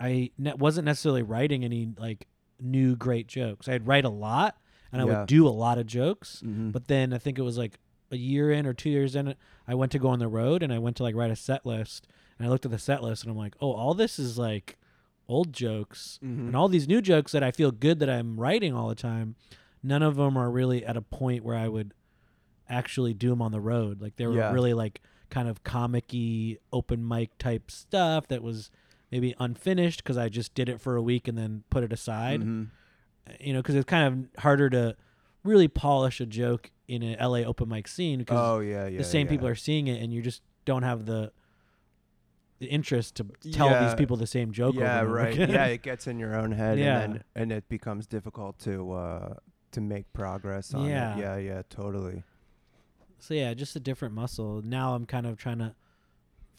i 0.00 0.30
ne- 0.38 0.54
wasn't 0.54 0.84
necessarily 0.84 1.22
writing 1.22 1.64
any 1.64 1.88
like 1.98 2.26
new 2.60 2.96
great 2.96 3.26
jokes 3.26 3.68
i'd 3.68 3.86
write 3.86 4.04
a 4.04 4.08
lot 4.10 4.56
and 4.92 5.00
i 5.02 5.04
Yeah. 5.04 5.20
would 5.20 5.26
do 5.28 5.46
a 5.46 5.50
lot 5.50 5.78
of 5.78 5.86
jokes 5.86 6.42
Mhm. 6.44 6.72
but 6.72 6.88
then 6.88 7.12
i 7.12 7.18
think 7.18 7.38
it 7.38 7.42
was 7.42 7.58
like 7.58 7.78
a 8.10 8.16
year 8.16 8.50
in 8.52 8.66
or 8.66 8.72
two 8.74 8.90
years 8.90 9.16
in 9.16 9.34
i 9.66 9.74
went 9.74 9.90
to 9.92 9.98
go 9.98 10.08
on 10.08 10.18
the 10.18 10.28
road 10.28 10.62
and 10.62 10.72
i 10.72 10.78
went 10.78 10.96
to 10.96 11.02
like 11.02 11.14
write 11.14 11.30
a 11.30 11.36
set 11.36 11.64
list 11.66 12.06
and 12.38 12.46
i 12.46 12.50
looked 12.50 12.64
at 12.64 12.70
the 12.70 12.78
set 12.78 13.02
list 13.02 13.22
and 13.24 13.30
i'm 13.30 13.36
like 13.38 13.54
oh 13.60 13.72
all 13.72 13.94
this 13.94 14.18
is 14.18 14.38
like 14.38 14.78
old 15.28 15.52
jokes 15.52 16.18
Mhm. 16.22 16.38
and 16.48 16.56
all 16.56 16.68
these 16.68 16.86
new 16.86 17.00
jokes 17.00 17.32
that 17.32 17.42
i 17.42 17.50
feel 17.50 17.70
good 17.70 17.98
that 18.00 18.10
i'm 18.10 18.38
writing 18.38 18.74
all 18.74 18.88
the 18.88 18.94
time 18.94 19.36
none 19.82 20.02
of 20.02 20.16
them 20.16 20.36
are 20.36 20.50
really 20.50 20.84
at 20.84 20.96
a 20.96 21.02
point 21.02 21.44
where 21.44 21.56
i 21.56 21.66
would 21.68 21.92
actually 22.68 23.14
do 23.14 23.30
them 23.30 23.42
on 23.42 23.52
the 23.52 23.60
road 23.60 24.00
like 24.00 24.16
they 24.16 24.26
were 24.26 24.34
Yeah. 24.36 24.52
really 24.52 24.74
like 24.74 25.02
kind 25.30 25.48
of 25.48 25.62
comic-y 25.64 26.58
open 26.72 27.06
mic 27.06 27.36
type 27.38 27.70
stuff 27.70 28.28
that 28.28 28.42
was 28.42 28.70
maybe 29.14 29.32
unfinished 29.38 30.02
because 30.02 30.18
i 30.18 30.28
just 30.28 30.54
did 30.54 30.68
it 30.68 30.80
for 30.80 30.96
a 30.96 31.02
week 31.02 31.28
and 31.28 31.38
then 31.38 31.62
put 31.70 31.84
it 31.84 31.92
aside 31.92 32.40
Mhm. 32.42 32.70
you 33.40 33.52
know 33.52 33.60
because 33.60 33.76
it's 33.76 33.84
kind 33.96 34.04
of 34.34 34.42
harder 34.42 34.68
to 34.70 34.96
really 35.44 35.68
polish 35.68 36.20
a 36.20 36.26
joke 36.26 36.70
in 36.88 37.02
an 37.02 37.16
LA 37.20 37.40
open 37.50 37.68
mic 37.68 37.86
scene 37.88 38.18
because 38.18 38.38
Oh 38.38 38.58
yeah, 38.60 38.86
yeah. 38.86 38.98
the 38.98 39.04
same 39.04 39.26
people 39.28 39.46
are 39.46 39.54
seeing 39.54 39.86
it 39.86 40.02
and 40.02 40.12
you 40.12 40.20
just 40.20 40.42
don't 40.64 40.82
have 40.82 41.06
the 41.06 41.32
the 42.60 42.66
interest 42.66 43.14
to 43.16 43.24
tell 43.52 43.68
these 43.84 43.94
people 43.94 44.16
the 44.16 44.26
same 44.26 44.52
joke 44.52 44.74
Yeah, 44.74 44.80
over 44.80 44.88
and 44.90 45.06
over 45.06 45.14
right. 45.16 45.34
again. 45.34 45.50
yeah, 45.50 45.64
it 45.76 45.82
gets 45.82 46.06
in 46.06 46.18
your 46.18 46.34
own 46.34 46.52
head, 46.52 46.78
Yeah. 46.78 47.00
and 47.00 47.14
then 47.14 47.24
and 47.34 47.52
it 47.52 47.68
becomes 47.68 48.06
difficult 48.06 48.58
to 48.60 48.92
uh 48.92 49.34
to 49.72 49.80
make 49.80 50.12
progress 50.12 50.72
on 50.74 50.86
Yeah. 50.88 51.16
it. 51.16 51.20
Yeah, 51.20 51.36
yeah, 51.36 51.62
totally. 51.68 52.22
so 53.18 53.32
yeah 53.34 53.54
just 53.54 53.74
a 53.76 53.80
different 53.80 54.14
muscle 54.14 54.60
now 54.62 54.94
i'm 54.94 55.06
kind 55.06 55.26
of 55.26 55.36
trying 55.38 55.58
to 55.58 55.74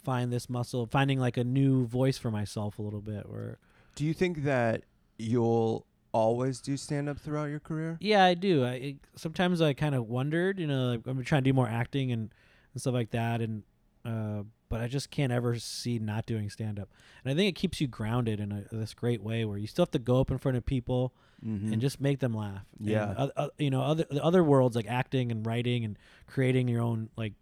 find 0.05 0.31
this 0.31 0.49
muscle 0.49 0.85
finding 0.85 1.19
like 1.19 1.35
a 1.37 1.43
new 1.43 1.85
voice 1.87 2.17
for 2.17 2.31
myself 2.31 2.79
a 2.79 2.81
little 2.81 3.01
bit 3.01 3.27
where 3.29 3.57
Do 3.95 4.05
you 4.05 4.13
think 4.13 4.43
that 4.43 4.83
you'll 5.17 5.85
always 6.11 6.61
do 6.61 6.77
stand 6.77 7.09
up 7.09 7.17
throughout 7.19 7.45
your 7.45 7.59
career? 7.59 7.97
Yeah, 7.99 8.23
I 8.23 8.33
do. 8.35 8.63
I 8.63 8.71
it, 8.73 8.95
sometimes 9.15 9.61
I 9.61 9.73
kind 9.73 9.95
of 9.95 10.07
wondered, 10.07 10.59
you 10.59 10.67
know, 10.67 10.91
like 10.91 11.01
I'm 11.07 11.23
trying 11.23 11.43
to 11.43 11.49
do 11.49 11.53
more 11.53 11.67
acting 11.67 12.11
and, 12.11 12.29
and 12.73 12.81
stuff 12.81 12.93
like 12.93 13.11
that, 13.11 13.41
and 13.41 13.63
uh, 14.05 14.43
but 14.69 14.81
I 14.81 14.87
just 14.87 15.09
can't 15.11 15.31
ever 15.33 15.57
see 15.59 15.99
not 15.99 16.25
doing 16.25 16.49
stand 16.49 16.79
up. 16.79 16.89
And 17.23 17.31
I 17.31 17.35
think 17.35 17.49
it 17.49 17.59
keeps 17.59 17.81
you 17.81 17.87
grounded 17.87 18.39
in 18.39 18.51
a, 18.51 18.63
this 18.75 18.93
great 18.93 19.21
way 19.23 19.43
where 19.45 19.57
you 19.57 19.67
still 19.67 19.83
have 19.85 19.91
to 19.91 19.99
go 19.99 20.19
up 20.21 20.29
in 20.31 20.37
front 20.37 20.57
of 20.57 20.65
people 20.65 21.13
Mm-hmm. 21.45 21.73
and 21.73 21.81
just 21.81 21.99
make 21.99 22.19
them 22.19 22.33
laugh. 22.33 22.63
And, 22.79 22.87
Yeah. 22.87 23.11
uh, 23.11 23.27
uh, 23.35 23.47
you 23.57 23.69
know, 23.69 23.81
other 23.81 24.05
the 24.09 24.23
other 24.23 24.41
worlds 24.43 24.73
like 24.75 24.87
acting 24.87 25.31
and 25.33 25.45
writing 25.45 25.83
and 25.83 25.97
creating 26.27 26.69
your 26.69 26.81
own 26.81 27.09
like 27.17 27.33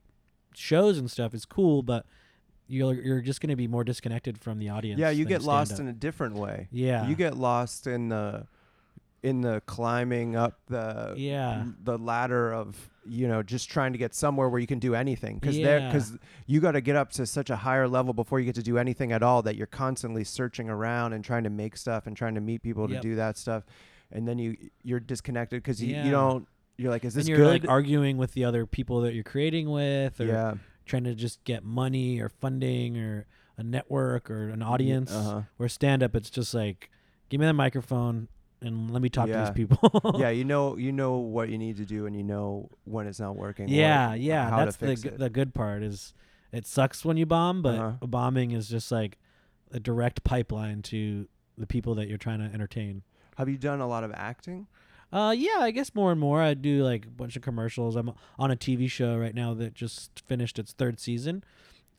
shows 0.56 0.98
and 0.98 1.10
stuff 1.10 1.34
is 1.34 1.46
cool, 1.46 1.84
but 1.84 2.06
you're 2.68 2.94
you're 2.94 3.22
just 3.22 3.42
going 3.42 3.50
to 3.50 3.56
be 3.56 3.68
more 3.68 3.84
disconnected 3.84 4.38
from 4.38 4.60
the 4.60 4.70
audience. 4.70 5.00
yeah, 5.00 5.10
you 5.10 5.26
get 5.26 5.44
lost 5.44 5.72
stand-up. 5.76 5.90
in 5.92 5.96
a 5.96 6.00
different 6.00 6.36
way. 6.36 6.68
yeah. 6.72 7.08
You 7.08 7.16
get 7.16 7.36
lost 7.38 7.88
in 7.88 8.10
the 8.10 8.48
in 9.22 9.40
the 9.42 9.62
climbing 9.66 10.36
up 10.36 10.60
the 10.68 11.14
yeah. 11.16 11.66
the 11.84 11.98
ladder 11.98 12.54
of 12.54 12.90
you 13.06 13.28
know 13.28 13.42
just 13.42 13.70
trying 13.70 13.94
to 13.94 13.98
get 13.98 14.14
somewhere 14.14 14.50
where 14.50 14.60
you 14.60 14.68
can 14.68 14.80
do 14.80 14.96
anything 14.96 15.38
because 15.40 15.58
Yeah. 15.58 15.88
because 15.88 16.18
you 16.46 16.60
got 16.60 16.72
to 16.74 16.82
get 16.82 16.96
up 16.98 17.12
to 17.14 17.26
such 17.26 17.50
a 17.50 17.56
higher 17.56 17.88
level 17.88 18.14
before 18.14 18.40
you 18.40 18.46
get 18.46 18.56
to 18.56 18.64
do 18.64 18.78
anything 18.78 19.12
at 19.14 19.24
all 19.24 19.42
that 19.44 19.56
you're 19.56 19.68
constantly 19.68 20.24
searching 20.26 20.70
around 20.70 21.14
and 21.14 21.24
trying 21.24 21.44
to 21.46 21.50
make 21.50 21.78
stuff 21.78 22.06
and 22.08 22.18
trying 22.18 22.36
to 22.36 22.42
meet 22.42 22.64
people 22.64 22.88
to 22.90 23.00
do 23.00 23.16
that 23.16 23.38
stuff 23.38 23.64
and 24.12 24.28
then 24.28 24.38
you 24.40 24.58
you're 24.84 25.00
disconnected 25.00 25.62
because 25.64 25.82
you, 25.82 25.94
Yeah. 25.94 26.06
you 26.06 26.12
don't 26.12 26.48
you're 26.78 26.92
like 26.92 27.06
is 27.06 27.14
this 27.14 27.22
and 27.24 27.30
you're 27.30 27.38
good 27.38 27.64
like 27.64 27.70
arguing 27.70 28.18
with 28.18 28.34
the 28.34 28.44
other 28.46 28.66
people 28.66 29.02
that 29.02 29.14
you're 29.14 29.24
creating 29.24 29.70
with, 29.70 30.20
or 30.20 30.26
yeah 30.26 30.54
trying 30.86 31.04
to 31.06 31.16
just 31.16 31.44
get 31.44 31.64
money 31.64 32.20
or 32.20 32.30
funding 32.30 32.98
or 32.98 33.26
a 33.58 33.64
network 33.64 34.30
or 34.30 34.50
an 34.50 34.62
audience. 34.62 35.12
uh-huh. 35.12 35.42
Where 35.58 35.70
stand 35.70 36.04
up, 36.04 36.16
it's 36.16 36.30
just 36.30 36.54
like, 36.54 36.90
give 37.30 37.40
me 37.40 37.46
the 37.46 37.54
microphone 37.54 38.28
and 38.62 38.92
let 38.92 39.02
me 39.02 39.10
talk 39.10 39.28
to 39.28 39.38
these 39.38 39.52
people. 39.52 40.16
yeah 40.20 40.30
you 40.30 40.46
know 40.46 40.78
you 40.78 40.92
know 40.92 41.18
what 41.18 41.50
you 41.50 41.58
need 41.58 41.76
to 41.78 41.86
do 41.86 42.06
and 42.06 42.16
you 42.16 42.24
know 42.24 42.70
when 42.86 43.08
it's 43.08 43.20
not 43.20 43.36
working 43.36 43.66
or 43.66 43.74
yeah, 43.74 44.14
yeah. 44.14 44.50
how 44.50 44.58
That's 44.66 44.78
the 44.78 44.88
fix 44.88 45.02
g- 45.02 45.10
it. 45.10 45.18
the 45.20 45.30
good 45.30 45.54
part 45.54 45.84
is, 45.84 46.14
it 46.52 46.66
sucks 46.66 47.04
when 47.04 47.18
you 47.18 47.26
bomb, 47.26 47.62
but 47.62 47.76
Uh-huh. 47.80 48.06
bombing 48.08 48.52
is 48.52 48.70
just 48.70 48.92
like 48.92 49.18
a 49.72 49.80
direct 49.80 50.24
pipeline 50.24 50.82
to 50.84 51.28
the 51.58 51.68
people 51.68 51.96
that 51.96 52.08
you're 52.08 52.18
trying 52.18 52.40
to 52.40 52.46
entertain. 52.54 53.04
have 53.38 53.50
you 53.50 53.58
done 53.58 53.80
a 53.82 53.88
lot 53.88 54.04
of 54.04 54.12
acting 54.14 54.68
Uh, 55.14 55.30
yeah, 55.32 55.60
I 55.60 55.70
guess 55.70 55.94
more 55.94 56.12
and 56.12 56.20
more. 56.20 56.42
I 56.42 56.56
do 56.56 56.84
like 56.84 57.06
a 57.06 57.10
bunch 57.10 57.36
of 57.36 57.44
commercials. 57.44 57.96
I'm 57.96 58.12
on 58.40 58.50
a 58.50 58.56
TV 58.56 58.90
show 58.90 59.16
right 59.16 59.36
now 59.36 59.54
that 59.54 59.76
just 59.76 60.24
finished 60.26 60.58
its 60.58 60.74
third 60.74 61.00
season, 61.00 61.44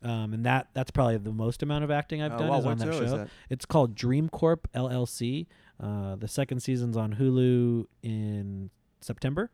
um, 0.03 0.33
and 0.33 0.45
that 0.45 0.67
that's 0.73 0.91
probably 0.91 1.15
the 1.17 1.31
most 1.31 1.63
amount 1.63 1.85
of 1.85 1.91
acting 1.91 2.21
I've 2.21 2.33
Oh, 2.33 2.39
done 2.39 2.47
wow, 2.49 2.59
is 2.59 2.65
on 2.65 2.77
that 2.79 2.93
show 2.93 3.17
that? 3.17 3.29
It's 3.49 3.65
called 3.65 3.95
Dream 3.95 4.27
Corp 4.27 4.67
LLC. 4.75 5.47
Uh, 5.79 6.17
the 6.17 6.27
second 6.27 6.59
season's 6.59 6.97
on 6.97 7.15
Hulu 7.15 7.85
in 8.03 8.69
September, 8.99 9.49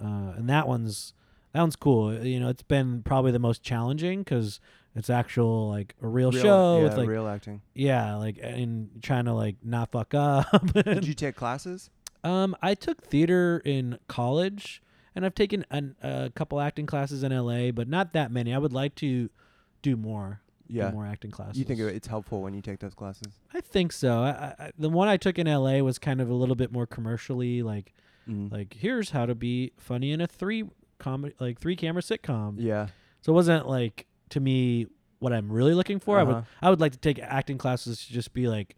uh, 0.00 0.34
and 0.36 0.48
that 0.48 0.68
one's 0.68 1.12
that 1.52 1.60
one's 1.60 1.76
cool. 1.76 2.14
You 2.24 2.38
know, 2.38 2.50
it's 2.50 2.62
been 2.62 3.02
probably 3.02 3.32
the 3.32 3.40
most 3.40 3.64
challenging 3.64 4.20
because 4.20 4.60
it's 4.94 5.10
actual 5.10 5.68
like 5.68 5.96
a 6.00 6.06
real, 6.06 6.30
show 6.30 6.78
yeah, 6.78 6.84
with 6.84 6.96
like 6.98 7.08
real 7.08 7.26
acting 7.26 7.62
yeah, 7.74 8.14
like 8.14 8.38
and 8.40 8.90
trying 9.02 9.24
to 9.24 9.32
like 9.32 9.56
not 9.64 9.90
fuck 9.90 10.14
up. 10.14 10.46
did 10.84 11.04
you 11.08 11.14
take 11.14 11.34
classes 11.34 11.90
Um, 12.24 12.56
I 12.62 12.74
took 12.74 13.02
theater 13.02 13.60
in 13.64 13.98
college, 14.08 14.82
and 15.14 15.24
I've 15.24 15.34
taken 15.34 15.64
an, 15.70 15.96
a 16.02 16.30
couple 16.34 16.60
acting 16.60 16.86
classes 16.86 17.22
in 17.22 17.36
LA, 17.36 17.70
but 17.72 17.88
not 17.88 18.12
that 18.12 18.30
many. 18.30 18.54
I 18.54 18.58
would 18.58 18.72
like 18.72 18.94
to 18.96 19.30
do 19.82 19.96
more. 19.96 20.40
yeah 20.68 20.90
do 20.90 20.94
more 20.94 21.06
acting 21.06 21.30
classes. 21.30 21.58
you 21.58 21.64
think 21.64 21.80
it's 21.80 22.06
helpful 22.06 22.40
when 22.40 22.54
you 22.54 22.62
take 22.62 22.78
those 22.78 22.94
classes 22.94 23.34
I 23.52 23.60
think 23.60 23.92
so. 23.92 24.20
I, 24.20 24.54
I, 24.58 24.70
the 24.78 24.88
one 24.88 25.08
I 25.08 25.16
took 25.16 25.38
in 25.38 25.46
LA 25.46 25.78
was 25.78 25.98
kind 25.98 26.20
of 26.20 26.30
a 26.30 26.34
little 26.34 26.54
bit 26.54 26.72
more 26.72 26.86
commercially, 26.86 27.62
like 27.62 27.92
mm. 28.28 28.50
like 28.50 28.76
here's 28.78 29.10
how 29.10 29.26
to 29.26 29.34
be 29.34 29.72
funny 29.76 30.12
in 30.12 30.20
a 30.20 30.26
three 30.26 30.64
comedy, 30.98 31.34
like 31.40 31.60
three 31.60 31.76
camera 31.76 32.02
sitcom. 32.02 32.54
yeah 32.58 32.86
So 33.22 33.32
it 33.32 33.34
wasn't 33.34 33.68
like 33.68 34.06
to 34.30 34.40
me 34.40 34.86
what 35.18 35.32
I'm 35.32 35.52
really 35.52 35.74
looking 35.74 35.98
for. 35.98 36.18
I 36.18 36.22
would 36.22 36.36
Uh-huh. 36.36 36.66
I 36.66 36.70
would 36.70 36.80
like 36.80 36.92
to 36.92 36.98
take 36.98 37.18
acting 37.18 37.58
classes 37.58 38.06
to 38.06 38.12
just 38.12 38.32
be 38.32 38.48
like 38.48 38.76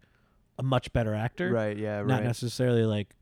a 0.57 0.63
much 0.63 0.91
better 0.91 1.13
actor, 1.13 1.51
right 1.51 1.77
yeah 1.77 1.97
right. 1.97 2.07
not 2.07 2.15
right 2.15 2.25
necessarily 2.25 2.83
like 2.83 3.15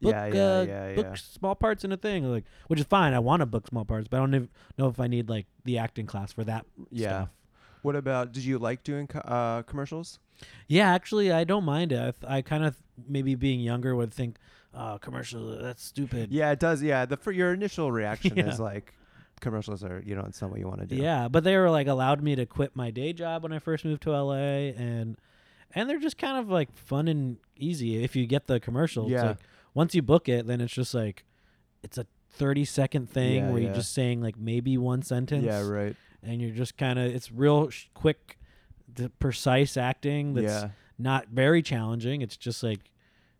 book 0.00 0.12
yeah 0.12 0.26
yeah 0.26 0.42
uh, 0.58 0.62
yeah 0.62 0.94
book 0.94 1.16
small 1.16 1.54
parts 1.54 1.84
in 1.84 1.92
a 1.92 1.96
thing 1.96 2.24
like 2.30 2.44
which 2.68 2.78
is 2.80 2.86
fine. 2.86 3.14
I 3.14 3.18
want 3.18 3.40
to 3.40 3.46
book 3.46 3.66
small 3.66 3.84
parts 3.84 4.08
but 4.08 4.18
i 4.18 4.20
don't 4.20 4.34
ev- 4.34 4.48
know 4.78 4.88
if 4.88 5.00
i 5.00 5.06
need 5.06 5.28
like 5.28 5.46
the 5.64 5.78
acting 5.78 6.06
class 6.06 6.32
for 6.32 6.44
that 6.44 6.66
yeah. 6.90 7.08
stuff. 7.08 7.28
What 7.82 7.96
about 7.96 8.32
did 8.32 8.44
you 8.44 8.58
like 8.58 8.82
doing 8.82 9.06
co- 9.06 9.20
uh 9.20 9.62
commercials? 9.62 10.18
Yeah 10.68 10.92
actually 10.92 11.32
i 11.32 11.44
don't 11.44 11.64
mind 11.64 11.92
it. 11.92 11.98
I, 11.98 12.10
th- 12.10 12.14
I 12.26 12.42
kind 12.42 12.64
of 12.64 12.76
maybe 13.08 13.34
being 13.34 13.60
younger 13.60 13.94
would 13.96 14.12
think 14.12 14.38
oh 14.74 14.98
commercial 15.00 15.56
that's 15.62 15.84
stupid. 15.84 16.30
Yeah 16.32 16.50
it 16.50 16.60
does. 16.60 16.82
Yeah 16.82 17.06
the 17.06 17.16
for 17.16 17.32
your 17.32 17.52
initial 17.54 17.90
reaction 17.92 18.32
Yeah. 18.36 18.48
is 18.48 18.60
like 18.60 18.92
commercials 19.40 19.84
are 19.84 20.02
you 20.04 20.14
know 20.16 20.24
it's 20.26 20.40
not 20.42 20.50
what 20.50 20.58
you 20.60 20.66
want 20.66 20.80
to 20.80 20.86
do. 20.86 20.96
Yeah 20.96 21.28
but 21.28 21.44
they 21.44 21.56
were 21.56 21.70
like 21.70 21.86
allowed 21.86 22.22
me 22.22 22.34
to 22.36 22.44
quit 22.46 22.74
my 22.74 22.90
day 22.90 23.12
job 23.12 23.42
when 23.42 23.52
i 23.52 23.58
first 23.58 23.84
moved 23.84 24.02
to 24.02 24.10
la 24.10 24.32
and 24.34 25.16
and 25.74 25.90
they're 25.90 25.98
just 26.00 26.16
kind 26.18 26.38
of 26.38 26.48
like 26.48 26.74
fun 26.76 27.06
and 27.08 27.36
easy 27.56 28.02
if 28.02 28.16
you 28.16 28.26
get 28.26 28.46
the 28.46 28.58
commercials. 28.60 29.10
Yeah. 29.10 29.22
like 29.22 29.36
once 29.76 29.94
you 29.94 30.02
book 30.02 30.28
it 30.28 30.46
then 30.46 30.60
it's 30.60 30.72
just 30.74 30.94
like 30.94 31.22
it's 31.82 31.98
a 31.98 32.06
30 32.30 32.64
second 32.64 33.08
thing 33.10 33.36
Yeah, 33.44 33.50
where 33.50 33.58
yeah. 33.60 33.66
you're 33.66 33.74
just 33.76 33.94
saying 33.94 34.20
like 34.20 34.36
maybe 34.36 34.76
one 34.76 35.02
sentence. 35.02 35.44
Yeah 35.44 35.62
right. 35.66 35.96
And 36.22 36.40
you're 36.42 36.50
just 36.50 36.76
kind 36.76 36.98
of 36.98 37.06
it's 37.14 37.30
real 37.30 37.70
sh- 37.70 37.86
quick 37.94 38.38
the 38.92 39.08
precise 39.10 39.76
acting 39.76 40.34
that's 40.34 40.46
yeah. 40.64 40.68
not 40.98 41.28
very 41.28 41.62
challenging. 41.62 42.22
It's 42.22 42.36
just 42.36 42.62
like 42.62 42.80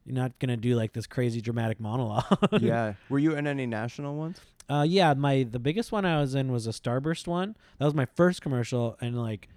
you're 0.05 0.14
not 0.14 0.38
gonna 0.38 0.57
do 0.57 0.77
like 0.77 0.92
this 0.92 1.07
crazy 1.07 1.40
dramatic 1.40 1.81
monologue. 1.81 2.25
Yeah. 2.61 2.94
Were 3.09 3.18
you 3.18 3.35
in 3.37 3.46
any 3.46 3.66
national 3.66 4.16
ones? 4.16 4.40
Uh 4.68 4.85
yeah 4.88 5.12
my 5.14 5.42
the 5.51 5.59
biggest 5.59 5.92
one 5.92 6.05
i 6.05 6.18
was 6.20 6.35
in 6.35 6.51
was 6.53 6.66
a 6.66 6.70
starburst 6.70 7.27
one. 7.27 7.57
That 7.79 7.85
was 7.85 7.94
my 7.94 8.07
first 8.07 8.40
commercial 8.40 8.96
and 9.01 9.20
like 9.20 9.49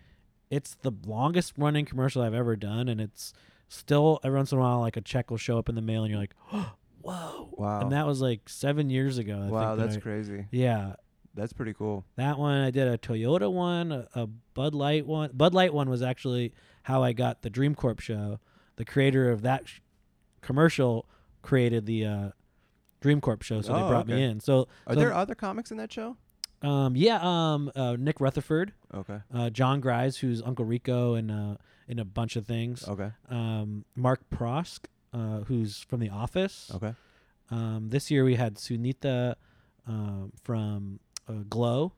it's 0.49 0.75
the 0.81 0.91
longest 1.05 1.53
running 1.57 1.85
commercial 1.85 2.21
i've 2.23 2.33
ever 2.33 2.55
done 2.55 2.87
and 2.89 2.99
it's 2.99 3.33
still 3.69 4.19
every 4.23 4.37
once 4.37 4.51
in 4.51 4.57
a 4.57 4.61
while 4.61 4.79
like 4.81 4.97
a 4.97 5.01
check 5.01 5.29
will 5.31 5.37
show 5.37 5.57
up 5.57 5.69
in 5.69 5.75
the 5.75 5.81
mail 5.81 6.03
and 6.03 6.11
you're 6.11 6.19
like 6.19 6.33
whoa. 7.01 7.49
Wow. 7.53 7.81
And 7.81 7.91
that 7.93 8.05
was 8.05 8.19
like 8.21 8.49
seven 8.49 8.89
years 8.89 9.17
ago 9.17 9.35
I 9.47 9.49
wow 9.49 9.59
think 9.69 9.77
that 9.79 9.85
that's 9.85 9.97
I- 9.97 9.99
crazy. 10.01 10.45
Yeah. 10.51 10.93
That's 11.35 11.53
pretty 11.53 11.73
cool. 11.73 12.03
That 12.17 12.37
one 12.37 12.59
I 12.61 12.71
did 12.71 12.87
a 12.87 12.97
Toyota 12.97 13.49
one, 13.51 13.91
a, 13.93 14.07
a 14.15 14.27
Bud 14.27 14.73
Light 14.75 15.05
one. 15.05 15.29
Bud 15.33 15.53
Light 15.53 15.73
one 15.73 15.89
was 15.89 16.01
actually 16.01 16.53
how 16.83 17.03
I 17.03 17.13
got 17.13 17.43
the 17.43 17.49
Dream 17.49 17.75
Corp 17.75 17.99
show. 18.01 18.39
The 18.75 18.83
creator 18.83 19.29
of 19.29 19.43
that 19.43 19.67
sh- 19.69 19.79
commercial 20.41 21.07
created 21.41 21.85
the 21.85 22.05
uh, 22.05 22.29
Dream 22.99 23.21
Corp 23.21 23.43
show, 23.43 23.61
so 23.61 23.73
they 23.73 23.79
Oh, 23.81 23.87
brought 23.87 24.07
me 24.07 24.21
in. 24.21 24.39
So, 24.39 24.67
are 24.87 24.95
so, 24.95 24.99
there 24.99 25.13
other 25.13 25.35
comics 25.35 25.71
in 25.71 25.77
that 25.77 25.93
show 25.93 26.17
um, 26.61 26.95
yeah, 26.95 27.19
um, 27.21 27.71
uh, 27.75 27.95
Nick 27.99 28.19
Rutherford, 28.19 28.73
okay 28.93 29.19
uh, 29.33 29.49
Jon 29.49 29.79
Gries, 29.79 30.17
who's 30.17 30.41
Uncle 30.41 30.65
Rico 30.65 31.13
and 31.15 31.31
uh, 31.31 31.55
in 31.87 31.99
a 31.99 32.05
bunch 32.05 32.35
of 32.35 32.45
things. 32.45 32.87
okay 32.87 33.11
Um, 33.29 33.85
Mark 33.95 34.21
Proksch, 34.29 34.79
uh, 35.13 35.41
who's 35.41 35.79
from 35.89 35.99
The 35.99 36.09
Office. 36.09 36.71
okay 36.75 36.93
Um, 37.51 37.89
this 37.89 38.11
year 38.11 38.23
we 38.23 38.35
had 38.35 38.55
Sunita 38.55 39.35
um, 39.87 40.31
from 40.43 40.99
uh, 41.27 41.43
Glow, 41.49 41.93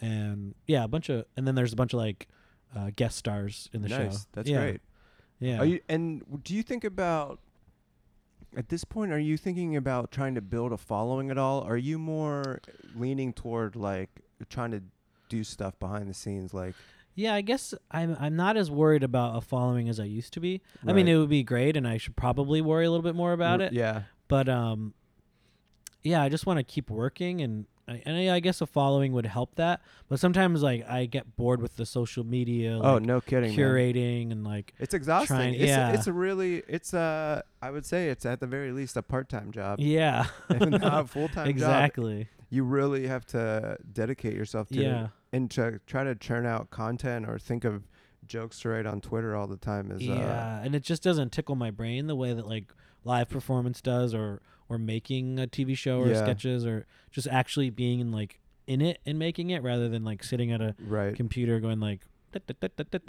and 0.00 0.54
yeah, 0.66 0.84
a 0.84 0.88
bunch 0.88 1.08
of, 1.08 1.24
and 1.36 1.46
then 1.46 1.54
there's 1.54 1.72
a 1.72 1.76
bunch 1.76 1.92
of 1.94 1.98
like 1.98 2.28
uh, 2.76 2.90
guest 2.94 3.16
stars 3.16 3.68
in 3.72 3.82
the 3.82 3.88
show. 3.88 4.04
nice 4.04 4.26
that's 4.32 4.48
Yeah, 4.48 4.60
great 4.60 4.80
Yeah. 5.40 5.58
Are 5.60 5.64
you 5.64 5.80
and 5.88 6.22
do 6.44 6.54
you 6.54 6.62
think 6.62 6.84
about 6.84 7.40
at 8.56 8.68
this 8.68 8.84
point 8.84 9.12
are 9.12 9.18
you 9.18 9.36
thinking 9.36 9.76
about 9.76 10.10
trying 10.10 10.34
to 10.34 10.40
build 10.40 10.72
a 10.72 10.76
following 10.76 11.30
at 11.30 11.38
all? 11.38 11.62
Are 11.62 11.76
you 11.76 11.98
more 11.98 12.60
leaning 12.94 13.32
toward 13.32 13.76
like 13.76 14.10
trying 14.48 14.70
to 14.70 14.82
do 15.28 15.44
stuff 15.44 15.78
behind 15.78 16.08
the 16.08 16.14
scenes 16.14 16.54
like 16.54 16.74
yeah, 17.18 17.34
I 17.34 17.40
guess 17.40 17.74
I'm 17.90 18.16
I'm 18.20 18.36
not 18.36 18.56
as 18.56 18.70
worried 18.70 19.02
about 19.02 19.36
a 19.36 19.40
following 19.40 19.88
as 19.88 19.98
I 19.98 20.04
used 20.04 20.32
to 20.34 20.40
be. 20.40 20.62
I 20.86 20.92
mean, 20.92 21.08
it 21.08 21.16
would 21.16 21.28
be 21.28 21.42
great, 21.42 21.76
and 21.76 21.86
I 21.86 21.96
should 21.96 22.14
probably 22.14 22.60
worry 22.60 22.86
a 22.86 22.90
little 22.92 23.02
bit 23.02 23.16
more 23.16 23.32
about 23.32 23.60
R- 23.60 23.66
it. 23.66 23.72
Yeah. 23.72 24.02
But 24.28 24.48
um, 24.48 24.94
yeah, 26.04 26.22
I 26.22 26.28
just 26.28 26.46
want 26.46 26.58
to 26.58 26.62
keep 26.62 26.90
working, 26.90 27.40
and 27.40 27.66
and 27.88 28.16
I, 28.16 28.36
I 28.36 28.40
guess 28.40 28.60
a 28.60 28.66
following 28.66 29.12
would 29.12 29.26
help 29.26 29.54
that. 29.56 29.80
But 30.08 30.20
sometimes 30.20 30.62
like 30.62 30.88
I 30.88 31.06
get 31.06 31.36
bored 31.36 31.60
with 31.62 31.76
the 31.76 31.86
social 31.86 32.24
media, 32.24 32.78
oh 32.82 32.94
like, 32.94 33.02
no 33.02 33.20
kidding 33.20 33.50
man. 33.50 33.58
curating 33.58 34.32
and 34.32 34.44
like 34.44 34.74
it's 34.78 34.94
exhausting 34.94 35.36
trying- 35.36 35.54
it's, 35.54 35.64
yeah. 35.64 35.92
it's 35.92 36.06
a 36.06 36.12
really 36.12 36.62
it's 36.68 36.92
a 36.94 37.42
I 37.62 37.70
would 37.70 37.86
say 37.86 38.08
it's 38.08 38.24
at 38.26 38.40
the 38.40 38.46
very 38.46 38.72
least 38.72 38.96
a 38.96 39.02
part-time 39.02 39.52
job 39.52 39.80
yeah, 39.80 40.26
not 40.50 41.04
a 41.04 41.06
full-time 41.06 41.46
job 41.46 41.48
exactly. 41.48 42.28
you 42.50 42.64
really 42.64 43.06
have 43.06 43.26
to 43.26 43.78
dedicate 43.92 44.34
yourself 44.34 44.68
to 44.68 44.76
Yeah, 44.80 45.08
and 45.32 45.50
to 45.52 45.80
try 45.86 46.04
to 46.04 46.14
churn 46.14 46.46
out 46.46 46.70
content 46.70 47.28
or 47.28 47.38
think 47.38 47.64
of 47.64 47.88
jokes 48.26 48.60
to 48.60 48.68
write 48.68 48.84
on 48.84 49.00
twitter 49.00 49.34
all 49.34 49.46
the 49.46 49.56
time 49.56 49.90
is 49.90 50.02
uh 50.06 50.12
yeah, 50.12 50.60
and 50.62 50.74
it 50.74 50.82
just 50.82 51.02
doesn't 51.02 51.32
tickle 51.32 51.54
my 51.54 51.70
brain 51.70 52.06
the 52.08 52.16
way 52.16 52.34
that 52.34 52.46
like 52.46 52.66
live 53.04 53.28
performance 53.28 53.80
does, 53.80 54.12
or 54.12 54.42
or 54.68 54.78
making 54.78 55.38
a 55.38 55.46
TV 55.46 55.76
show 55.76 56.00
or 56.00 56.08
Yeah. 56.08 56.18
sketches, 56.22 56.64
or 56.66 56.86
just 57.10 57.26
actually 57.28 57.70
being 57.70 58.00
in 58.00 58.12
like 58.12 58.38
in 58.66 58.80
it 58.82 58.98
and 59.06 59.18
making 59.18 59.50
it 59.50 59.62
rather 59.62 59.88
than 59.88 60.04
like 60.04 60.22
sitting 60.22 60.52
at 60.52 60.60
a 60.60 60.74
right 60.80 61.14
computer 61.16 61.60
going 61.60 61.80
like. 61.80 62.00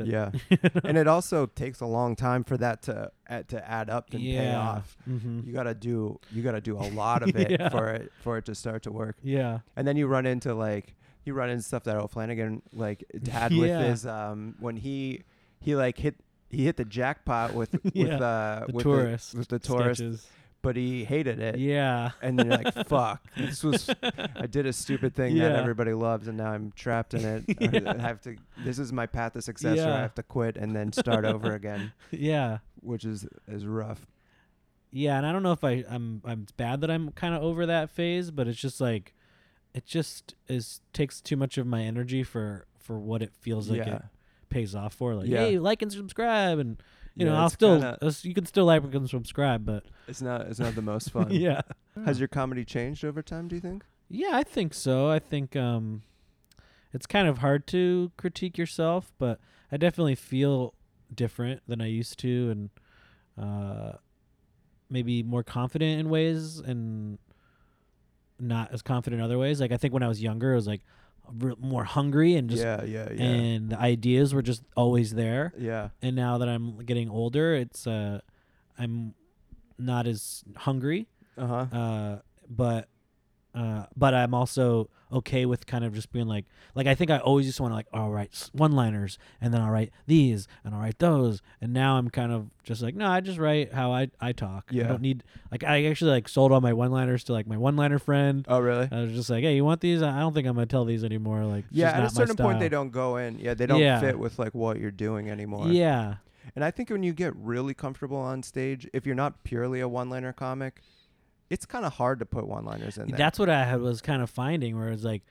Yeah 0.06 0.32
and 0.86 0.98
it 0.98 1.06
also 1.08 1.45
takes 1.45 1.82
a 1.82 1.86
long 1.86 2.15
time 2.15 2.45
for 2.45 2.56
that 2.58 2.82
to 2.84 3.12
add, 3.28 3.50
to 3.50 3.69
add 3.69 3.89
up 3.89 4.13
and 4.13 4.22
pay 4.22 4.54
off 4.56 4.95
Mm-hmm. 5.08 5.41
you 5.45 5.52
gotta 5.52 5.74
do 5.74 6.19
you 6.32 6.41
gotta 6.41 6.62
do 6.62 6.78
a 6.78 6.88
lot 6.93 7.22
of 7.24 7.36
it 7.36 7.52
Yeah. 7.52 7.67
for 7.69 7.89
it 7.89 8.12
for 8.22 8.38
it 8.38 8.45
to 8.45 8.56
start 8.56 8.84
to 8.84 8.91
work 8.93 9.17
Yeah. 9.22 9.60
and 9.76 9.86
then 9.86 9.98
you 9.98 10.08
run 10.08 10.26
into 10.26 10.54
like 10.54 10.95
you 11.26 11.34
run 11.34 11.50
into 11.50 11.63
stuff 11.63 11.84
that 11.84 11.98
O'Flanagan 11.98 12.62
like 12.74 13.04
had 13.30 13.52
with 13.54 13.69
his 13.89 14.06
um 14.06 14.56
when 14.60 14.78
he 14.78 15.24
he 15.60 15.76
like 15.76 15.98
hit 15.98 16.15
he 16.50 16.63
hit 16.63 16.78
the 16.78 16.86
jackpot 16.86 17.54
with 17.54 17.74
with 17.84 17.93
Yeah. 17.93 18.15
uh 18.19 18.65
The 18.67 18.72
with 18.74 18.84
tourist. 18.84 19.32
the, 19.34 19.38
with 19.39 19.48
the 19.50 19.60
tourist 19.60 20.00
sketches. 20.00 20.28
But 20.62 20.76
he 20.76 21.04
hated 21.06 21.39
it 21.39 21.58
Yeah. 21.58 22.12
and 22.22 22.38
you're 22.39 22.48
like 22.58 22.74
fuck 22.88 23.22
this 23.38 23.63
was 23.63 23.89
I 24.36 24.45
did 24.48 24.65
a 24.65 24.74
stupid 24.74 25.15
thing 25.15 25.38
that 25.38 25.54
everybody 25.56 25.93
loves 25.93 26.28
and 26.28 26.38
now 26.38 26.52
I'm 26.52 26.72
trapped 26.76 27.13
in 27.13 27.26
it 27.26 27.43
Yeah. 27.74 27.93
I 27.98 28.02
have 28.02 28.22
to 28.22 28.36
this 28.63 28.78
is 28.80 28.91
my 28.91 29.06
path 29.06 29.34
to 29.34 29.41
success 29.41 29.80
or 29.80 29.89
I 29.89 30.02
have 30.02 30.15
to 30.15 30.24
quit 30.24 30.58
and 30.58 30.76
then 30.76 30.91
start 30.93 31.24
over 31.26 31.54
again 31.54 31.93
yeah. 32.12 32.58
which 32.82 33.06
is 33.06 33.26
is 33.48 33.65
rough 33.65 34.06
Yeah, 34.91 35.17
and 35.17 35.26
I 35.26 35.32
don't 35.32 35.43
know 35.43 35.52
if 35.54 35.63
I 35.63 35.84
I'm 35.89 36.22
I'm 36.26 36.48
bad 36.58 36.82
that 36.82 36.89
I'm 36.91 37.12
kind 37.12 37.34
of 37.36 37.43
over 37.43 37.65
that 37.67 37.89
phase, 37.91 38.32
but 38.32 38.48
it's 38.48 38.60
just 38.60 38.82
like 38.82 39.13
it 39.74 39.86
just 39.86 40.34
is 40.48 40.82
takes 40.93 41.22
too 41.22 41.36
much 41.38 41.58
of 41.60 41.67
my 41.67 41.84
energy 41.84 42.24
for 42.24 42.65
for 42.80 42.98
what 43.00 43.22
it 43.22 43.32
feels 43.39 43.69
like 43.69 43.86
yeah 43.86 43.95
it 43.98 44.02
pays 44.50 44.74
off 44.74 44.95
for. 44.95 45.13
Like, 45.13 45.28
Yeah. 45.30 45.41
hey, 45.45 45.60
like 45.60 45.84
and 45.84 45.91
subscribe, 45.91 46.58
and 46.58 46.82
you 47.15 47.26
Yeah, 47.26 47.32
know, 47.34 47.38
I'll 47.39 47.50
still 47.50 47.80
kinda- 47.80 47.98
uh, 48.02 48.12
you 48.22 48.34
can 48.34 48.45
still 48.45 48.65
like 48.65 48.84
and 48.84 49.10
subscribe, 49.10 49.65
but 49.65 49.86
it's 50.08 50.22
not 50.22 50.41
it's 50.48 50.60
not 50.60 50.76
the 50.76 50.82
most 50.82 51.12
fun 51.13 51.32
yeah, 51.32 51.62
has 52.06 52.19
your 52.19 52.28
comedy 52.28 52.63
changed 52.65 53.04
over 53.06 53.22
time 53.22 53.48
do 53.48 53.56
you 53.56 53.62
think 53.62 53.84
yeah, 54.12 54.32
I 54.34 54.41
think 54.43 54.74
so. 54.74 55.08
I 55.08 55.19
think 55.19 55.56
um, 55.56 56.02
it's 56.93 57.06
kind 57.06 57.28
of 57.28 57.38
hard 57.39 57.67
to 57.67 58.12
critique 58.17 58.58
yourself, 58.58 59.12
but 59.19 59.39
I 59.72 59.78
definitely 59.78 60.15
feel 60.15 60.74
different 61.13 61.62
than 61.67 61.80
I 61.80 61.86
used 61.86 62.17
to, 62.19 62.50
and 62.50 62.69
uh, 63.38 63.98
maybe 64.89 65.22
more 65.22 65.43
confident 65.43 66.00
in 66.00 66.10
ways, 66.10 66.58
and 66.60 67.19
not 68.39 68.72
as 68.74 68.82
confident 68.82 69.19
in 69.19 69.24
other 69.24 69.38
ways. 69.38 69.62
Like 69.62 69.72
I 69.72 69.78
think 69.78 69.93
when 69.93 70.02
I 70.02 70.08
was 70.08 70.24
younger, 70.24 70.54
I 70.54 70.56
was 70.56 70.65
like 70.67 70.82
more 71.60 71.84
hungry 71.84 72.36
and 72.36 72.50
just 72.50 72.63
yeah 72.63 72.84
yeah 72.84 73.10
yeah. 73.12 73.24
and 73.24 73.70
the 73.70 73.80
ideas 73.80 74.34
were 74.34 74.42
just 74.42 74.63
always 74.76 75.13
there. 75.13 75.54
yeah. 75.58 75.89
And 76.02 76.15
now 76.15 76.38
that 76.39 76.50
I'm 76.50 76.78
getting 76.86 77.10
older, 77.10 77.56
it's 77.56 77.88
uh, 77.88 78.22
I'm 78.78 79.13
not 79.78 80.08
as 80.08 80.44
hungry. 80.56 81.08
Uh-huh. 81.38 81.56
Uh, 81.56 82.20
but 82.50 82.89
uh, 83.56 83.86
but 83.98 84.14
I'm 84.14 84.34
also 84.34 84.90
okay 85.12 85.46
with 85.48 85.66
kind 85.66 85.84
of 85.84 85.92
just 85.94 86.12
being 86.12 86.28
like 86.28 86.46
like 86.76 86.86
I 86.86 86.94
think 86.94 87.10
I 87.10 87.18
always 87.18 87.48
just 87.48 87.60
want 87.60 87.72
to 87.72 87.76
like 87.76 87.88
all 87.92 88.12
right 88.12 88.30
one 88.54 88.74
liners 88.74 89.18
and 89.42 89.52
then 89.52 89.60
I'll 89.60 89.72
write 89.72 89.92
these 90.06 90.48
and 90.64 90.76
I'll 90.76 90.82
write 90.82 91.00
those 91.00 91.42
and 91.60 91.74
now 91.74 91.98
I'm 91.98 92.10
kind 92.12 92.32
of 92.32 92.52
just 92.64 92.84
like 92.84 92.94
no 92.96 93.08
I 93.08 93.20
just 93.20 93.40
write 93.40 93.74
how 93.74 93.92
I 93.92 94.12
I 94.22 94.34
talk 94.34 94.66
I 94.72 94.76
Yeah. 94.76 94.88
don't 94.88 95.02
need 95.02 95.24
like 95.52 95.64
I 95.64 95.86
actually 95.86 96.12
like 96.12 96.30
sold 96.30 96.52
all 96.52 96.62
my 96.62 96.74
one 96.74 96.92
liners 96.92 97.24
to 97.24 97.34
like 97.34 97.48
my 97.48 97.58
one 97.58 97.76
liner 97.76 97.98
friend 97.98 98.46
oh 98.48 98.60
really 98.60 98.88
I 98.92 99.02
was 99.02 99.12
just 99.14 99.32
like 99.32 99.44
hey 99.44 99.56
you 99.56 99.66
want 99.66 99.82
these 99.82 100.04
I 100.04 100.20
don't 100.20 100.34
think 100.34 100.46
I'm 100.48 100.54
gonna 100.54 100.68
tell 100.68 100.86
these 100.86 101.04
anymore 101.04 101.44
like 101.46 101.66
Yeah, 101.72 101.90
at 101.90 102.04
a 102.04 102.10
certain 102.12 102.38
point 102.38 102.60
they 102.60 102.70
don't 102.70 102.92
go 102.92 103.18
in. 103.18 103.40
Yeah, 103.40 103.56
they 103.56 103.66
don't 103.66 103.80
Yeah. 103.80 104.00
fit 104.00 104.20
with 104.20 104.38
like 104.38 104.54
what 104.54 104.78
you're 104.80 104.92
doing 104.92 105.28
anymore. 105.32 105.66
yeah 105.72 106.18
And 106.56 106.64
I 106.64 106.70
think 106.70 106.92
when 106.92 107.02
you 107.02 107.14
get 107.14 107.36
really 107.36 107.74
comfortable 107.74 108.18
on 108.18 108.44
stage, 108.44 108.88
if 108.94 109.08
you're 109.08 109.16
not 109.16 109.44
purely 109.44 109.80
a 109.80 109.88
one-liner 109.88 110.34
comic, 110.34 110.82
it's 111.50 111.66
kind 111.66 111.86
of 111.86 111.94
hard 111.94 112.20
to 112.20 112.26
put 112.26 112.48
one-liners 112.48 112.98
in 112.98 113.08
there. 113.10 113.18
That's 113.18 113.40
what 113.40 113.50
I 113.50 113.64
had- 113.66 113.82
was 113.82 114.02
kind 114.02 114.22
of 114.22 114.30
finding, 114.30 114.78
where 114.78 114.90
it's 114.90 115.04
like, 115.04 115.24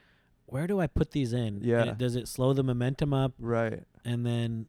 where 0.46 0.66
do 0.66 0.80
I 0.80 0.86
put 0.86 1.10
these 1.12 1.32
in? 1.32 1.60
Yeah. 1.62 1.84
it- 1.90 1.98
does 1.98 2.16
it 2.16 2.26
slow 2.28 2.52
the 2.52 2.62
momentum 2.64 3.12
up? 3.14 3.32
right. 3.38 3.82
And 4.04 4.24
then, 4.24 4.66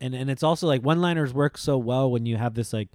and 0.00 0.14
and 0.14 0.30
it's 0.30 0.42
also 0.42 0.66
like 0.66 0.82
one-liners 0.82 1.32
work 1.34 1.58
so 1.58 1.76
well 1.78 2.10
when 2.10 2.26
you 2.26 2.36
have 2.36 2.54
this 2.54 2.72
like 2.72 2.88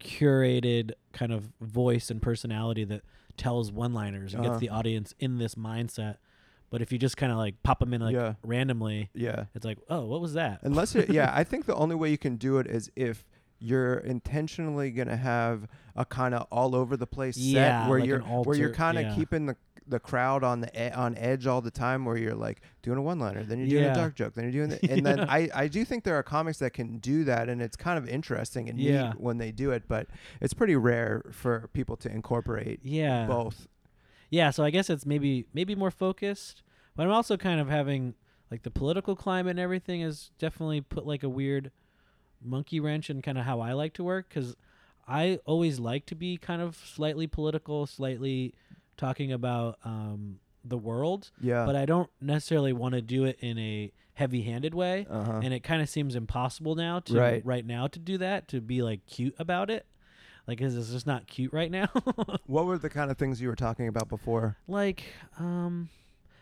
curated 0.00 0.92
kind 1.12 1.32
of 1.32 1.48
voice 1.60 2.10
and 2.10 2.20
personality 2.22 2.84
that 2.84 3.02
tells 3.36 3.72
one-liners 3.72 4.34
and 4.34 4.42
Uh-huh. 4.44 4.54
gets 4.54 4.60
the 4.60 4.68
audience 4.68 5.14
in 5.18 5.38
this 5.38 5.54
mindset. 5.54 6.16
But 6.70 6.82
if 6.82 6.92
you 6.92 6.98
just 6.98 7.16
kind 7.16 7.32
of 7.32 7.38
like 7.38 7.60
pop 7.62 7.80
them 7.80 7.92
in 7.94 8.00
like 8.00 8.14
Yeah. 8.14 8.34
randomly, 8.44 9.10
Yeah. 9.14 9.46
it's 9.54 9.64
like, 9.64 9.78
oh, 9.88 10.04
what 10.06 10.20
was 10.20 10.34
that? 10.34 10.60
Unless 10.62 10.94
you 10.94 11.04
yeah, 11.08 11.32
I 11.34 11.44
think 11.44 11.66
the 11.66 11.74
only 11.74 11.96
way 11.96 12.10
you 12.10 12.18
can 12.18 12.36
do 12.36 12.58
it 12.58 12.66
is 12.66 12.90
if 12.94 13.24
you're 13.60 13.98
intentionally 13.98 14.90
gonna 14.90 15.16
have 15.16 15.68
a 15.96 16.04
kind 16.04 16.34
of 16.34 16.46
all 16.50 16.74
over 16.74 16.96
the 16.96 17.06
place 17.06 17.36
Yeah, 17.36 17.82
set 17.84 17.88
where 17.90 18.00
like 18.00 18.08
you're 18.08 18.18
an 18.20 18.42
where 18.44 18.56
you're 18.56 18.74
kind 18.74 18.98
of 18.98 19.04
yeah. 19.04 19.14
keeping 19.14 19.46
the 19.46 19.56
the 19.86 19.98
crowd 19.98 20.44
on 20.44 20.60
the 20.60 20.86
e- 20.88 20.92
on 20.92 21.16
edge 21.18 21.46
all 21.48 21.60
the 21.60 21.70
time 21.70 22.04
where 22.04 22.16
you're 22.16 22.34
like 22.34 22.60
doing 22.80 22.96
a 22.96 23.02
one 23.02 23.18
liner 23.18 23.42
then 23.42 23.58
you're 23.58 23.68
doing 23.68 23.82
Yeah. 23.84 23.92
a 23.92 23.94
dark 23.96 24.14
joke 24.14 24.34
then 24.34 24.44
you're 24.44 24.66
doing 24.66 24.68
the, 24.80 24.90
and 24.92 25.04
then 25.04 25.20
I 25.28 25.48
I 25.54 25.68
do 25.68 25.84
think 25.84 26.04
there 26.04 26.14
are 26.14 26.22
comics 26.22 26.58
that 26.58 26.72
can 26.74 26.98
do 26.98 27.24
that 27.24 27.48
and 27.48 27.60
it's 27.60 27.76
kind 27.76 27.98
of 27.98 28.08
interesting 28.08 28.68
and 28.68 28.78
Yeah. 28.78 29.08
neat 29.10 29.20
when 29.20 29.38
they 29.38 29.50
do 29.50 29.72
it 29.72 29.84
but 29.88 30.06
it's 30.40 30.54
pretty 30.54 30.76
rare 30.76 31.24
for 31.32 31.68
people 31.72 31.96
to 31.98 32.10
incorporate 32.10 32.80
yeah, 32.84 33.26
both 33.26 33.66
yeah. 34.32 34.50
So 34.50 34.62
I 34.62 34.70
guess 34.70 34.88
it's 34.88 35.04
maybe 35.04 35.46
maybe 35.52 35.74
more 35.74 35.90
focused, 35.90 36.62
but 36.94 37.04
I'm 37.04 37.12
also 37.12 37.36
kind 37.36 37.58
of 37.60 37.68
having 37.68 38.14
like 38.48 38.62
the 38.62 38.70
political 38.70 39.16
climate 39.16 39.50
and 39.52 39.58
everything 39.58 40.02
has 40.02 40.30
definitely 40.38 40.80
put 40.82 41.04
like 41.04 41.24
a 41.24 41.28
weird 41.28 41.72
monkey 42.42 42.80
wrench 42.80 43.10
in 43.10 43.22
kind 43.22 43.38
of 43.38 43.44
how 43.44 43.60
I 43.60 43.72
like 43.72 43.92
to 43.94 44.04
work 44.04 44.28
because 44.28 44.56
I 45.06 45.38
always 45.44 45.78
like 45.80 46.06
to 46.06 46.14
be 46.14 46.36
kind 46.36 46.62
of 46.62 46.76
slightly 46.76 47.26
political, 47.26 47.86
slightly 47.86 48.54
talking 48.96 49.32
about 49.32 49.78
um, 49.84 50.40
the 50.64 50.78
world, 50.78 51.30
yeah 51.40 51.64
but 51.64 51.74
I 51.76 51.86
don't 51.86 52.10
necessarily 52.20 52.72
want 52.72 52.94
to 52.94 53.02
do 53.02 53.24
it 53.24 53.38
in 53.40 53.58
a 53.58 53.92
heavy-handed 54.14 54.74
way. 54.74 55.06
uh-huh 55.08 55.40
And 55.42 55.54
it 55.54 55.60
kind 55.60 55.80
of 55.80 55.88
seems 55.88 56.14
impossible 56.14 56.74
now 56.74 57.00
to 57.00 57.14
Right. 57.14 57.64
now 57.66 57.86
to 57.86 57.98
do 57.98 58.18
that 58.18 58.48
to 58.48 58.60
be 58.60 58.82
like 58.82 59.06
cute 59.06 59.34
about 59.38 59.70
it. 59.70 59.86
Like, 60.46 60.60
is 60.60 60.76
it's 60.76 60.90
just 60.90 61.06
not 61.06 61.26
cute 61.26 61.52
right 61.52 61.70
now? 61.70 61.88
what 62.46 62.66
were 62.66 62.76
the 62.78 62.90
kind 62.90 63.10
of 63.10 63.16
things 63.16 63.40
you 63.40 63.48
were 63.48 63.56
talking 63.56 63.88
about 63.88 64.08
before 64.08 64.56
like 64.68 65.04
um 65.38 65.88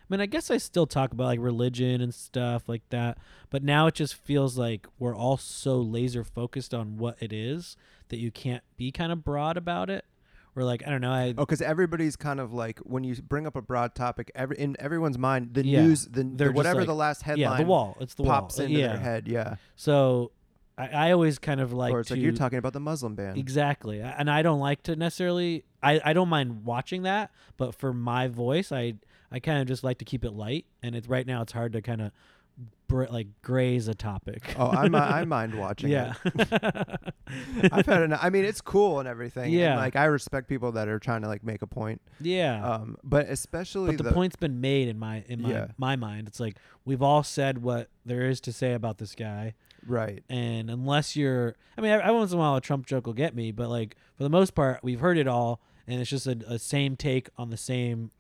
I 0.09 0.15
mean 0.15 0.21
I 0.21 0.27
guess 0.27 0.51
I 0.51 0.57
still 0.57 0.87
talk 0.87 1.13
about 1.13 1.25
like 1.25 1.41
religion 1.41 2.01
and 2.01 2.15
stuff 2.15 2.69
like 2.69 2.83
that, 2.91 3.19
but 3.51 3.63
now 3.63 3.87
it 3.89 3.95
just 3.95 4.15
feels 4.15 4.57
like 4.57 4.87
we're 4.99 5.15
all 5.15 5.37
so 5.37 5.77
laser 5.81 6.25
focused 6.25 6.73
on 6.73 6.97
what 6.97 7.17
it 7.21 7.33
is 7.33 7.77
that 8.09 8.19
you 8.19 8.31
can't 8.31 8.63
be 8.77 8.91
kind 8.91 9.13
of 9.13 9.23
broad 9.25 9.57
about 9.57 9.91
it. 9.91 10.05
Or 10.57 10.65
like 10.65 10.83
I 10.87 10.91
don't 10.91 11.03
know, 11.03 11.13
I 11.13 11.29
Oh, 11.37 11.45
because 11.45 11.61
everybody's 11.63 12.17
kind 12.17 12.41
of 12.41 12.53
like 12.53 12.79
when 12.81 13.05
you 13.05 13.15
bring 13.17 13.47
up 13.47 13.55
a 13.55 13.63
broad 13.63 13.95
topic, 13.95 14.33
every 14.35 14.59
in 14.59 14.77
everyone's 14.81 15.19
mind, 15.19 15.55
the 15.55 15.65
Yeah. 15.65 15.83
news, 15.83 16.07
the, 16.07 16.25
the 16.25 16.51
whatever 16.53 16.81
like- 16.81 16.87
the 16.89 16.95
last 16.95 17.23
headline 17.23 17.53
yeah, 17.53 17.57
the 17.59 17.69
wall. 17.69 17.97
It's 18.01 18.15
the 18.15 18.25
pops 18.25 18.57
wall. 18.57 18.67
Into 18.67 18.79
yeah. 18.81 18.89
their 18.89 18.99
head, 18.99 19.29
yeah. 19.29 19.57
So 19.77 20.33
I, 20.77 20.89
I 20.89 21.13
always 21.13 21.39
kind 21.39 21.61
of 21.61 21.73
like 21.73 21.93
or 21.93 22.01
it's 22.01 22.09
to 22.09 22.15
like 22.15 22.23
you're 22.23 22.33
talking 22.33 22.59
about 22.59 22.73
the 22.73 22.81
Muslim 22.81 23.15
ban. 23.15 23.37
Exactly. 23.37 24.01
And 24.01 24.31
I 24.31 24.43
don't 24.43 24.59
like 24.61 24.83
to 24.85 24.97
necessarily 24.97 25.65
I, 25.83 26.01
I 26.05 26.13
don't 26.13 26.29
mind 26.29 26.65
watching 26.65 27.03
that, 27.03 27.31
but 27.57 27.75
for 27.75 27.93
my 27.93 28.27
voice, 28.27 28.73
I 28.73 28.95
I 29.31 29.41
kind 29.41 29.61
of 29.61 29.67
just 29.69 29.85
like 29.85 29.99
to 29.99 30.05
keep 30.05 30.25
it 30.25 30.33
light 30.33 30.67
and 30.83 30.95
it's 30.97 31.09
right 31.09 31.27
now 31.27 31.43
it's 31.43 31.53
hard 31.53 31.73
to 31.75 31.83
kind 31.83 32.01
of 32.01 32.13
br- 32.89 33.05
like 33.05 33.27
graze 33.43 33.87
a 33.89 33.95
topic. 33.95 34.55
oh, 34.59 34.69
I, 34.69 34.89
mi- 34.89 34.99
I 34.99 35.25
mind 35.27 35.55
watching 35.55 35.91
yeah. 35.91 36.15
it. 36.25 36.49
I've 37.73 37.87
had 37.87 38.03
an, 38.03 38.15
I 38.21 38.31
mean, 38.31 38.45
it's 38.45 38.61
cool 38.61 38.99
and 39.01 39.09
everything. 39.09 39.53
Yeah. 39.53 39.73
And 39.73 39.81
like 39.81 39.97
I 39.97 40.05
respect 40.07 40.49
people 40.49 40.73
that 40.73 40.89
are 40.89 40.99
trying 40.99 41.23
to 41.23 41.29
like 41.29 41.45
make 41.45 41.63
a 41.63 41.67
point. 41.67 42.01
yeah. 42.21 42.65
Um, 42.65 42.97
but 43.05 43.29
especially 43.29 43.97
but 43.97 44.05
the, 44.07 44.13
point's 44.13 44.37
been 44.37 44.61
made 44.61 44.89
in 44.89 44.99
my 44.99 45.25
in 45.29 45.43
my 45.43 45.51
Yeah. 45.51 45.67
my 45.77 45.97
mind. 45.97 46.27
It's 46.27 46.41
like 46.41 46.57
we've 46.85 47.03
all 47.03 47.23
said 47.23 47.63
what 47.63 47.89
there 48.05 48.23
is 48.29 48.41
to 48.43 48.53
say 48.53 48.73
about 48.73 48.99
this 48.99 49.15
guy, 49.15 49.55
right. 49.87 50.23
and 50.31 50.71
unless 50.71 51.15
you're, 51.17 51.55
I 51.77 51.83
mean, 51.83 51.91
every 51.91 52.15
once 52.15 52.33
in 52.33 52.39
a 52.39 52.41
while 52.41 52.57
a 52.57 52.61
Trump 52.63 52.87
joke 52.87 53.07
will 53.07 53.13
get 53.15 53.35
me, 53.35 53.53
but 53.53 53.69
like 53.69 53.95
for 54.17 54.23
the 54.23 54.31
most 54.31 54.55
part, 54.55 54.81
we've 54.83 55.01
heard 55.01 55.19
it 55.19 55.29
all, 55.29 55.61
and 55.87 56.01
it's 56.01 56.09
just 56.11 56.27
a, 56.27 56.39
a 56.49 56.59
same 56.59 56.97
take 56.97 57.29
on 57.37 57.51
the 57.51 57.57
same 57.59 58.11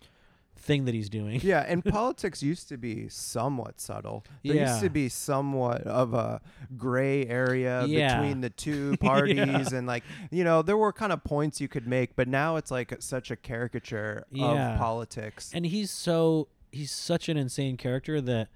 thing 0.58 0.84
that 0.84 0.94
he's 0.94 1.08
doing. 1.08 1.40
yeah, 1.42 1.64
and 1.66 1.84
politics 1.98 2.42
used 2.42 2.68
to 2.68 2.76
be 2.76 3.08
somewhat 3.08 3.80
subtle. 3.80 4.24
There 4.44 4.56
used 4.56 4.80
to 4.80 4.90
be 4.90 5.08
somewhat 5.08 5.82
of 5.82 6.14
a 6.14 6.40
gray 6.76 7.26
area 7.26 7.84
Yeah. 7.86 8.20
between 8.20 8.40
the 8.40 8.50
two 8.50 8.96
Yeah. 9.00 9.08
parties, 9.08 9.72
and 9.72 9.86
like 9.86 10.04
you 10.30 10.44
know, 10.44 10.62
there 10.62 10.76
were 10.76 10.92
kind 10.92 11.12
of 11.12 11.24
points 11.24 11.60
you 11.60 11.68
could 11.68 11.86
make, 11.86 12.16
but 12.16 12.28
now 12.28 12.56
it's 12.56 12.70
like 12.70 12.94
such 13.00 13.30
a 13.30 13.36
caricature 13.36 14.24
Yeah. 14.30 14.72
of 14.74 14.78
politics. 14.78 15.50
and 15.54 15.64
he's 15.66 15.90
so 15.90 16.48
he's 16.70 16.90
such 16.90 17.28
an 17.28 17.36
insane 17.36 17.76
character 17.76 18.20
that 18.20 18.48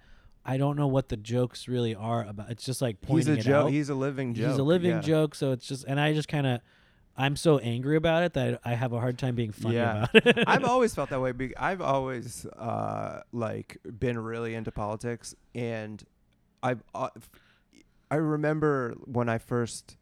I 0.45 0.57
don't 0.57 0.77
know 0.77 0.89
what 0.89 1.09
the 1.09 1.17
jokes 1.17 1.69
really 1.69 1.95
are 1.95 2.25
about. 2.27 2.51
It's 2.51 2.65
just 2.65 2.83
like 2.83 2.97
He's 3.01 3.09
pointing 3.09 3.37
a 3.37 3.39
it 3.39 3.43
joke. 3.43 3.67
out. 3.67 3.71
He's 3.71 3.89
a 3.89 3.95
living 3.95 4.35
joke. 4.35 4.51
He's 4.51 4.59
a 4.59 4.63
living 4.65 4.91
yeah. 4.91 5.01
joke, 5.01 5.35
so 5.35 5.53
it's 5.53 5.67
just 5.67 5.85
and 5.85 6.01
I 6.01 6.13
just 6.13 6.29
kind 6.29 6.47
of 6.47 6.61
I'm 7.17 7.37
so 7.37 7.59
angry 7.59 7.97
about 7.97 8.23
it 8.23 8.33
that 8.35 8.61
I 8.65 8.75
have 8.75 8.93
a 8.93 9.01
hard 9.01 9.19
time 9.19 9.35
being 9.35 9.53
funny 9.53 9.77
Yeah. 9.77 10.07
about 10.13 10.27
it. 10.39 10.45
I've 10.47 10.65
always 10.65 10.95
felt 10.95 11.11
that 11.11 11.21
way. 11.21 11.33
be- 11.33 11.57
I've 11.57 11.81
always 11.83 12.47
uh, 12.47 13.21
like 13.33 13.77
been 13.99 14.19
really 14.19 14.55
into 14.55 14.71
politics, 14.73 15.35
and 15.55 16.03
I've 16.63 16.83
uh, 16.95 17.09
I 18.11 18.17
remember 18.17 18.95
when 19.05 19.29
I 19.29 19.39
first 19.39 19.97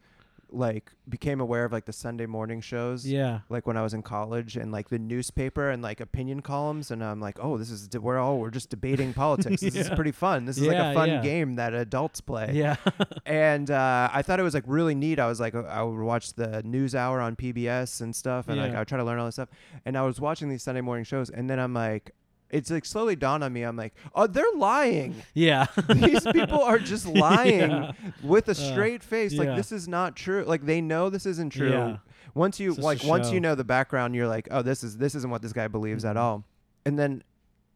like 0.52 0.92
became 1.08 1.40
aware 1.40 1.64
of 1.64 1.72
like 1.72 1.84
the 1.84 1.92
Sunday 1.92 2.26
morning 2.26 2.60
shows. 2.60 3.06
yeah. 3.06 3.40
Like 3.48 3.66
when 3.66 3.76
I 3.76 3.82
was 3.82 3.94
in 3.94 4.02
college 4.02 4.56
and 4.56 4.72
like 4.72 4.88
the 4.88 4.98
newspaper 4.98 5.70
and 5.70 5.82
like 5.82 6.00
opinion 6.00 6.42
columns, 6.42 6.90
and 6.90 7.02
I'm 7.02 7.20
like, 7.20 7.38
oh, 7.40 7.58
this 7.58 7.70
is 7.70 7.88
we're 7.98 8.18
all 8.18 8.38
we're 8.38 8.50
just 8.50 8.70
debating 8.70 9.12
politics. 9.12 9.60
This 9.60 9.74
is 9.76 9.90
pretty 9.90 10.12
fun. 10.12 10.44
This 10.44 10.58
is 10.58 10.66
like 10.66 10.76
a 10.76 10.94
fun 10.94 11.08
yeah. 11.08 11.22
game 11.22 11.56
that 11.56 11.74
adults 11.74 12.20
play 12.20 12.50
Yeah. 12.52 12.76
and 13.26 13.70
uh, 13.70 14.08
I 14.12 14.22
thought 14.22 14.40
it 14.40 14.44
was 14.44 14.54
like 14.54 14.64
really 14.66 14.94
neat. 14.94 15.18
I 15.18 15.26
was 15.26 15.40
like, 15.40 15.54
I 15.54 15.82
would 15.82 16.00
watch 16.00 16.34
the 16.34 16.62
news 16.62 16.94
hour 16.94 17.20
on 17.20 17.36
PBS 17.36 18.00
and 18.00 18.14
stuff, 18.14 18.48
and 18.48 18.58
like 18.58 18.74
I 18.74 18.78
would 18.80 18.88
try 18.88 18.98
to 18.98 19.04
learn 19.04 19.18
all 19.18 19.26
this 19.26 19.36
stuff. 19.36 19.50
And 19.84 19.96
I 19.96 20.02
was 20.02 20.20
watching 20.20 20.48
these 20.48 20.62
Sunday 20.62 20.80
morning 20.80 21.04
shows, 21.04 21.30
and 21.30 21.48
then 21.48 21.58
I'm 21.58 21.74
like, 21.74 22.12
it's 22.50 22.70
like 22.70 22.84
slowly 22.84 23.16
dawned 23.16 23.44
on 23.44 23.52
me. 23.52 23.62
I'm 23.62 23.76
like, 23.76 23.94
oh, 24.14 24.26
they're 24.26 24.44
lying. 24.56 25.14
yeah. 25.34 25.66
These 25.94 26.26
people 26.32 26.60
are 26.62 26.78
just 26.78 27.06
lying 27.26 27.70
Yeah. 27.70 27.92
with 28.22 28.48
a 28.48 28.52
Uh, 28.52 28.54
straight 28.54 29.02
face. 29.02 29.34
Like 29.34 29.48
yeah. 29.48 29.56
this 29.56 29.72
is 29.72 29.86
not 29.88 30.16
true. 30.16 30.44
Like 30.46 30.66
they 30.66 30.80
know 30.80 31.10
this 31.10 31.26
isn't 31.26 31.50
true. 31.50 31.70
Yeah. 31.70 31.96
Once 32.34 32.60
you 32.60 32.68
It's 32.70 32.76
just 32.76 32.84
a 32.84 32.86
like, 32.86 33.04
once 33.04 33.30
you 33.32 33.40
know 33.40 33.54
the 33.54 33.64
background, 33.64 34.14
you're 34.14 34.28
like, 34.28 34.48
oh, 34.50 34.62
this 34.62 34.82
is 34.84 34.98
this 34.98 35.14
isn't 35.14 35.30
what 35.30 35.42
this 35.42 35.52
guy 35.52 35.68
believes 35.68 36.04
at 36.04 36.16
Mhm. 36.16 36.20
all. 36.20 36.44
And 36.84 36.98
then. 36.98 37.22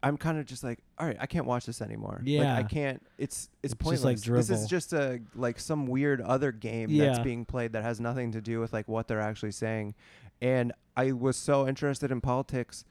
I'm 0.03 0.17
kind 0.17 0.37
of 0.37 0.45
just 0.45 0.63
like, 0.63 0.77
all 0.99 1.07
right, 1.07 1.17
I 1.19 1.25
can't 1.25 1.47
watch 1.47 1.65
this 1.65 1.81
anymore. 1.81 2.21
like, 2.23 2.45
I 2.47 2.61
can't. 2.61 3.01
It's 3.17 3.49
it's 3.63 3.73
It's 3.73 3.73
pointless. 3.73 4.03
like 4.27 4.37
this 4.37 4.51
is 4.51 4.67
just 4.67 4.93
a 4.93 5.19
like 5.33 5.59
some 5.59 5.87
weird 5.87 6.21
other 6.21 6.51
game 6.51 6.95
that's 6.95 7.17
being 7.17 7.43
played 7.43 7.73
that 7.73 7.81
has 7.81 7.99
nothing 7.99 8.31
to 8.33 8.41
do 8.41 8.59
with 8.59 8.71
like 8.71 8.87
what 8.87 9.07
they're 9.07 9.19
actually 9.21 9.53
saying. 9.53 9.95
And 10.43 10.73
I 10.95 11.11
was 11.13 11.37
so 11.37 11.67
interested 11.67 12.11
in 12.11 12.21
politics, 12.21 12.85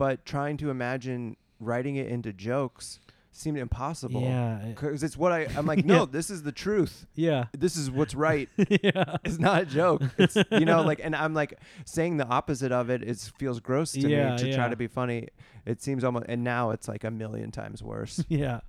but 0.00 0.24
trying 0.24 0.56
to 0.56 0.70
imagine 0.70 1.36
writing 1.60 1.96
it 1.96 2.08
into 2.08 2.32
jokes 2.32 3.00
seemed 3.32 3.58
impossible. 3.58 4.22
Yeah. 4.22 4.58
Because 4.66 5.02
it's 5.02 5.14
what 5.16 5.30
I, 5.30 5.46
I'm 5.56 5.66
like, 5.66 5.84
no, 5.94 6.00
Yeah. 6.00 6.06
this 6.10 6.30
is 6.30 6.42
the 6.42 6.52
truth. 6.52 7.06
Yeah. 7.14 7.44
This 7.52 7.76
is 7.76 7.90
what's 7.90 8.14
right. 8.28 8.48
yeah. 8.56 9.16
It's 9.24 9.38
not 9.38 9.62
a 9.62 9.66
joke. 9.66 10.02
It's 10.18 10.36
you 10.50 10.64
know 10.64 10.80
like, 10.82 11.00
and 11.04 11.14
I'm 11.14 11.34
like 11.34 11.58
saying 11.84 12.16
the 12.16 12.26
opposite 12.26 12.72
of 12.72 12.88
it. 12.88 13.02
It 13.02 13.18
feels 13.38 13.60
gross 13.60 13.92
to 13.92 14.00
Yeah, 14.00 14.32
me 14.32 14.38
to 14.38 14.54
try 14.54 14.68
to 14.70 14.76
be 14.76 14.86
funny. 14.86 15.28
It 15.66 15.82
seems 15.82 16.02
almost, 16.02 16.26
and 16.30 16.42
now 16.42 16.70
it's 16.70 16.88
like 16.88 17.04
a 17.04 17.10
million 17.10 17.50
times 17.52 17.82
worse. 17.82 18.24
Yeah. 18.30 18.60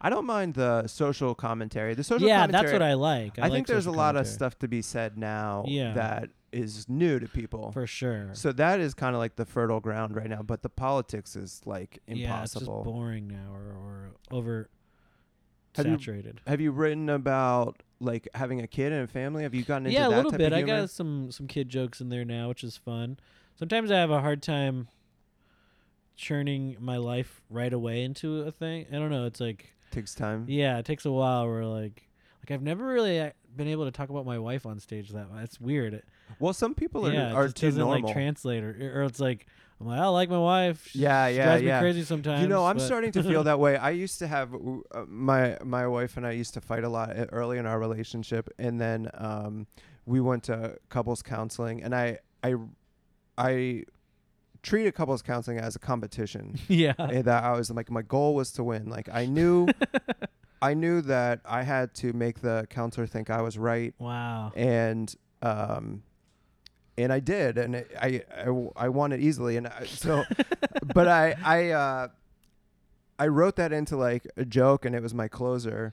I 0.00 0.10
don't 0.10 0.26
mind 0.26 0.54
the 0.54 0.86
social 0.86 1.34
commentary. 1.34 1.94
The 1.94 2.04
social 2.04 2.28
Yeah, 2.28 2.46
that's 2.46 2.72
what 2.72 2.82
I 2.82 2.94
like. 2.94 3.36
I, 3.38 3.42
I, 3.42 3.44
like 3.48 3.52
think 3.52 3.66
there's 3.66 3.86
a 3.86 3.90
lot 3.90 4.14
of 4.16 4.26
stuff 4.28 4.56
to 4.60 4.68
be 4.68 4.80
said 4.80 5.18
now 5.18 5.64
Yeah. 5.66 5.92
that 5.94 6.30
is 6.52 6.88
new 6.88 7.18
to 7.18 7.28
people. 7.28 7.70
for 7.72 7.86
sure. 7.86 8.30
So 8.32 8.52
that 8.52 8.80
is 8.80 8.94
kind 8.94 9.14
of 9.14 9.18
like 9.20 9.36
the 9.36 9.44
fertile 9.44 9.80
ground 9.80 10.16
right 10.16 10.28
now. 10.28 10.42
But 10.42 10.62
the 10.62 10.68
politics 10.68 11.36
is 11.36 11.60
like 11.66 11.98
impossible. 12.06 12.26
Yeah, 12.28 12.42
it's 12.42 12.52
just 12.54 12.66
boring 12.66 13.28
now 13.28 13.52
or, 13.52 13.76
or 13.76 14.10
over 14.30 14.68
Have 15.76 15.86
you- 15.86 15.92
saturated. 15.98 16.40
Have 16.46 16.60
you 16.60 16.70
written 16.72 17.08
about 17.10 17.82
like 18.00 18.28
having 18.34 18.60
a 18.60 18.66
kid 18.66 18.92
and 18.92 19.04
a 19.04 19.06
family? 19.08 19.42
Have 19.42 19.54
you 19.54 19.64
gotten 19.64 19.86
into 19.86 19.98
Yeah, 19.98 20.08
a 20.08 20.10
little 20.10 20.30
bit. 20.32 20.52
I 20.52 20.62
got 20.62 20.88
some 20.90 21.30
some 21.32 21.46
kid 21.46 21.68
jokes 21.68 22.00
in 22.00 22.08
there 22.08 22.24
now, 22.24 22.48
which 22.48 22.64
is 22.64 22.76
fun. 22.76 23.18
Sometimes 23.58 23.90
I 23.90 23.98
have 23.98 24.10
a 24.10 24.20
hard 24.20 24.42
time 24.42 24.88
churning 26.16 26.76
my 26.80 26.96
life 26.96 27.42
right 27.50 27.72
away 27.72 28.02
into 28.02 28.40
a 28.42 28.50
thing. 28.50 28.86
I 28.90 28.96
don't 28.96 29.10
know. 29.10 29.24
It's 29.26 29.40
like 29.40 29.74
Takes 29.90 30.14
time. 30.14 30.44
yeah, 30.48 30.78
it 30.78 30.84
takes 30.84 31.04
a 31.04 31.10
while. 31.12 31.46
Where 31.46 31.64
like 31.64 32.08
like 32.40 32.50
I've 32.50 32.62
never 32.62 32.84
really 32.86 33.20
uh, 33.20 33.30
been 33.56 33.68
able 33.68 33.84
to 33.84 33.90
talk 33.90 34.10
about 34.10 34.26
my 34.26 34.38
wife 34.38 34.66
on 34.66 34.78
stage 34.80 35.10
that 35.10 35.30
much. 35.30 35.44
It's 35.44 35.60
weird. 35.60 36.02
Well, 36.38 36.52
some 36.52 36.74
people 36.74 37.06
are, 37.06 37.12
yeah, 37.12 37.32
are 37.32 37.44
just 37.44 37.56
too 37.56 37.70
normal. 37.72 38.02
like 38.06 38.12
translate 38.14 38.62
or, 38.64 39.00
or 39.00 39.02
it's 39.04 39.20
like 39.20 39.46
I'm 39.80 39.86
like 39.86 40.00
I 40.00 40.06
like 40.08 40.28
my 40.28 40.38
wife. 40.38 40.88
She, 40.88 41.00
Yeah, 41.00 41.28
she 41.28 41.36
yeah, 41.36 41.44
drives 41.46 41.62
yeah. 41.62 41.76
me 41.76 41.80
crazy 41.82 42.02
sometimes. 42.04 42.42
you 42.42 42.48
know, 42.48 42.66
I'm 42.66 42.76
but- 42.78 42.82
starting 42.84 43.12
to 43.12 43.22
feel 43.22 43.44
that 43.50 43.58
way. 43.60 43.76
I 43.76 43.90
used 43.90 44.18
to 44.20 44.26
have 44.26 44.54
uh, 44.54 45.04
my 45.06 45.56
my 45.64 45.86
wife 45.86 46.16
and 46.16 46.26
I 46.26 46.32
used 46.32 46.54
to 46.54 46.60
fight 46.60 46.84
a 46.84 46.88
lot 46.88 47.16
e- 47.16 47.22
early 47.32 47.58
in 47.58 47.66
our 47.66 47.78
relationship, 47.78 48.48
and 48.58 48.80
then 48.80 49.10
um, 49.14 49.66
we 50.06 50.20
went 50.20 50.44
to 50.44 50.78
couples 50.88 51.22
counseling, 51.22 51.82
and 51.82 51.94
I 51.94 52.18
I 52.42 52.54
I 53.36 53.84
treated 54.62 54.94
couples 54.94 55.22
counseling 55.22 55.58
as 55.58 55.76
a 55.76 55.78
competition. 55.78 56.56
yeah. 56.68 56.92
that 56.98 57.44
I 57.44 57.52
was 57.52 57.70
like 57.70 57.90
my 57.90 58.02
goal 58.02 58.34
was 58.34 58.50
to 58.52 58.64
win. 58.64 58.88
Like 58.88 59.08
I 59.12 59.26
knew 59.26 59.68
I 60.62 60.74
knew 60.74 61.00
that 61.02 61.40
I 61.44 61.62
had 61.62 61.94
to 61.96 62.12
make 62.12 62.40
the 62.40 62.66
counselor 62.68 63.06
think 63.06 63.30
I 63.30 63.42
was 63.42 63.56
right 63.56 63.94
wow. 63.98 64.50
and 64.56 65.14
um 65.40 66.02
and 66.98 67.10
I 67.12 67.20
did 67.20 67.56
and 67.56 67.76
I, 67.76 68.22
I 68.36 68.50
I 68.76 68.88
won 68.90 69.12
it 69.12 69.20
easily 69.20 69.56
and 69.56 69.66
I, 69.68 69.86
so 69.86 70.24
but 70.94 71.08
I 71.08 71.34
I 71.42 71.70
uh 71.70 72.08
I 73.18 73.26
wrote 73.28 73.56
that 73.56 73.72
into 73.72 73.96
like 73.96 74.26
a 74.36 74.44
joke 74.44 74.84
and 74.84 74.94
it 74.94 75.02
was 75.02 75.14
my 75.14 75.28
closer. 75.28 75.92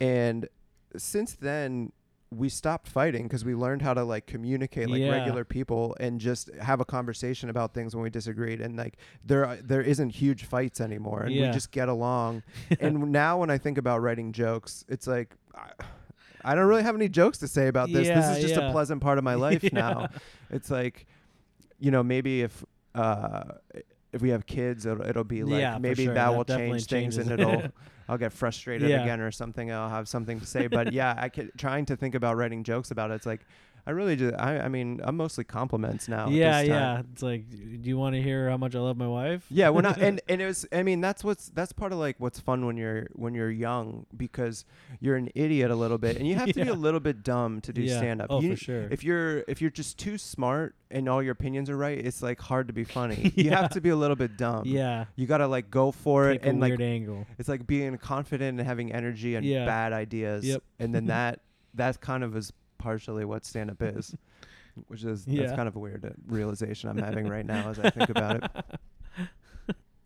And 0.00 0.48
since 0.96 1.32
then 1.34 1.92
we 2.30 2.48
stopped 2.50 2.88
fighting 2.88 3.22
because 3.22 3.42
we 3.44 3.54
learned 3.54 3.80
how 3.80 3.94
to 3.94 4.04
like 4.04 4.26
communicate 4.26 4.90
like 4.90 5.00
Yeah. 5.00 5.10
regular 5.10 5.44
people 5.44 5.96
and 5.98 6.20
just 6.20 6.50
have 6.56 6.78
a 6.80 6.84
conversation 6.84 7.48
about 7.48 7.72
things 7.74 7.94
when 7.96 8.02
we 8.02 8.10
disagreed 8.10 8.60
and 8.60 8.76
like 8.76 8.96
there 9.24 9.46
are- 9.46 9.56
there 9.62 9.80
isn't 9.80 10.10
huge 10.10 10.44
fights 10.44 10.80
anymore 10.80 11.22
and 11.22 11.34
we 11.34 11.50
just 11.52 11.70
get 11.72 11.88
along. 11.88 12.42
And 12.80 13.12
now 13.12 13.38
when 13.38 13.50
I 13.50 13.58
think 13.58 13.78
about 13.78 14.02
writing 14.02 14.32
jokes 14.32 14.84
it's 14.88 15.06
like 15.06 15.34
I, 15.54 15.70
I 16.44 16.54
don't 16.54 16.66
really 16.66 16.82
have 16.82 16.94
any 16.94 17.08
jokes 17.08 17.38
to 17.38 17.48
say 17.48 17.68
about 17.68 17.92
this 17.92 18.08
this 18.08 18.36
is 18.36 18.42
just 18.42 18.54
yeah. 18.60 18.68
a 18.68 18.72
pleasant 18.72 19.00
part 19.02 19.18
of 19.18 19.24
my 19.24 19.34
life 19.46 19.62
Yeah. 19.62 19.70
now 19.72 20.08
it's 20.50 20.70
like 20.70 21.06
you 21.78 21.90
know 21.90 22.02
maybe 22.02 22.42
if 22.42 22.64
uh 22.94 23.44
if 24.12 24.22
we 24.22 24.30
have 24.30 24.46
kids 24.46 24.86
it'll, 24.86 25.04
it'll 25.06 25.24
be 25.24 25.44
like 25.44 25.60
Yeah, 25.60 25.78
maybe 25.78 26.04
sure. 26.06 26.14
that, 26.14 26.30
That 26.30 26.36
will 26.36 26.44
change 26.44 26.86
things 26.86 27.16
and 27.18 27.28
changes 27.28 27.46
it'll 27.46 27.70
I'll 28.08 28.16
get 28.18 28.32
frustrated 28.32 28.88
Yeah. 28.88 29.02
again 29.02 29.20
or 29.20 29.30
something. 29.30 29.70
I'll 29.70 29.90
have 29.90 30.08
something 30.08 30.40
to 30.40 30.46
say. 30.46 30.66
But 30.66 30.94
yeah, 30.94 31.14
I 31.18 31.28
could 31.28 31.50
trying 31.58 31.84
to 31.86 31.96
think 31.96 32.14
about 32.14 32.38
writing 32.38 32.64
jokes 32.64 32.90
about 32.90 33.10
it. 33.10 33.14
It's 33.16 33.26
like 33.26 33.44
I 33.88 33.92
really 33.92 34.16
just 34.16 34.34
I, 34.38 34.58
I 34.58 34.68
mean 34.68 35.00
I'm 35.02 35.16
mostly 35.16 35.44
compliments 35.44 36.08
now. 36.08 36.28
yeah, 36.28 36.60
yeah. 36.60 37.02
It's 37.10 37.22
like, 37.22 37.48
do 37.48 37.88
you 37.88 37.96
want 37.96 38.16
to 38.16 38.20
hear 38.22 38.50
how 38.50 38.58
much 38.58 38.74
I 38.74 38.80
love 38.80 38.98
my 38.98 39.08
wife? 39.08 39.46
Yeah, 39.50 39.70
we're 39.70 39.80
not, 39.80 39.96
and 39.98 40.20
and 40.28 40.42
it 40.42 40.44
was. 40.44 40.66
I 40.70 40.82
mean, 40.82 41.00
that's 41.00 41.24
what's 41.24 41.48
that's 41.48 41.72
part 41.72 41.92
of 41.92 41.98
like 41.98 42.16
what's 42.18 42.38
fun 42.38 42.66
when 42.66 42.76
you're 42.76 43.06
when 43.14 43.32
you're 43.32 43.50
young 43.50 44.04
because 44.14 44.66
you're 45.00 45.16
an 45.16 45.30
idiot 45.34 45.70
a 45.70 45.74
little 45.74 45.96
bit, 45.96 46.18
and 46.18 46.28
you 46.28 46.34
have 46.34 46.52
to 46.52 46.64
be 46.64 46.68
a 46.68 46.74
little 46.74 47.00
bit 47.00 47.22
dumb 47.22 47.62
to 47.62 47.72
do 47.72 47.80
yeah. 47.80 47.96
stand 47.96 48.20
up. 48.20 48.26
Oh, 48.28 48.42
you, 48.42 48.56
for 48.56 48.62
sure. 48.62 48.88
If 48.90 49.02
you're 49.02 49.38
if 49.48 49.62
you're 49.62 49.70
just 49.70 49.96
too 49.96 50.18
smart 50.18 50.74
and 50.90 51.08
all 51.08 51.22
your 51.22 51.32
opinions 51.32 51.70
are 51.70 51.76
right, 51.78 51.98
it's 51.98 52.20
like 52.20 52.42
hard 52.42 52.66
to 52.68 52.74
be 52.74 52.84
funny. 52.84 53.32
You 53.38 53.50
have 53.50 53.70
to 53.70 53.80
be 53.80 53.88
a 53.88 53.96
little 53.96 54.16
bit 54.16 54.36
dumb. 54.36 54.64
yeah. 54.66 55.06
You 55.16 55.26
gotta 55.26 55.46
like 55.46 55.70
go 55.70 55.92
for 55.92 56.30
Take 56.32 56.42
it 56.42 56.48
and 56.48 56.60
like 56.60 56.70
weird 56.72 56.82
angle. 56.82 57.26
it's 57.38 57.48
like 57.48 57.66
being 57.66 57.96
confident 57.96 58.58
and 58.58 58.66
having 58.68 58.92
energy 58.92 59.34
and 59.36 59.46
Yeah. 59.46 59.64
bad 59.64 59.94
ideas. 59.94 60.44
Yep. 60.44 60.62
And 60.78 60.94
then 60.94 61.06
that 61.06 61.40
that 61.74 62.00
kind 62.02 62.22
of 62.24 62.36
is 62.36 62.52
partially 62.78 63.24
what 63.24 63.44
stand 63.44 63.70
up 63.70 63.82
is. 63.82 64.14
Which 64.86 65.02
is 65.04 65.26
Yeah. 65.26 65.42
that's 65.42 65.56
kind 65.56 65.66
of 65.68 65.74
a 65.74 65.78
weird 65.80 66.04
uh, 66.04 66.10
realization 66.28 66.88
I'm 66.88 66.98
having 66.98 67.26
right 67.28 67.44
now 67.44 67.68
as 67.70 67.78
I 67.80 67.90
think 67.90 68.10
about 68.10 68.44
it. 68.44 68.50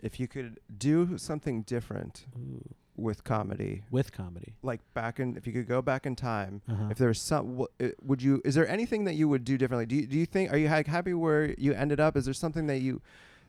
If 0.01 0.19
you 0.19 0.27
could 0.27 0.59
do 0.77 1.17
something 1.17 1.63
different 1.63 2.27
Ooh, 2.37 2.69
with 2.97 3.23
comedy, 3.23 3.85
with 3.89 4.11
comedy. 4.11 4.55
like 4.61 4.81
back 4.95 5.21
in 5.21 5.37
if 5.37 5.47
you 5.47 5.53
could 5.53 5.69
go 5.69 5.81
back 5.81 6.07
in 6.07 6.17
time, 6.17 6.61
Uh-huh. 6.69 6.89
if 6.91 6.99
there 6.99 7.07
was 7.07 7.21
some 7.21 7.61
uh, 7.81 7.89
would 8.03 8.21
you 8.21 8.43
is 8.45 8.57
there 8.57 8.67
anything 8.67 9.05
that 9.05 9.15
you 9.15 9.29
would 9.29 9.45
do 9.45 9.57
differently? 9.57 9.87
Do 9.87 9.95
you, 9.95 10.07
do 10.09 10.19
you 10.19 10.27
think 10.27 10.53
are 10.53 10.57
you 10.59 10.69
ha- 10.69 10.83
happy 10.85 11.15
where 11.15 11.55
you 11.57 11.73
ended 11.73 12.01
up? 12.01 12.17
Is 12.17 12.25
there 12.25 12.35
something 12.35 12.67
that 12.67 12.79
you 12.79 13.01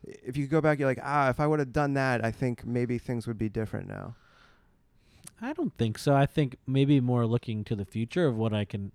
if 0.03 0.37
you 0.37 0.43
could 0.43 0.51
go 0.51 0.61
back 0.61 0.77
you're 0.77 0.87
like, 0.87 0.99
"Ah, 1.01 1.29
if 1.29 1.39
I 1.39 1.47
would 1.47 1.57
have 1.57 1.73
done 1.73 1.93
that, 1.95 2.23
I 2.23 2.29
think 2.29 2.63
maybe 2.65 2.99
things 2.99 3.25
would 3.25 3.39
be 3.39 3.49
different 3.49 3.87
now." 3.87 4.13
I 5.41 5.53
don't 5.53 5.73
think 5.75 5.97
so. 5.97 6.13
I 6.13 6.27
think 6.27 6.57
maybe 6.67 6.99
more 7.01 7.25
looking 7.25 7.63
to 7.63 7.75
the 7.75 7.85
future 7.85 8.27
of 8.27 8.37
what 8.37 8.53
I 8.53 8.63
can 8.63 8.91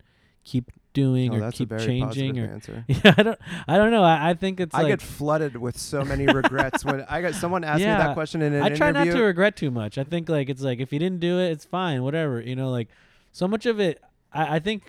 keep 0.48 0.72
doing 0.94 1.30
Oh, 1.34 1.46
or 1.46 1.52
keep 1.52 1.68
changing 1.78 2.38
or 2.38 2.46
answer. 2.46 2.84
yeah, 2.88 3.14
I 3.16 3.22
don't 3.22 3.38
I 3.68 3.76
don't 3.76 3.90
know. 3.90 4.02
I, 4.02 4.30
I 4.30 4.34
think 4.34 4.58
it's 4.58 4.74
I 4.74 4.82
like 4.82 4.88
get 4.92 5.02
flooded 5.02 5.56
with 5.56 5.78
so 5.78 6.02
many 6.04 6.26
regrets 6.26 6.84
when 6.84 7.04
I 7.08 7.20
got 7.20 7.34
someone 7.34 7.62
asked 7.64 7.80
me 7.80 7.84
that 7.84 8.14
question 8.14 8.40
in 8.42 8.54
an 8.54 8.62
I 8.62 8.70
try 8.70 8.88
interview. 8.88 9.12
not 9.12 9.18
to 9.18 9.24
regret 9.24 9.56
too 9.56 9.70
much. 9.70 9.98
I 9.98 10.04
think 10.04 10.28
like 10.28 10.48
it's 10.48 10.62
like 10.62 10.80
if 10.80 10.92
you 10.92 10.98
didn't 10.98 11.20
do 11.20 11.38
it, 11.38 11.50
it's 11.52 11.64
fine, 11.64 12.02
whatever. 12.02 12.40
You 12.40 12.56
know, 12.56 12.70
like 12.70 12.88
so 13.32 13.46
much 13.46 13.66
of 13.66 13.78
it. 13.78 14.02
I, 14.32 14.56
I 14.56 14.58
think 14.58 14.82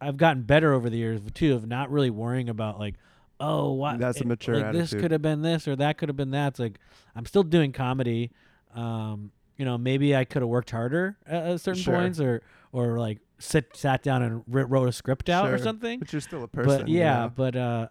I've 0.00 0.18
gotten 0.18 0.42
better 0.42 0.72
over 0.74 0.90
the 0.90 0.98
years 0.98 1.20
too 1.32 1.54
of 1.54 1.66
not 1.66 1.90
really 1.90 2.10
worrying 2.10 2.48
about 2.50 2.78
like, 2.78 2.94
oh, 3.40 3.72
what? 3.72 3.98
That's 3.98 4.20
a 4.20 4.24
mature 4.26 4.56
like, 4.60 4.72
This 4.72 4.92
could 4.92 5.10
have 5.10 5.22
been 5.22 5.40
this 5.42 5.66
or 5.66 5.74
that 5.76 5.96
could 5.98 6.10
have 6.10 6.16
been 6.16 6.32
that. 6.32 6.48
It's 6.48 6.58
like 6.60 6.78
I'm 7.16 7.24
still 7.24 7.42
doing 7.42 7.72
comedy. 7.72 8.30
Um, 8.74 9.30
you 9.56 9.64
know, 9.64 9.78
maybe 9.78 10.14
I 10.14 10.24
could 10.24 10.42
have 10.42 10.48
worked 10.48 10.70
harder 10.70 11.16
at, 11.26 11.44
at 11.46 11.60
certain 11.60 11.80
Sure. 11.82 11.94
points, 11.94 12.20
or 12.20 12.42
or 12.72 12.98
like 12.98 13.20
sit 13.38 13.76
sat 13.76 14.02
down 14.02 14.22
and 14.22 14.42
wrote 14.46 14.88
a 14.88 14.92
script 14.92 15.28
out 15.28 15.50
or 15.50 15.58
something. 15.58 15.98
But 15.98 16.12
you're 16.12 16.20
still 16.20 16.44
a 16.44 16.48
person. 16.48 16.80
but 16.80 16.88
you 16.88 16.98
yeah, 16.98 17.28
but 17.28 17.56
uh, 17.56 17.88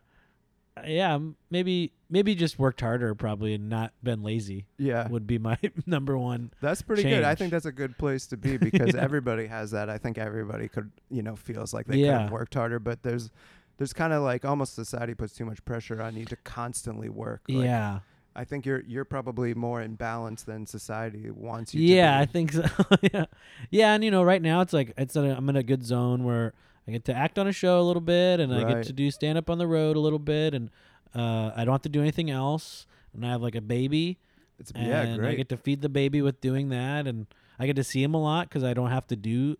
yeah, 0.86 1.18
maybe 1.50 1.94
maybe 2.10 2.36
just 2.36 2.60
worked 2.60 2.82
harder 2.82 3.14
probably 3.16 3.54
and 3.56 3.70
not 3.70 3.92
been 4.04 4.24
lazy 4.24 4.66
yeah. 4.78 5.08
would 5.08 5.26
be 5.28 5.38
my 5.38 5.58
number 5.86 6.18
one. 6.18 6.52
That's 6.62 6.82
pretty 6.82 7.04
good. 7.04 7.24
I 7.24 7.36
think 7.36 7.52
that's 7.52 7.66
a 7.66 7.72
good 7.72 7.98
place 7.98 8.28
to 8.28 8.38
be 8.38 8.58
because 8.58 8.94
Yeah. 8.94 9.02
everybody 9.02 9.48
has 9.48 9.72
that. 9.72 9.90
I 9.90 9.98
think 9.98 10.18
everybody 10.18 10.68
could, 10.68 10.92
you 11.10 11.22
know, 11.22 11.36
feels 11.36 11.74
like 11.74 11.88
they 11.88 12.02
could 12.02 12.10
have 12.10 12.32
worked 12.32 12.54
harder, 12.54 12.80
but 12.80 13.04
there's 13.04 13.30
there's 13.78 13.94
kind 13.94 14.14
of 14.14 14.22
like 14.24 14.46
almost 14.46 14.76
society 14.76 15.16
puts 15.16 15.34
too 15.34 15.46
much 15.46 15.64
pressure 15.66 16.02
on 16.02 16.16
you 16.16 16.26
to 16.26 16.36
constantly 16.38 17.10
work. 17.10 17.42
Like, 17.50 17.66
yeah, 17.66 18.00
I 18.36 18.44
think 18.46 18.66
you're 18.66 18.84
you're 18.88 19.06
probably 19.06 19.54
more 19.54 19.82
in 19.82 19.96
balance 19.96 20.44
than 20.44 20.66
society 20.66 21.30
wants 21.30 21.74
you 21.74 21.82
to 21.82 21.86
yeah, 21.86 22.20
I 22.20 22.26
think 22.26 22.52
so. 22.54 22.66
yeah, 23.14 23.26
yeah, 23.70 23.94
and 23.94 24.04
you 24.04 24.12
know, 24.12 24.24
right 24.24 24.42
now 24.42 24.62
it's 24.62 24.74
like 24.74 24.94
it's 24.98 25.16
a, 25.16 25.22
I'm 25.22 25.48
in 25.50 25.56
a 25.56 25.64
good 25.64 25.86
zone 25.86 26.24
where 26.24 26.54
I 26.88 26.92
get 26.92 27.06
to 27.06 27.14
act 27.14 27.38
on 27.40 27.48
a 27.48 27.52
show 27.52 27.80
a 27.80 27.84
little 27.84 28.02
bit, 28.02 28.40
and 28.40 28.54
I 28.54 28.64
get 28.64 28.84
to 28.86 28.94
do 28.94 29.10
stand 29.12 29.38
up 29.38 29.50
on 29.50 29.58
the 29.58 29.68
road 29.68 29.96
a 29.96 30.00
little 30.00 30.20
bit, 30.20 30.54
and 30.54 30.70
uh, 31.16 31.52
I 31.56 31.64
don't 31.64 31.74
have 31.74 31.82
to 31.84 31.90
do 31.90 32.02
anything 32.02 32.30
else, 32.32 32.86
and 33.14 33.26
I 33.26 33.30
have 33.30 33.42
like 33.42 33.56
a 33.56 33.62
baby, 33.62 34.18
It's 34.60 34.72
and 34.72 34.88
yeah, 34.88 35.16
great. 35.18 35.32
I 35.32 35.36
get 35.36 35.50
to 35.50 35.58
feed 35.58 35.82
the 35.82 35.90
baby 35.90 36.22
with 36.22 36.42
doing 36.42 36.70
that, 36.70 37.08
and 37.08 37.28
I 37.60 37.68
get 37.68 37.76
to 37.76 37.84
see 37.84 38.02
him 38.04 38.14
a 38.14 38.22
lot 38.22 38.50
because 38.50 38.64
I 38.64 38.74
don't 38.74 38.90
have 38.90 39.08
to 39.08 39.16
do 39.16 39.58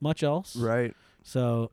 much 0.00 0.22
else. 0.22 0.56
right. 0.56 0.94
So 1.22 1.70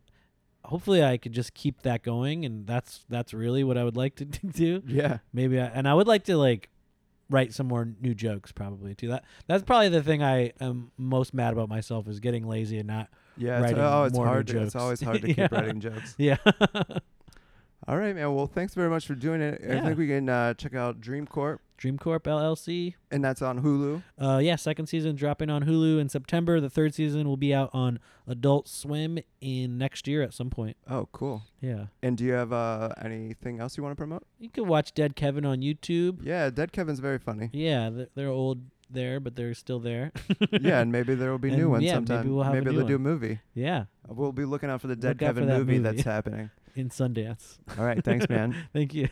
hopefully 0.65 1.03
I 1.03 1.17
could 1.17 1.31
just 1.33 1.53
keep 1.53 1.81
that 1.83 2.03
going, 2.03 2.45
and 2.45 2.65
that's 2.67 3.05
that's 3.09 3.33
really 3.33 3.63
what 3.63 3.77
I 3.77 3.83
would 3.83 3.97
like 3.97 4.15
to 4.15 4.25
do. 4.51 4.81
Yeah. 4.87 5.19
Maybe, 5.33 5.59
I, 5.59 5.65
and 5.65 5.87
I 5.87 5.93
would 5.93 6.07
like 6.07 6.23
to 6.25 6.37
like 6.37 6.69
write 7.29 7.53
some 7.53 7.67
more 7.67 7.87
new 8.01 8.13
jokes 8.13 8.51
probably 8.51 8.93
too. 8.95 9.07
That 9.07 9.23
that's 9.47 9.63
probably 9.63 9.89
the 9.89 10.03
thing 10.03 10.21
I 10.21 10.51
am 10.59 10.91
most 10.97 11.33
mad 11.33 11.53
about 11.53 11.69
myself 11.69 12.07
is 12.07 12.19
getting 12.19 12.47
lazy 12.47 12.77
and 12.77 12.87
not. 12.87 13.09
Yeah. 13.37 13.63
It's, 13.63 13.73
oh, 13.77 14.03
it's 14.03 14.15
more 14.15 14.27
hard. 14.27 14.45
To, 14.47 14.61
it's 14.61 14.75
always 14.75 15.01
hard 15.01 15.21
to 15.21 15.27
Yeah. 15.35 15.47
keep 15.47 15.51
writing 15.51 15.79
jokes. 15.79 16.15
Yeah. 16.19 16.37
All 17.87 17.97
right, 17.97 18.15
man. 18.15 18.33
Well, 18.33 18.47
thanks 18.47 18.73
very 18.75 18.89
much 18.89 19.05
for 19.07 19.15
doing 19.15 19.41
it. 19.41 19.61
I 19.61 19.73
Yeah. 19.73 19.81
think 19.85 19.97
we 19.97 20.07
can 20.07 20.29
uh, 20.29 20.53
check 20.53 20.73
out 20.75 21.01
Dream 21.01 21.25
Corp, 21.27 21.59
Dream 21.77 21.97
Corp 21.97 22.23
LLC. 22.23 22.93
and 23.11 23.23
that's 23.23 23.41
on 23.41 23.61
Hulu. 23.61 24.03
Uh, 24.17 24.39
yeah, 24.41 24.55
second 24.55 24.87
season 24.87 25.15
dropping 25.15 25.49
on 25.49 25.63
Hulu 25.65 25.99
in 25.99 26.07
September. 26.09 26.59
The 26.61 26.69
third 26.69 26.93
season 26.93 27.27
will 27.27 27.37
be 27.37 27.53
out 27.53 27.69
on 27.73 27.99
Adult 28.27 28.67
Swim 28.69 29.19
in 29.41 29.77
next 29.77 30.07
year 30.07 30.21
at 30.21 30.33
some 30.33 30.49
point. 30.49 30.77
Oh, 30.89 31.09
cool. 31.11 31.43
Yeah. 31.61 31.85
And 32.01 32.17
do 32.17 32.23
you 32.23 32.33
have 32.33 32.53
uh, 32.53 32.89
anything 33.01 33.59
else 33.59 33.75
you 33.77 33.83
want 33.83 33.91
to 33.91 33.97
promote? 33.97 34.23
You 34.39 34.49
can 34.49 34.67
watch 34.67 34.93
Dead 34.93 35.15
Kevin 35.15 35.45
on 35.45 35.59
YouTube. 35.61 36.19
Yeah, 36.23 36.49
Dead 36.49 36.71
Kevin's 36.71 36.99
very 36.99 37.19
funny. 37.19 37.49
Yeah, 37.51 37.89
th- 37.89 38.09
they're 38.15 38.29
old 38.29 38.61
there, 38.89 39.19
but 39.19 39.35
they're 39.35 39.53
still 39.55 39.79
there. 39.79 40.11
yeah, 40.51 40.79
and 40.79 40.91
maybe 40.93 41.15
there 41.15 41.31
will 41.31 41.37
be 41.39 41.49
And 41.49 41.57
new 41.57 41.69
ones 41.69 41.83
yeah, 41.83 41.95
maybe 41.95 42.07
sometime. 42.07 42.33
we'll 42.33 42.43
have 42.43 42.53
a 42.53 42.57
maybe 42.57 42.71
new 42.71 42.77
they'll 42.77 42.87
do 42.87 42.95
a 42.95 42.99
movie. 42.99 43.39
yeah, 43.53 43.85
We'll 44.07 44.31
be 44.31 44.45
looking 44.45 44.69
out 44.69 44.79
for 44.81 44.87
the 44.87 44.95
Dead 44.95 45.09
Look 45.09 45.17
Kevin 45.19 45.47
that 45.47 45.57
movie, 45.57 45.79
movie. 45.79 45.83
that's 45.95 46.03
happening. 46.05 46.49
in 46.75 46.89
Sundance. 46.89 47.57
All 47.77 47.85
right, 47.85 48.03
thanks, 48.03 48.29
man. 48.29 48.55
Thank 48.73 48.93
you. 48.93 49.09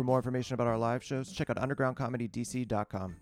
For 0.00 0.04
more 0.04 0.16
information 0.16 0.54
about 0.54 0.66
our 0.66 0.78
live 0.78 1.04
shows, 1.04 1.30
check 1.30 1.50
out 1.50 1.58
undergroundcomedydc.com. 1.58 3.16